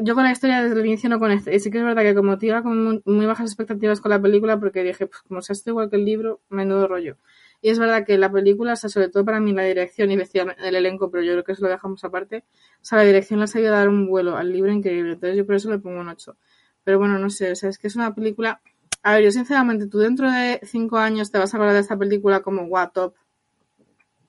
Yo 0.00 0.14
con 0.14 0.24
la 0.24 0.32
historia 0.32 0.62
desde 0.62 0.78
el 0.80 0.86
inicio 0.86 1.08
no 1.08 1.18
conecté. 1.18 1.54
Y 1.54 1.60
sí 1.60 1.70
que 1.70 1.78
es 1.78 1.84
verdad 1.84 2.02
que 2.02 2.14
como 2.14 2.38
te 2.38 2.46
iba 2.46 2.62
con 2.62 3.02
muy, 3.04 3.26
bajas 3.26 3.50
expectativas 3.50 4.00
con 4.00 4.10
la 4.10 4.20
película 4.20 4.58
porque 4.58 4.82
dije, 4.82 5.06
pues 5.06 5.22
como 5.22 5.40
sea 5.42 5.54
esto 5.54 5.70
igual 5.70 5.90
que 5.90 5.96
el 5.96 6.04
libro, 6.04 6.40
menudo 6.48 6.88
rollo. 6.88 7.16
Y 7.60 7.70
es 7.70 7.78
verdad 7.78 8.04
que 8.04 8.18
la 8.18 8.30
película, 8.30 8.72
o 8.72 8.76
sea, 8.76 8.90
sobre 8.90 9.08
todo 9.08 9.24
para 9.24 9.40
mí 9.40 9.52
la 9.52 9.62
dirección 9.62 10.10
y 10.10 10.14
el 10.14 10.74
elenco, 10.74 11.10
pero 11.10 11.22
yo 11.22 11.32
creo 11.32 11.44
que 11.44 11.52
eso 11.52 11.62
lo 11.62 11.68
dejamos 11.68 12.02
aparte, 12.02 12.44
o 12.80 12.84
sea, 12.84 12.98
la 12.98 13.04
dirección 13.04 13.38
le 13.38 13.44
ha 13.44 13.46
sabido 13.46 13.72
dar 13.72 13.88
un 13.88 14.08
vuelo 14.08 14.36
al 14.36 14.52
libro 14.52 14.72
increíble. 14.72 15.12
Entonces 15.12 15.36
yo 15.36 15.46
por 15.46 15.54
eso 15.54 15.70
le 15.70 15.78
pongo 15.78 16.00
un 16.00 16.08
8. 16.08 16.36
Pero 16.84 16.98
bueno, 16.98 17.18
no 17.18 17.30
sé, 17.30 17.52
o 17.52 17.54
sea, 17.54 17.70
es 17.70 17.78
que 17.78 17.86
es 17.86 17.96
una 17.96 18.14
película... 18.14 18.60
A 19.04 19.14
ver, 19.14 19.24
yo 19.24 19.30
sinceramente, 19.30 19.86
tú 19.86 19.98
dentro 19.98 20.30
de 20.30 20.60
cinco 20.64 20.98
años 20.98 21.30
te 21.30 21.38
vas 21.38 21.52
a 21.52 21.56
acordar 21.56 21.74
de 21.74 21.80
esta 21.80 21.96
película 21.96 22.40
como, 22.40 22.66
guau, 22.66 22.90
top. 22.92 23.14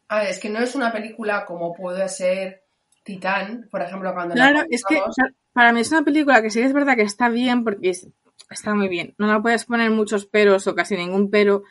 A 0.07 0.19
ver, 0.19 0.29
es 0.29 0.39
que 0.39 0.49
no 0.49 0.59
es 0.59 0.75
una 0.75 0.91
película 0.91 1.45
como 1.45 1.73
puede 1.73 2.07
ser 2.09 2.63
Titán, 3.03 3.67
por 3.69 3.81
ejemplo, 3.81 4.13
cuando 4.13 4.35
Claro, 4.35 4.59
la 4.59 4.67
es 4.69 4.83
que 4.83 4.95
comentamos. 4.95 5.09
o 5.09 5.13
sea, 5.13 5.25
para 5.53 5.73
mí 5.73 5.81
es 5.81 5.91
una 5.91 6.03
película 6.03 6.41
que 6.41 6.49
sí 6.49 6.59
es 6.61 6.73
verdad 6.73 6.95
que 6.95 7.03
está 7.03 7.29
bien 7.29 7.63
porque 7.63 7.89
es- 7.91 8.07
está 8.49 8.73
muy 8.75 8.87
bien. 8.89 9.15
No 9.17 9.27
la 9.27 9.41
puedes 9.41 9.65
poner 9.65 9.91
muchos 9.91 10.25
peros 10.25 10.67
o 10.67 10.75
casi 10.75 10.95
ningún 10.97 11.29
pero. 11.29 11.63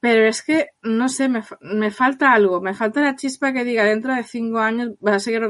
Pero 0.00 0.26
es 0.26 0.42
que, 0.42 0.68
no 0.82 1.08
sé, 1.10 1.28
me, 1.28 1.42
me 1.60 1.90
falta 1.90 2.32
algo. 2.32 2.60
Me 2.62 2.74
falta 2.74 3.02
la 3.02 3.16
chispa 3.16 3.52
que 3.52 3.64
diga 3.64 3.84
dentro 3.84 4.14
de 4.14 4.24
cinco 4.24 4.58
años 4.60 4.92
vas 5.00 5.16
a 5.16 5.20
seguir... 5.20 5.42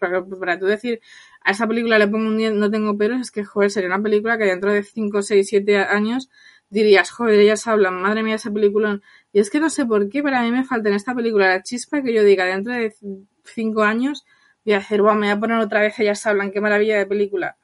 Para, 0.00 0.24
para 0.26 0.58
tú 0.58 0.66
decir 0.66 1.00
a 1.42 1.50
esa 1.52 1.66
película 1.66 1.98
le 1.98 2.08
pongo 2.08 2.26
un 2.28 2.38
10, 2.38 2.52
no 2.54 2.70
tengo 2.70 2.96
peros, 2.96 3.20
es 3.20 3.30
que, 3.30 3.44
joder, 3.44 3.70
sería 3.70 3.88
una 3.88 4.02
película 4.02 4.38
que 4.38 4.44
dentro 4.44 4.72
de 4.72 4.82
cinco, 4.82 5.22
seis, 5.22 5.48
siete 5.48 5.76
años 5.78 6.30
dirías, 6.70 7.10
joder, 7.10 7.40
ellas 7.40 7.66
hablan, 7.66 8.00
madre 8.02 8.22
mía, 8.22 8.36
ese 8.36 8.50
peliculón. 8.50 9.02
Y 9.32 9.40
es 9.40 9.50
que 9.50 9.60
no 9.60 9.70
sé 9.70 9.86
por 9.86 10.08
qué, 10.08 10.22
pero 10.22 10.36
a 10.36 10.42
mí 10.42 10.50
me 10.52 10.64
falta 10.64 10.88
en 10.88 10.94
esta 10.96 11.14
película 11.14 11.48
la 11.48 11.62
chispa 11.62 12.02
que 12.02 12.12
yo 12.14 12.24
diga 12.24 12.44
dentro 12.44 12.72
de 12.72 12.94
cinco 13.44 13.82
años 13.82 14.24
a 14.74 14.78
decir, 14.78 15.00
"Buah, 15.02 15.14
me 15.14 15.26
voy 15.28 15.36
a 15.36 15.40
poner 15.40 15.58
otra 15.58 15.80
vez 15.80 15.98
ellas 15.98 16.24
hablan, 16.26 16.50
qué 16.50 16.60
maravilla 16.60 16.96
de 16.98 17.06
película. 17.06 17.56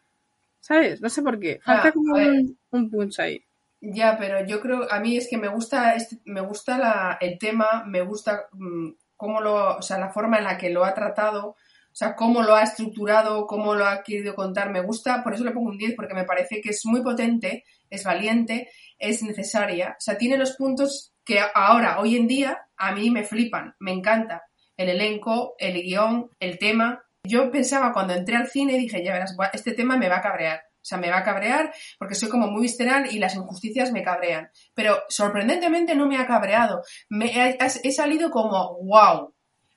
¿Sabes? 0.60 1.00
No 1.00 1.08
sé 1.10 1.22
por 1.22 1.38
qué. 1.38 1.60
Falta 1.62 1.88
Ah, 1.88 1.92
como 1.92 2.16
a 2.16 2.18
ver. 2.20 2.28
un, 2.30 2.58
un 2.70 2.90
punch 2.90 3.20
ahí. 3.20 3.44
Ya, 3.80 4.16
pero 4.18 4.46
yo 4.46 4.60
creo, 4.60 4.90
a 4.90 4.98
mí 5.00 5.16
es 5.16 5.28
que 5.28 5.36
me 5.36 5.48
gusta, 5.48 5.94
este- 5.94 6.18
me 6.24 6.40
gusta 6.40 6.78
la- 6.78 7.18
el 7.20 7.38
tema, 7.38 7.84
me 7.86 8.00
gusta 8.00 8.46
mm, 8.52 8.90
cómo 9.16 9.40
lo, 9.42 9.76
o 9.76 9.82
sea, 9.82 9.98
la 9.98 10.08
forma 10.10 10.38
en 10.38 10.44
la 10.44 10.56
que 10.56 10.70
lo 10.70 10.84
ha 10.84 10.94
tratado, 10.94 11.48
o 11.48 11.56
sea, 11.96 12.14
cómo 12.16 12.42
lo 12.42 12.54
ha 12.56 12.62
estructurado, 12.62 13.46
cómo 13.46 13.74
lo 13.74 13.86
ha 13.86 14.02
querido 14.02 14.34
contar, 14.34 14.70
me 14.72 14.80
gusta, 14.80 15.22
por 15.22 15.34
eso 15.34 15.44
le 15.44 15.50
pongo 15.52 15.68
un 15.70 15.78
10, 15.78 15.94
porque 15.94 16.14
me 16.14 16.24
parece 16.24 16.60
que 16.62 16.70
es 16.70 16.84
muy 16.86 17.02
potente, 17.02 17.64
es 17.90 18.02
valiente, 18.04 18.70
es 18.98 19.22
necesaria, 19.22 19.90
o 19.98 20.00
sea, 20.00 20.16
tiene 20.18 20.38
los 20.38 20.56
puntos 20.56 21.12
que 21.24 21.38
ahora, 21.54 22.00
hoy 22.00 22.16
en 22.16 22.26
día, 22.26 22.58
a 22.76 22.92
mí 22.92 23.10
me 23.10 23.22
flipan, 23.24 23.74
me 23.80 23.92
encanta, 23.92 24.42
el 24.76 24.88
elenco, 24.88 25.54
el 25.58 25.74
guion, 25.82 26.30
el 26.40 26.58
tema. 26.58 27.04
Yo 27.22 27.50
pensaba 27.50 27.92
cuando 27.92 28.14
entré 28.14 28.36
al 28.36 28.48
cine, 28.48 28.78
dije, 28.78 29.04
ya 29.04 29.12
verás, 29.12 29.36
este 29.52 29.72
tema 29.72 29.96
me 29.96 30.08
va 30.08 30.18
a 30.18 30.22
cabrear. 30.22 30.62
O 30.84 30.86
sea, 30.86 30.98
me 30.98 31.10
va 31.10 31.18
a 31.18 31.24
cabrear 31.24 31.72
porque 31.98 32.14
soy 32.14 32.28
como 32.28 32.46
muy 32.48 32.62
visceral 32.62 33.10
y 33.10 33.18
las 33.18 33.34
injusticias 33.34 33.90
me 33.90 34.02
cabrean. 34.02 34.50
Pero 34.74 35.02
sorprendentemente 35.08 35.94
no 35.94 36.06
me 36.06 36.18
ha 36.18 36.26
cabreado. 36.26 36.82
Me 37.08 37.26
he, 37.26 37.58
he 37.58 37.92
salido 37.92 38.30
como 38.30 38.76
wow. 38.84 39.34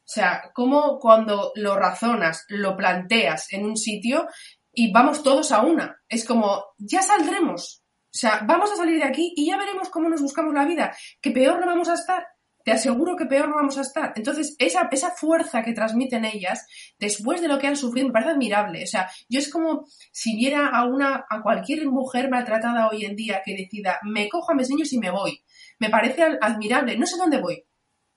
O 0.07 0.09
sea, 0.09 0.51
como 0.53 0.99
cuando 0.99 1.53
lo 1.55 1.77
razonas, 1.77 2.45
lo 2.49 2.75
planteas 2.75 3.51
en 3.53 3.65
un 3.65 3.77
sitio 3.77 4.27
y 4.73 4.91
vamos 4.91 5.23
todos 5.23 5.51
a 5.51 5.61
una. 5.61 6.01
Es 6.09 6.25
como, 6.25 6.65
ya 6.77 7.01
saldremos. 7.01 7.83
O 8.17 8.17
sea, 8.17 8.41
vamos 8.45 8.71
a 8.71 8.75
salir 8.75 8.97
de 8.97 9.05
aquí 9.05 9.33
y 9.35 9.47
ya 9.47 9.57
veremos 9.57 9.89
cómo 9.89 10.09
nos 10.09 10.21
buscamos 10.21 10.53
la 10.53 10.65
vida. 10.65 10.95
Que 11.21 11.31
peor 11.31 11.59
no 11.59 11.67
vamos 11.67 11.89
a 11.89 11.93
estar. 11.93 12.25
Te 12.67 12.73
aseguro 12.73 13.15
que 13.15 13.25
peor 13.27 13.47
no 13.47 13.55
vamos 13.55 13.77
a 13.77 13.81
estar. 13.81 14.11
Entonces, 14.17 14.57
esa, 14.59 14.89
esa 14.91 15.11
fuerza 15.11 15.63
que 15.63 15.71
transmiten 15.71 16.25
ellas, 16.25 16.67
después 16.99 17.39
de 17.39 17.47
lo 17.47 17.59
que 17.59 17.67
han 17.67 17.77
sufrido, 17.77 18.07
me 18.07 18.11
parece 18.11 18.31
admirable. 18.31 18.83
O 18.83 18.87
sea, 18.87 19.09
yo 19.29 19.39
es 19.39 19.49
como 19.49 19.85
si 20.11 20.35
viera 20.35 20.67
a 20.67 20.83
una, 20.83 21.25
a 21.29 21.41
cualquier 21.41 21.85
mujer 21.87 22.29
maltratada 22.29 22.89
hoy 22.89 23.05
en 23.05 23.15
día 23.15 23.41
que 23.45 23.55
decida, 23.55 23.99
me 24.03 24.27
cojo 24.27 24.51
a 24.51 24.55
mis 24.55 24.69
niños 24.69 24.91
y 24.91 24.99
me 24.99 25.09
voy. 25.11 25.41
Me 25.79 25.89
parece 25.89 26.23
admirable. 26.41 26.97
No 26.97 27.05
sé 27.05 27.15
dónde 27.15 27.39
voy. 27.39 27.63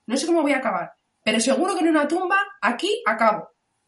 No 0.05 0.17
sé 0.17 0.25
cómo 0.27 0.41
voy 0.41 0.51
a 0.51 0.57
acabar. 0.57 0.91
Pero 1.23 1.39
seguro 1.39 1.73
que 1.73 1.85
en 1.85 1.91
una 1.91 2.09
tumba, 2.09 2.35
aquí 2.61 3.01
acabo. 3.05 3.47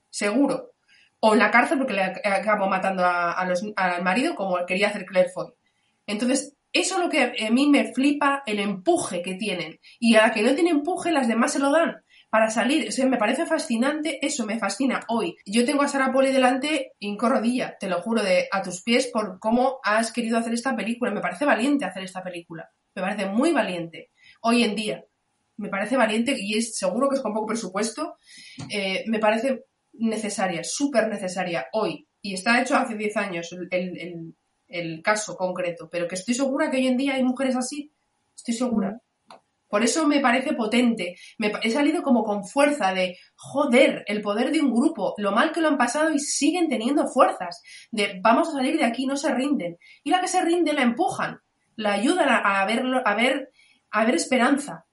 Seguro. 0.10 0.76
O 1.20 1.34
en 1.34 1.40
la 1.40 1.52
cárcel 1.52 1.78
porque 1.78 1.94
le 1.94 2.04
ac- 2.04 2.22
acabo 2.26 2.70
matando 2.70 3.04
a 3.06 3.44
los- 3.46 3.66
al 3.76 4.02
marido 4.02 4.34
como 4.34 4.66
quería 4.66 4.88
hacer 4.88 5.06
Claire 5.06 5.30
Foy. 5.30 5.48
Entonces, 6.08 6.56
eso 6.74 6.96
es 6.96 7.02
lo 7.02 7.10
que 7.10 7.36
a 7.46 7.52
mí 7.52 7.70
me 7.70 7.94
flipa, 7.94 8.44
el 8.46 8.60
empuje 8.60 9.22
que 9.22 9.36
tienen. 9.36 9.80
Y 10.00 10.16
a 10.16 10.24
la 10.28 10.34
que 10.34 10.42
no 10.42 10.54
tiene 10.56 10.72
empuje, 10.72 11.12
las 11.12 11.28
demás 11.28 11.54
se 11.54 11.60
lo 11.60 11.72
dan 11.72 12.04
para 12.30 12.50
salir. 12.50 12.88
O 12.88 12.92
sea, 12.92 13.06
me 13.06 13.18
parece 13.18 13.46
fascinante 13.46 14.18
eso, 14.26 14.48
me 14.48 14.58
fascina 14.58 15.02
hoy. 15.08 15.36
Yo 15.46 15.66
tengo 15.66 15.84
a 15.84 15.88
Sara 15.88 16.12
Poli 16.12 16.32
delante 16.32 16.94
hinco 16.98 17.30
te 17.80 17.88
lo 17.88 18.02
juro, 18.02 18.24
de 18.24 18.48
a 18.52 18.64
tus 18.64 18.82
pies 18.82 19.08
por 19.14 19.38
cómo 19.38 19.78
has 19.84 20.12
querido 20.12 20.40
hacer 20.40 20.52
esta 20.54 20.76
película. 20.76 21.12
Me 21.12 21.22
parece 21.22 21.46
valiente 21.46 21.86
hacer 21.86 22.04
esta 22.04 22.24
película. 22.24 22.72
Me 22.96 23.04
parece 23.04 23.28
muy 23.28 23.52
valiente. 23.52 24.10
Hoy 24.42 24.64
en 24.64 24.76
día. 24.76 25.06
Me 25.58 25.70
parece 25.70 25.96
valiente 25.96 26.36
y 26.36 26.58
es 26.58 26.76
seguro 26.76 27.08
que 27.08 27.18
es 27.18 27.22
con 27.22 27.34
poco 27.36 27.46
presupuesto. 27.46 28.18
Eh, 28.72 29.04
me 29.06 29.20
parece 29.20 29.66
necesaria, 29.94 30.64
súper 30.64 31.08
necesaria 31.10 31.68
hoy. 31.72 32.08
Y 32.20 32.34
está 32.34 32.60
hecho 32.60 32.76
hace 32.76 32.96
10 32.96 33.16
años 33.16 33.56
el- 33.70 34.34
el- 34.74 35.02
caso 35.02 35.36
concreto. 35.38 35.90
Pero 35.92 36.08
que 36.08 36.16
estoy 36.16 36.34
segura 36.34 36.70
que 36.70 36.78
hoy 36.78 36.88
en 36.88 36.98
día 36.98 37.14
hay 37.16 37.24
mujeres 37.24 37.56
así. 37.56 37.92
Estoy 38.36 38.54
segura. 38.54 39.00
Por 39.68 39.84
eso 39.84 40.06
me 40.08 40.20
parece 40.20 40.54
potente. 40.54 41.16
Me 41.40 41.52
he 41.64 41.72
salido 41.72 42.04
como 42.04 42.24
con 42.24 42.44
fuerza 42.46 42.94
de, 42.94 43.18
joder, 43.36 44.04
el 44.08 44.22
poder 44.22 44.52
de 44.52 44.62
un 44.62 44.72
grupo, 44.72 45.16
lo 45.18 45.32
mal 45.32 45.52
que 45.52 45.62
lo 45.62 45.68
han 45.68 45.78
pasado 45.80 46.14
y 46.14 46.20
siguen 46.20 46.70
teniendo 46.70 47.08
fuerzas. 47.08 47.62
De, 47.92 48.20
vamos 48.22 48.50
a 48.50 48.52
salir 48.52 48.78
de 48.78 48.84
aquí, 48.86 49.08
no 49.08 49.18
se 49.18 49.34
rinden. 49.34 49.78
Y 50.04 50.12
la 50.12 50.22
que 50.22 50.28
se 50.28 50.42
rinde 50.42 50.74
la 50.74 50.84
empujan, 50.84 51.40
la 51.76 51.94
ayudan 51.94 52.30
a, 52.30 52.62
a 52.62 52.66
verlo, 52.68 53.02
a 53.04 53.16
ver, 53.16 53.50
a 53.90 54.06
ver 54.06 54.14
esperanza. 54.16 54.86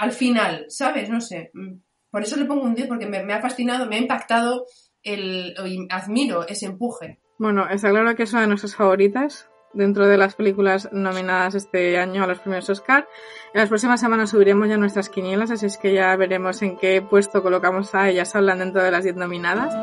Al 0.00 0.10
final, 0.10 0.64
¿sabes? 0.68 1.08
No 1.08 1.20
sé. 1.20 1.50
Mm, 1.54 1.74
Por 2.10 2.22
eso 2.24 2.34
le 2.36 2.44
pongo 2.46 2.64
un 2.64 2.74
10 2.74 2.88
porque 2.88 3.06
me, 3.06 3.22
me 3.22 3.34
ha 3.34 3.40
fascinado, 3.40 3.86
me 3.86 3.94
ha 3.96 4.00
impactado 4.00 4.66
el, 5.04 5.54
y 5.64 5.86
admiro 5.90 6.44
ese 6.48 6.66
empuje. 6.66 7.20
Bueno, 7.42 7.66
está 7.68 7.90
claro 7.90 8.14
que 8.14 8.22
es 8.22 8.32
una 8.32 8.42
de 8.42 8.46
nuestras 8.46 8.76
favoritas 8.76 9.50
dentro 9.72 10.06
de 10.06 10.16
las 10.16 10.36
películas 10.36 10.88
nominadas 10.92 11.56
este 11.56 11.98
año 11.98 12.22
a 12.22 12.28
los 12.28 12.38
premios 12.38 12.70
Oscar. 12.70 13.08
En 13.52 13.58
las 13.58 13.68
próximas 13.68 14.00
semanas 14.00 14.30
subiremos 14.30 14.68
ya 14.68 14.76
nuestras 14.76 15.08
quinielas, 15.08 15.50
así 15.50 15.66
es 15.66 15.76
que 15.76 15.92
ya 15.92 16.14
veremos 16.14 16.62
en 16.62 16.76
qué 16.76 17.02
puesto 17.02 17.42
colocamos 17.42 17.96
a 17.96 18.08
ellas 18.10 18.36
hablan 18.36 18.60
dentro 18.60 18.80
de 18.80 18.92
las 18.92 19.02
10 19.02 19.16
nominadas. 19.16 19.74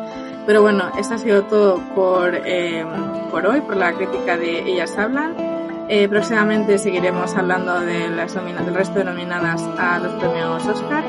Pero 0.47 0.61
bueno, 0.61 0.89
esto 0.97 1.15
ha 1.15 1.17
sido 1.17 1.43
todo 1.43 1.81
por, 1.93 2.33
eh, 2.33 2.85
por 3.29 3.45
hoy, 3.45 3.59
por 3.59 3.75
la 3.75 3.91
crítica 3.91 4.37
de 4.37 4.59
Ellas 4.59 4.97
Hablan. 4.97 5.48
Eh, 5.91 6.07
próximamente 6.07 6.77
seguiremos 6.77 7.35
hablando 7.35 7.79
de 7.79 8.09
las 8.09 8.35
del 8.35 8.75
resto 8.75 8.99
de 8.99 9.05
nominadas 9.05 9.67
a 9.79 9.97
los 9.97 10.13
premios 10.13 10.63
Oscar. 10.67 11.03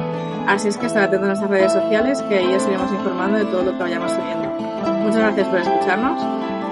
Así 0.49 0.69
es 0.69 0.79
que 0.79 0.87
estar 0.87 1.03
atentos 1.03 1.25
a 1.25 1.29
nuestras 1.29 1.51
redes 1.51 1.73
sociales, 1.73 2.23
que 2.23 2.38
ahí 2.38 2.55
os 2.55 2.66
iremos 2.66 2.90
informando 2.90 3.38
de 3.38 3.45
todo 3.45 3.62
lo 3.62 3.73
que 3.73 3.79
vayamos 3.79 4.11
subiendo. 4.11 4.49
Muchas 5.01 5.21
gracias 5.21 5.49
por 5.49 5.59
escucharnos. 5.59 6.23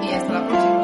Y 0.02 0.14
hasta 0.14 0.32
la 0.32 0.48
próxima. 0.48 0.77